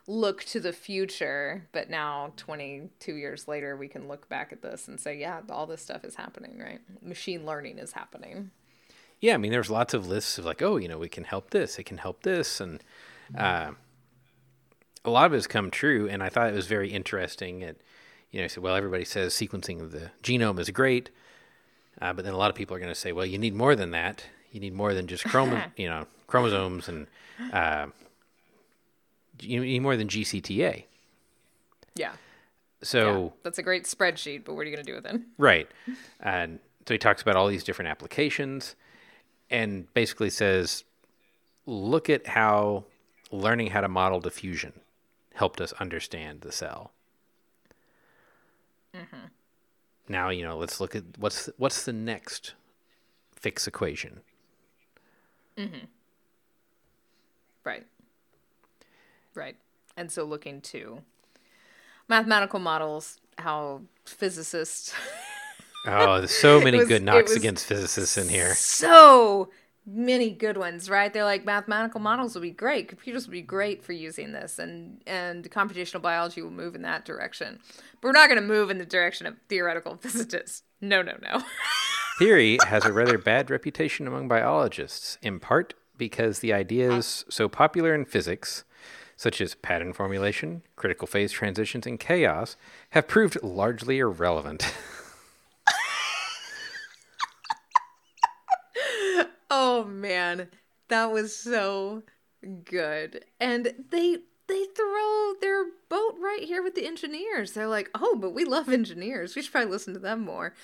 look 0.07 0.45
to 0.45 0.61
the 0.61 0.73
future. 0.73 1.69
But 1.73 1.91
now, 1.91 2.33
22 2.37 3.15
years 3.15 3.47
later, 3.49 3.77
we 3.77 3.89
can 3.89 4.09
look 4.09 4.29
back 4.29 4.53
at 4.53 4.63
this 4.63 4.89
and 4.89 5.01
say, 5.01 5.19
yeah, 5.19 5.41
all 5.51 5.67
this 5.67 5.83
stuff 5.83 6.05
is 6.05 6.15
happening, 6.17 6.59
right? 6.59 6.81
Machine 7.03 7.47
learning 7.47 7.79
is 7.79 7.93
happening. 7.93 8.51
Yeah, 9.21 9.35
I 9.35 9.37
mean, 9.37 9.53
there's 9.53 9.71
lots 9.71 9.93
of 9.93 10.07
lists 10.07 10.39
of 10.39 10.47
like, 10.47 10.63
oh, 10.63 10.77
you 10.77 10.89
know, 10.89 10.99
we 10.99 11.09
can 11.09 11.25
help 11.25 11.51
this, 11.51 11.79
it 11.79 11.85
can 11.85 11.99
help 11.99 12.23
this, 12.23 12.61
and 12.61 12.83
uh, 13.37 13.73
a 15.05 15.11
lot 15.11 15.27
of 15.27 15.33
it 15.35 15.37
has 15.37 15.47
come 15.47 15.71
true. 15.71 16.09
And 16.09 16.23
I 16.23 16.31
thought 16.31 16.49
it 16.49 16.55
was 16.55 16.67
very 16.67 16.91
interesting. 16.91 17.61
It, 17.61 17.83
you 18.31 18.41
know, 18.41 18.49
so 18.49 18.63
well, 18.63 18.75
everybody 18.75 19.05
says 19.05 19.35
sequencing 19.35 19.81
of 19.83 19.93
the 19.93 20.11
genome 20.23 20.59
is 20.59 20.71
great, 20.71 21.11
uh, 22.01 22.15
but 22.15 22.25
then 22.25 22.33
a 22.33 22.39
lot 22.39 22.49
of 22.49 22.57
people 22.57 22.75
are 22.75 22.81
going 22.81 22.93
to 22.93 22.99
say, 22.99 23.13
well, 23.13 23.27
you 23.27 23.37
need 23.37 23.55
more 23.55 23.77
than 23.77 23.91
that. 23.91 24.25
You 24.53 24.61
need 24.61 24.73
more 24.73 24.95
than 24.95 25.07
just 25.07 25.25
chromo- 25.25 25.65
you 25.77 25.89
know, 25.89 26.07
chromosomes, 26.27 26.89
and 26.89 27.07
uh, 27.53 27.87
need 29.43 29.81
more 29.81 29.97
than 29.97 30.09
GCTA. 30.09 30.85
Yeah. 31.95 32.13
So. 32.83 33.25
yeah. 33.25 33.31
That's 33.43 33.59
a 33.59 33.63
great 33.63 33.85
spreadsheet, 33.85 34.45
but 34.45 34.55
what 34.55 34.63
are 34.63 34.71
you 34.71 34.77
going 34.77 34.85
to 34.85 34.91
do 34.91 34.97
with 34.97 35.07
it? 35.07 35.21
Right. 35.39 35.69
And 36.21 36.59
so 36.87 36.95
he 36.95 36.99
talks 36.99 37.23
about 37.23 37.37
all 37.37 37.49
these 37.49 37.65
different 37.65 37.91
applications. 37.91 38.77
and 39.51 39.93
basically 39.95 40.31
says, 40.31 40.85
look 41.67 42.09
at 42.09 42.27
how 42.27 42.85
learning 43.33 43.69
how 43.69 43.81
to 43.81 43.89
model 43.89 44.21
diffusion 44.21 44.73
helped 45.35 45.61
us 45.61 45.73
understand 45.75 46.41
the 46.43 46.53
cell. 46.53 46.93
Mm-hmm. 48.95 49.27
Now 50.09 50.31
you 50.31 50.43
know. 50.43 50.57
Let's 50.59 50.81
look 50.81 50.97
at 50.97 51.05
what's 51.19 51.49
what's 51.57 51.85
the 51.85 51.93
next 51.93 52.55
Fick's 53.37 53.67
equation. 53.67 54.21
Right. 57.65 57.87
Right. 59.35 59.57
And 59.97 60.11
so 60.11 60.25
looking 60.25 60.61
to 60.63 61.03
mathematical 62.09 62.59
models, 62.59 63.19
how 63.39 63.83
physicists 64.05 64.93
Oh, 65.87 66.19
there's 66.19 66.31
so 66.31 66.61
many 66.61 66.79
was- 66.79 66.89
good 66.89 67.03
knocks 67.03 67.35
against 67.35 67.65
physicists 67.67 68.19
in 68.19 68.29
here. 68.29 68.55
so 68.55 69.51
many 69.87 70.31
good 70.31 70.59
ones, 70.59 70.91
right? 70.91 71.11
They're 71.13 71.25
like 71.25 71.47
mathematical 71.47 72.01
models 72.01 72.35
will 72.35 72.43
be 72.43 72.51
great, 72.51 72.87
computers 72.89 73.27
will 73.27 73.33
be 73.33 73.41
great 73.43 73.83
for 73.83 73.93
using 73.95 74.33
this, 74.33 74.59
and 74.59 75.01
and 75.07 75.51
computational 75.51 76.03
biology 76.03 76.43
will 76.43 76.51
move 76.51 76.75
in 76.75 76.83
that 76.83 77.07
direction. 77.07 77.61
But 78.01 78.09
we're 78.09 78.13
not 78.13 78.29
going 78.29 78.41
to 78.41 78.47
move 78.47 78.69
in 78.71 78.77
the 78.77 78.85
direction 78.85 79.27
of 79.27 79.37
theoretical 79.49 79.97
physicists. 80.01 80.65
No, 80.83 81.01
no, 81.01 81.17
no. 81.23 81.43
Theory 82.19 82.59
has 82.67 82.85
a 82.85 82.93
rather 82.93 83.17
bad 83.17 83.49
reputation 83.49 84.07
among 84.07 84.29
biologists, 84.29 85.17
in 85.23 85.41
part 85.41 85.73
because 85.97 86.41
the 86.41 86.53
ideas 86.53 87.25
so 87.31 87.49
popular 87.49 87.95
in 87.95 88.05
physics, 88.05 88.65
such 89.21 89.39
as 89.43 89.55
pattern 89.57 89.93
formulation, 89.93 90.63
critical 90.77 91.07
phase 91.07 91.31
transitions, 91.31 91.87
and 91.87 92.01
chaos, 92.01 92.57
have 92.91 93.07
proved 93.07 93.37
largely 93.43 93.99
irrelevant. 93.99 94.73
Oh 99.53 99.83
man, 99.83 100.49
that 100.89 101.11
was 101.11 101.35
so 101.35 102.05
good. 102.65 103.25
And 103.41 103.75
they 103.91 104.19
they 104.47 104.65
throw 104.77 105.33
their 105.41 105.65
boat 105.89 106.15
right 106.21 106.45
here 106.45 106.63
with 106.63 106.77
the 106.77 106.87
engineers. 106.87 107.53
They're 107.53 107.67
like, 107.67 107.91
"Oh, 107.95 108.17
but 108.17 108.33
we 108.33 108.45
love 108.45 108.69
engineers. 108.69 109.35
We 109.35 109.43
should 109.43 109.51
probably 109.51 109.71
listen 109.73 109.93
to 109.95 110.01
them 110.01 110.21
more." 110.21 110.55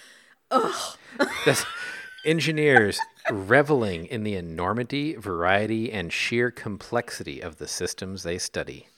Ugh. 0.53 0.97
That's 1.45 1.65
engineers 2.27 2.99
reveling 3.31 4.07
in 4.07 4.25
the 4.25 4.35
enormity, 4.35 5.15
variety, 5.15 5.93
and 5.93 6.13
sheer 6.13 6.51
complexity 6.51 7.41
of 7.41 7.57
the 7.57 7.69
systems 7.69 8.23
they 8.23 8.39
study. 8.39 8.89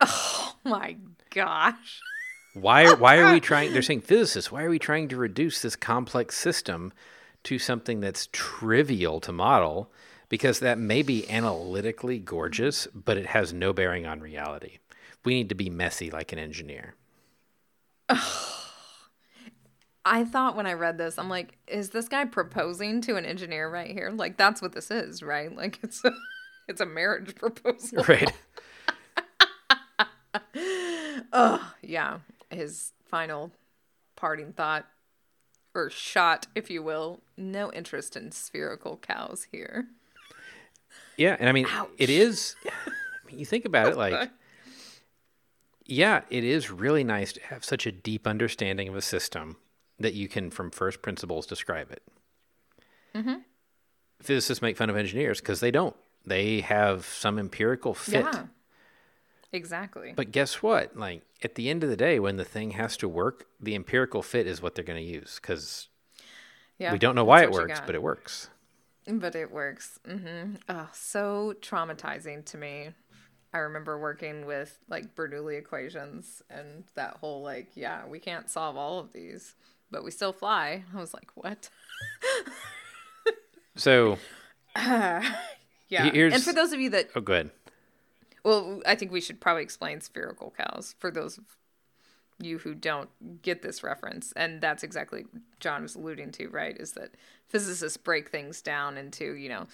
Oh 0.00 0.54
my 0.64 0.96
gosh. 1.34 2.00
Why, 2.54 2.92
why 2.94 3.18
are 3.18 3.32
we 3.32 3.40
trying? 3.50 3.72
They're 3.72 3.82
saying 3.82 4.02
physicists. 4.02 4.52
Why 4.52 4.62
are 4.62 4.70
we 4.70 4.78
trying 4.78 5.08
to 5.08 5.16
reduce 5.16 5.62
this 5.62 5.76
complex 5.76 6.36
system 6.36 6.92
to 7.44 7.58
something 7.58 8.00
that's 8.00 8.28
trivial 8.32 9.20
to 9.20 9.32
model? 9.32 9.90
Because 10.28 10.60
that 10.60 10.78
may 10.78 11.02
be 11.02 11.28
analytically 11.28 12.18
gorgeous, 12.18 12.86
but 12.94 13.16
it 13.16 13.26
has 13.26 13.52
no 13.52 13.72
bearing 13.72 14.06
on 14.06 14.20
reality. 14.20 14.78
We 15.24 15.34
need 15.34 15.48
to 15.50 15.54
be 15.54 15.70
messy 15.70 16.10
like 16.10 16.32
an 16.32 16.38
engineer. 16.38 16.94
I 20.04 20.24
thought 20.24 20.56
when 20.56 20.66
I 20.66 20.72
read 20.72 20.98
this, 20.98 21.18
I'm 21.18 21.28
like, 21.28 21.56
is 21.68 21.90
this 21.90 22.08
guy 22.08 22.24
proposing 22.24 23.00
to 23.02 23.16
an 23.16 23.24
engineer 23.24 23.70
right 23.70 23.90
here? 23.90 24.10
Like 24.10 24.36
that's 24.36 24.60
what 24.60 24.72
this 24.72 24.90
is, 24.90 25.22
right? 25.22 25.54
Like 25.54 25.78
it's 25.82 26.04
a 26.04 26.12
it's 26.68 26.80
a 26.80 26.86
marriage 26.86 27.34
proposal. 27.36 28.04
Right. 28.08 28.32
Oh, 31.32 31.72
yeah. 31.82 32.18
His 32.50 32.92
final 33.06 33.52
parting 34.16 34.52
thought 34.52 34.86
or 35.74 35.88
shot, 35.88 36.46
if 36.54 36.70
you 36.70 36.82
will, 36.82 37.22
no 37.36 37.72
interest 37.72 38.16
in 38.16 38.30
spherical 38.32 38.98
cows 38.98 39.46
here. 39.50 39.86
Yeah, 41.16 41.36
and 41.38 41.48
I 41.48 41.52
mean, 41.52 41.66
Ouch. 41.70 41.88
it 41.96 42.10
is. 42.10 42.54
I 42.66 43.26
mean, 43.26 43.38
you 43.38 43.46
think 43.46 43.64
about 43.64 43.88
it, 43.88 43.96
like, 43.96 44.30
yeah, 45.86 46.22
it 46.28 46.44
is 46.44 46.70
really 46.70 47.04
nice 47.04 47.32
to 47.34 47.40
have 47.44 47.64
such 47.64 47.86
a 47.86 47.92
deep 47.92 48.26
understanding 48.26 48.88
of 48.88 48.96
a 48.96 49.02
system 49.02 49.56
that 50.02 50.14
you 50.14 50.28
can, 50.28 50.50
from 50.50 50.70
first 50.70 51.02
principles, 51.02 51.46
describe 51.46 51.90
it. 51.90 52.02
Mm-hmm. 53.14 53.34
Physicists 54.20 54.62
make 54.62 54.76
fun 54.76 54.90
of 54.90 54.96
engineers 54.96 55.40
because 55.40 55.60
they 55.60 55.70
don't. 55.70 55.96
They 56.24 56.60
have 56.60 57.04
some 57.04 57.38
empirical 57.38 57.94
fit. 57.94 58.24
Yeah. 58.24 58.44
Exactly. 59.52 60.14
But 60.16 60.32
guess 60.32 60.62
what? 60.62 60.96
Like 60.96 61.22
at 61.42 61.56
the 61.56 61.68
end 61.68 61.84
of 61.84 61.90
the 61.90 61.96
day, 61.96 62.18
when 62.18 62.36
the 62.36 62.44
thing 62.44 62.72
has 62.72 62.96
to 62.98 63.08
work, 63.08 63.46
the 63.60 63.74
empirical 63.74 64.22
fit 64.22 64.46
is 64.46 64.62
what 64.62 64.74
they're 64.74 64.84
going 64.84 65.04
to 65.04 65.10
use 65.10 65.38
because 65.40 65.88
yeah. 66.78 66.92
we 66.92 66.98
don't 66.98 67.14
know 67.14 67.24
why 67.24 67.42
it 67.42 67.50
works, 67.50 67.80
but 67.84 67.94
it 67.94 68.02
works. 68.02 68.48
But 69.06 69.34
it 69.34 69.50
works. 69.50 69.98
hmm 70.06 70.54
Oh, 70.68 70.88
so 70.92 71.54
traumatizing 71.60 72.44
to 72.46 72.56
me. 72.56 72.90
I 73.52 73.58
remember 73.58 73.98
working 73.98 74.46
with 74.46 74.78
like 74.88 75.14
Bernoulli 75.14 75.58
equations 75.58 76.40
and 76.48 76.84
that 76.94 77.18
whole 77.18 77.42
like, 77.42 77.68
yeah, 77.74 78.06
we 78.06 78.18
can't 78.18 78.48
solve 78.48 78.78
all 78.78 78.98
of 78.98 79.12
these, 79.12 79.54
but 79.92 80.02
we 80.02 80.10
still 80.10 80.32
fly. 80.32 80.82
I 80.94 80.98
was 80.98 81.14
like, 81.14 81.30
what? 81.34 81.68
So, 83.76 84.18
Yeah. 84.76 85.30
Here's- 85.88 86.34
And 86.34 86.42
for 86.42 86.52
those 86.52 86.72
of 86.72 86.80
you 86.80 86.90
that 86.90 87.10
oh, 87.14 87.20
good. 87.20 87.50
Well, 88.44 88.80
I 88.86 88.94
think 88.96 89.12
we 89.12 89.20
should 89.20 89.40
probably 89.40 89.62
explain 89.62 90.00
spherical 90.00 90.52
cows 90.56 90.94
for 90.98 91.10
those 91.10 91.38
of 91.38 91.44
you 92.40 92.58
who 92.58 92.74
don't 92.74 93.08
get 93.42 93.62
this 93.62 93.82
reference. 93.84 94.32
And 94.32 94.60
that's 94.60 94.82
exactly 94.82 95.26
John 95.60 95.82
was 95.82 95.94
alluding 95.94 96.32
to, 96.32 96.48
right? 96.48 96.76
Is 96.76 96.92
that 96.92 97.10
physicists 97.48 97.98
break 97.98 98.30
things 98.30 98.60
down 98.62 98.96
into, 98.96 99.34
you 99.34 99.48
know, 99.48 99.66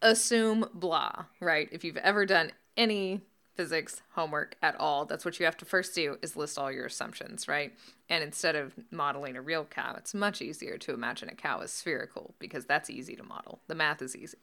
assume 0.00 0.66
blah, 0.72 1.24
right? 1.40 1.68
If 1.70 1.84
you've 1.84 1.96
ever 1.98 2.24
done 2.24 2.52
any 2.76 3.20
physics 3.58 4.02
homework 4.10 4.54
at 4.62 4.78
all, 4.78 5.04
that's 5.04 5.24
what 5.24 5.40
you 5.40 5.44
have 5.44 5.56
to 5.56 5.64
first 5.64 5.92
do 5.92 6.16
is 6.22 6.36
list 6.36 6.56
all 6.56 6.70
your 6.70 6.86
assumptions, 6.86 7.48
right? 7.48 7.72
And 8.08 8.22
instead 8.22 8.54
of 8.54 8.72
modeling 8.92 9.34
a 9.34 9.42
real 9.42 9.64
cow, 9.64 9.96
it's 9.98 10.14
much 10.14 10.40
easier 10.40 10.78
to 10.78 10.94
imagine 10.94 11.28
a 11.28 11.34
cow 11.34 11.58
as 11.58 11.72
spherical 11.72 12.36
because 12.38 12.66
that's 12.66 12.88
easy 12.88 13.16
to 13.16 13.24
model. 13.24 13.58
The 13.66 13.74
math 13.74 14.00
is 14.00 14.14
easy. 14.14 14.38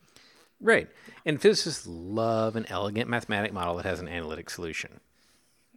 Right. 0.59 0.89
And 1.25 1.41
physicists 1.41 1.87
love 1.87 2.57
an 2.57 2.65
elegant 2.67 3.09
mathematic 3.09 3.53
model 3.53 3.77
that 3.77 3.85
has 3.85 4.01
an 4.01 4.09
analytic 4.09 4.49
solution, 4.49 4.99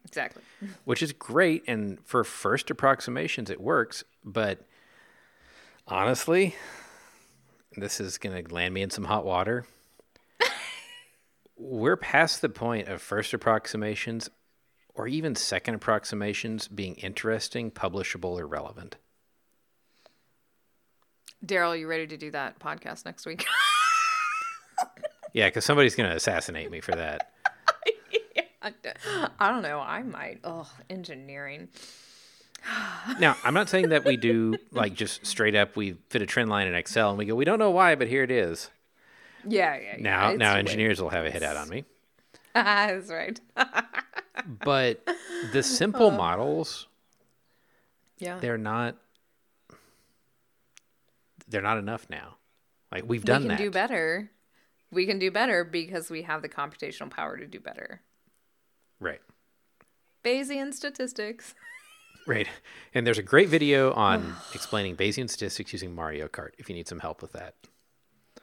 Exactly. 0.05 0.43
which 0.85 1.01
is 1.01 1.13
great. 1.13 1.63
And 1.69 2.05
for 2.05 2.25
first 2.25 2.73
approximations, 2.73 3.51
it 3.51 3.61
works. 3.61 4.03
But 4.25 4.67
honestly, 5.87 6.57
this 7.77 8.01
is 8.01 8.19
going 8.19 8.45
to 8.45 8.53
land 8.53 8.75
me 8.75 8.83
in 8.83 8.91
some 8.91 9.05
hot 9.05 9.25
water. 9.25 9.65
We're 11.71 11.99
past 11.99 12.41
the 12.41 12.49
point 12.49 12.89
of 12.89 13.03
first 13.03 13.35
approximations 13.35 14.31
or 14.95 15.07
even 15.07 15.35
second 15.35 15.75
approximations 15.75 16.67
being 16.67 16.95
interesting, 16.95 17.71
publishable, 17.71 18.41
or 18.41 18.47
relevant. 18.47 18.97
Daryl, 21.45 21.79
you 21.79 21.87
ready 21.87 22.07
to 22.07 22.17
do 22.17 22.31
that 22.31 22.59
podcast 22.59 23.05
next 23.05 23.27
week? 23.27 23.45
Yeah, 25.35 25.47
because 25.49 25.67
somebody's 25.67 25.95
going 25.95 26.09
to 26.09 26.17
assassinate 26.17 26.71
me 26.71 26.81
for 26.81 26.93
that. 26.93 27.31
I 28.63 28.73
I 29.39 29.51
don't 29.51 29.63
know. 29.63 29.79
I 29.79 30.03
might. 30.03 30.41
Oh, 30.43 30.69
engineering. 30.89 31.69
Now, 33.21 33.37
I'm 33.45 33.55
not 33.55 33.69
saying 33.69 33.91
that 33.91 34.05
we 34.05 34.17
do 34.17 34.57
like 34.73 34.95
just 34.95 35.27
straight 35.27 35.55
up 35.55 35.77
we 35.77 35.97
fit 36.09 36.23
a 36.23 36.27
trend 36.27 36.51
line 36.51 36.67
in 36.67 36.75
Excel 36.75 37.11
and 37.11 37.19
we 37.19 37.25
go, 37.25 37.35
we 37.35 37.45
don't 37.45 37.59
know 37.59 37.71
why, 37.71 37.95
but 37.95 38.09
here 38.09 38.23
it 38.23 38.31
is. 38.31 38.71
Yeah, 39.47 39.77
yeah. 39.77 39.81
yeah. 39.97 39.97
Now, 40.03 40.31
It's 40.31 40.39
now 40.39 40.55
way- 40.55 40.59
engineers 40.61 41.01
will 41.01 41.11
have 41.11 41.25
a 41.27 41.31
hit 41.31 41.43
out 41.43 41.57
on 41.57 41.69
me. 41.69 41.85
That's 42.55 43.11
right. 43.11 43.41
But 44.65 45.07
the 45.53 45.63
simple 45.65 46.11
models, 46.13 46.87
Yeah. 48.19 48.39
they're 48.39 48.57
not 48.57 48.97
they're 51.49 51.63
not 51.63 51.79
enough 51.79 52.07
now. 52.09 52.37
Like 52.93 53.03
we've 53.07 53.23
we 53.23 53.27
done 53.27 53.43
can 53.43 53.49
that. 53.49 53.59
do 53.59 53.71
better. 53.71 54.31
We 54.91 55.07
can 55.07 55.19
do 55.19 55.31
better 55.31 55.65
because 55.65 56.09
we 56.11 56.23
have 56.23 56.43
the 56.43 56.49
computational 56.49 57.11
power 57.11 57.37
to 57.37 57.47
do 57.47 57.61
better. 57.61 58.01
Right. 59.01 59.21
Bayesian 60.25 60.73
statistics. 60.75 61.55
Right. 62.27 62.47
And 62.93 63.07
there's 63.07 63.17
a 63.17 63.23
great 63.23 63.49
video 63.49 63.91
on 63.95 64.35
explaining 64.55 64.97
Bayesian 64.97 65.31
statistics 65.31 65.73
using 65.73 65.95
Mario 65.95 66.29
Kart 66.29 66.51
if 66.59 66.69
you 66.69 66.75
need 66.75 66.87
some 66.87 66.99
help 67.01 67.23
with 67.23 67.33
that. 67.33 67.55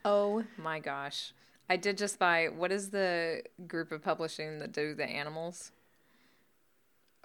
Oh 0.05 0.43
my 0.57 0.79
gosh. 0.79 1.33
I 1.69 1.75
did 1.77 1.97
just 1.97 2.19
buy 2.19 2.45
what 2.55 2.71
is 2.71 2.91
the 2.91 3.41
group 3.67 3.91
of 3.91 4.01
publishing 4.03 4.59
that 4.59 4.71
do 4.71 4.93
the 4.93 5.03
animals? 5.05 5.71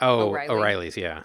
Oh, 0.00 0.28
O'Reilly. 0.30 0.48
O'Reilly's, 0.48 0.96
yeah. 0.96 1.24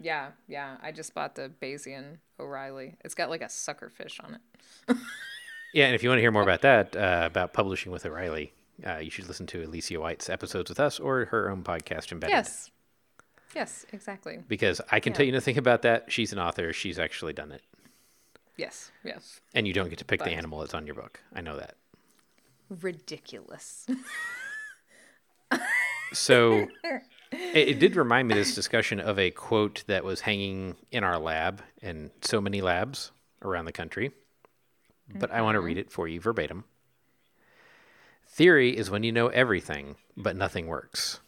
Yeah, 0.00 0.28
yeah. 0.46 0.76
I 0.82 0.92
just 0.92 1.14
bought 1.14 1.34
the 1.34 1.50
Bayesian 1.60 2.18
O'Reilly. 2.38 2.94
It's 3.04 3.14
got 3.14 3.28
like 3.28 3.42
a 3.42 3.48
sucker 3.48 3.88
fish 3.90 4.20
on 4.22 4.38
it. 4.88 4.96
Yeah, 5.74 5.86
and 5.86 5.94
if 5.96 6.04
you 6.04 6.08
want 6.08 6.18
to 6.18 6.22
hear 6.22 6.30
more 6.30 6.42
about 6.44 6.62
that, 6.62 6.94
uh, 6.94 7.22
about 7.26 7.52
publishing 7.52 7.90
with 7.90 8.06
O'Reilly, 8.06 8.52
uh, 8.86 8.98
you 8.98 9.10
should 9.10 9.26
listen 9.26 9.44
to 9.48 9.58
Elecia 9.66 9.98
White's 9.98 10.30
episodes 10.30 10.68
with 10.70 10.78
us 10.78 11.00
or 11.00 11.24
her 11.24 11.50
own 11.50 11.64
podcast, 11.64 12.12
Embedded. 12.12 12.32
Yes. 12.32 12.70
Yes, 13.56 13.84
exactly. 13.92 14.38
Because 14.46 14.80
I 14.92 15.00
can 15.00 15.12
Yeah. 15.12 15.16
tell 15.16 15.26
you 15.26 15.32
nothing 15.32 15.58
about 15.58 15.82
that. 15.82 16.12
She's 16.12 16.32
an 16.32 16.38
author. 16.38 16.72
She's 16.72 16.96
actually 16.96 17.32
done 17.32 17.50
it. 17.50 17.60
Yes, 18.56 18.92
yes. 19.04 19.40
And 19.54 19.66
you 19.66 19.72
don't 19.72 19.88
get 19.88 19.98
to 19.98 20.04
pick 20.04 20.22
the 20.22 20.30
animal 20.30 20.60
that's 20.60 20.74
on 20.74 20.86
your 20.86 20.94
book. 20.94 21.20
I 21.34 21.40
know 21.40 21.56
that. 21.56 21.74
Ridiculous. 22.68 23.86
So 26.14 26.68
it, 27.32 27.68
it 27.68 27.78
did 27.78 27.96
remind 27.96 28.28
me 28.28 28.34
this 28.34 28.54
discussion 28.54 29.00
of 29.00 29.18
a 29.18 29.30
quote 29.30 29.84
that 29.86 30.04
was 30.04 30.20
hanging 30.20 30.76
in 30.90 31.04
our 31.04 31.18
lab 31.18 31.62
and 31.82 32.10
so 32.22 32.40
many 32.40 32.60
labs 32.60 33.10
around 33.42 33.64
the 33.66 33.72
country. 33.72 34.12
But 35.14 35.30
I 35.30 35.42
want 35.42 35.56
to 35.56 35.58
mm-hmm. 35.58 35.66
read 35.66 35.78
it 35.78 35.90
for 35.90 36.08
you 36.08 36.20
verbatim. 36.20 36.64
Theory 38.26 38.76
is 38.76 38.90
when 38.90 39.02
you 39.02 39.12
know 39.12 39.28
everything, 39.28 39.96
but 40.16 40.34
nothing 40.34 40.66
works. 40.66 41.20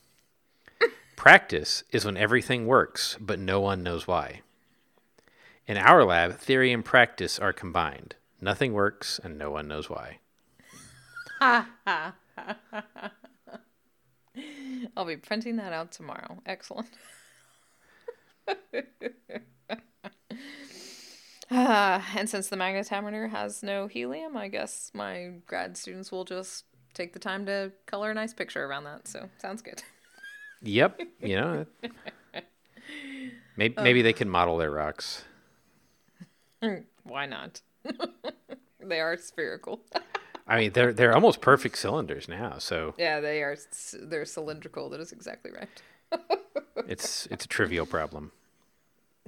Practice 1.16 1.84
is 1.92 2.04
when 2.04 2.16
everything 2.16 2.66
works, 2.66 3.16
but 3.20 3.38
no 3.38 3.60
one 3.60 3.82
knows 3.82 4.06
why. 4.06 4.40
In 5.66 5.76
our 5.76 6.04
lab, 6.04 6.38
theory 6.38 6.72
and 6.72 6.84
practice 6.84 7.40
are 7.40 7.52
combined. 7.52 8.14
Nothing 8.40 8.72
works, 8.72 9.18
and 9.22 9.36
no 9.36 9.50
one 9.50 9.66
knows 9.66 9.90
why. 9.90 10.20
I'll 14.96 15.04
be 15.04 15.16
printing 15.16 15.56
that 15.56 15.72
out 15.72 15.90
tomorrow. 15.90 16.40
Excellent. 16.46 16.88
Ah, 21.50 22.06
and 22.16 22.28
since 22.30 22.48
the 22.48 22.56
magnetometer 22.56 23.30
has 23.30 23.62
no 23.62 23.88
helium, 23.88 24.36
I 24.36 24.46
guess 24.48 24.92
my 24.94 25.32
grad 25.46 25.76
students 25.76 26.12
will 26.12 26.24
just 26.24 26.64
take 26.94 27.12
the 27.12 27.18
time 27.18 27.44
to 27.46 27.72
color 27.86 28.12
a 28.12 28.14
nice 28.14 28.32
picture 28.32 28.64
around 28.64 28.84
that. 28.84 29.08
So 29.08 29.28
sounds 29.38 29.62
good. 29.62 29.82
Yep, 30.62 31.00
you 31.20 31.36
know. 31.36 31.66
Maybe, 33.56 33.74
maybe 33.82 34.02
they 34.02 34.12
can 34.12 34.28
model 34.28 34.58
their 34.58 34.70
rocks. 34.70 35.24
Why 37.04 37.26
not? 37.26 37.60
they 38.80 39.00
are 39.00 39.16
spherical. 39.16 39.80
I 40.46 40.58
mean, 40.58 40.72
they're 40.72 40.92
they're 40.92 41.14
almost 41.14 41.40
perfect 41.40 41.78
cylinders 41.78 42.28
now, 42.28 42.58
so 42.58 42.94
yeah, 42.98 43.20
they 43.20 43.42
are. 43.42 43.56
They're 44.00 44.24
cylindrical. 44.24 44.88
That 44.90 45.00
is 45.00 45.12
exactly 45.12 45.50
right. 45.52 45.82
it's 46.88 47.26
it's 47.26 47.44
a 47.44 47.48
trivial 47.48 47.86
problem. 47.86 48.32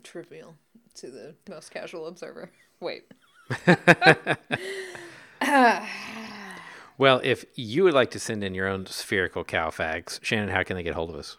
Trivial 0.02 0.54
to 0.94 1.10
the 1.10 1.34
most 1.48 1.70
casual 1.70 2.06
observer. 2.06 2.50
Wait. 2.80 3.04
Well, 6.98 7.20
if 7.22 7.44
you 7.54 7.84
would 7.84 7.94
like 7.94 8.10
to 8.10 8.18
send 8.18 8.42
in 8.42 8.56
your 8.56 8.66
own 8.66 8.84
spherical 8.86 9.44
cow 9.44 9.70
facts, 9.70 10.18
Shannon, 10.20 10.48
how 10.48 10.64
can 10.64 10.74
they 10.74 10.82
get 10.82 10.94
hold 10.94 11.10
of 11.10 11.14
us? 11.14 11.36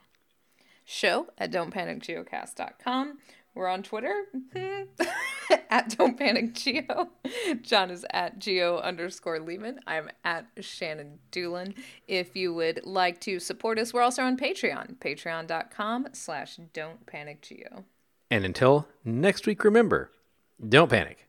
show 0.90 1.28
at 1.38 1.52
don'tpanicgeocast.com. 1.52 3.20
We're 3.60 3.68
on 3.68 3.84
Twitter 3.84 4.24
mm-hmm. 4.34 5.04
at 5.70 5.90
Don't 5.98 6.18
Panic 6.18 6.54
Geo. 6.54 7.10
John 7.62 7.92
is 7.92 8.06
at 8.12 8.40
Geo 8.40 8.78
underscore 8.78 9.40
Leeman. 9.40 9.80
I'm 9.86 10.10
at 10.24 10.46
Shannon 10.62 11.20
Dulin. 11.34 11.74
If 12.08 12.38
you 12.38 12.54
would 12.54 12.80
like 12.86 13.20
to 13.20 13.38
support 13.38 13.78
us, 13.78 13.94
we're 13.94 14.02
also 14.02 14.24
on 14.24 14.38
Patreon. 14.38 14.96
Patreon.com 15.00 16.08
slash 16.14 16.58
Don't 16.72 17.06
Panic 17.06 17.42
Geo. 17.42 17.84
And 18.32 18.46
until 18.46 18.88
next 19.04 19.46
week, 19.46 19.66
remember, 19.66 20.10
don't 20.66 20.90
panic. 20.90 21.28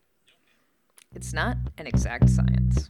It's 1.13 1.33
not 1.33 1.57
an 1.77 1.85
exact 1.85 2.29
science. 2.29 2.89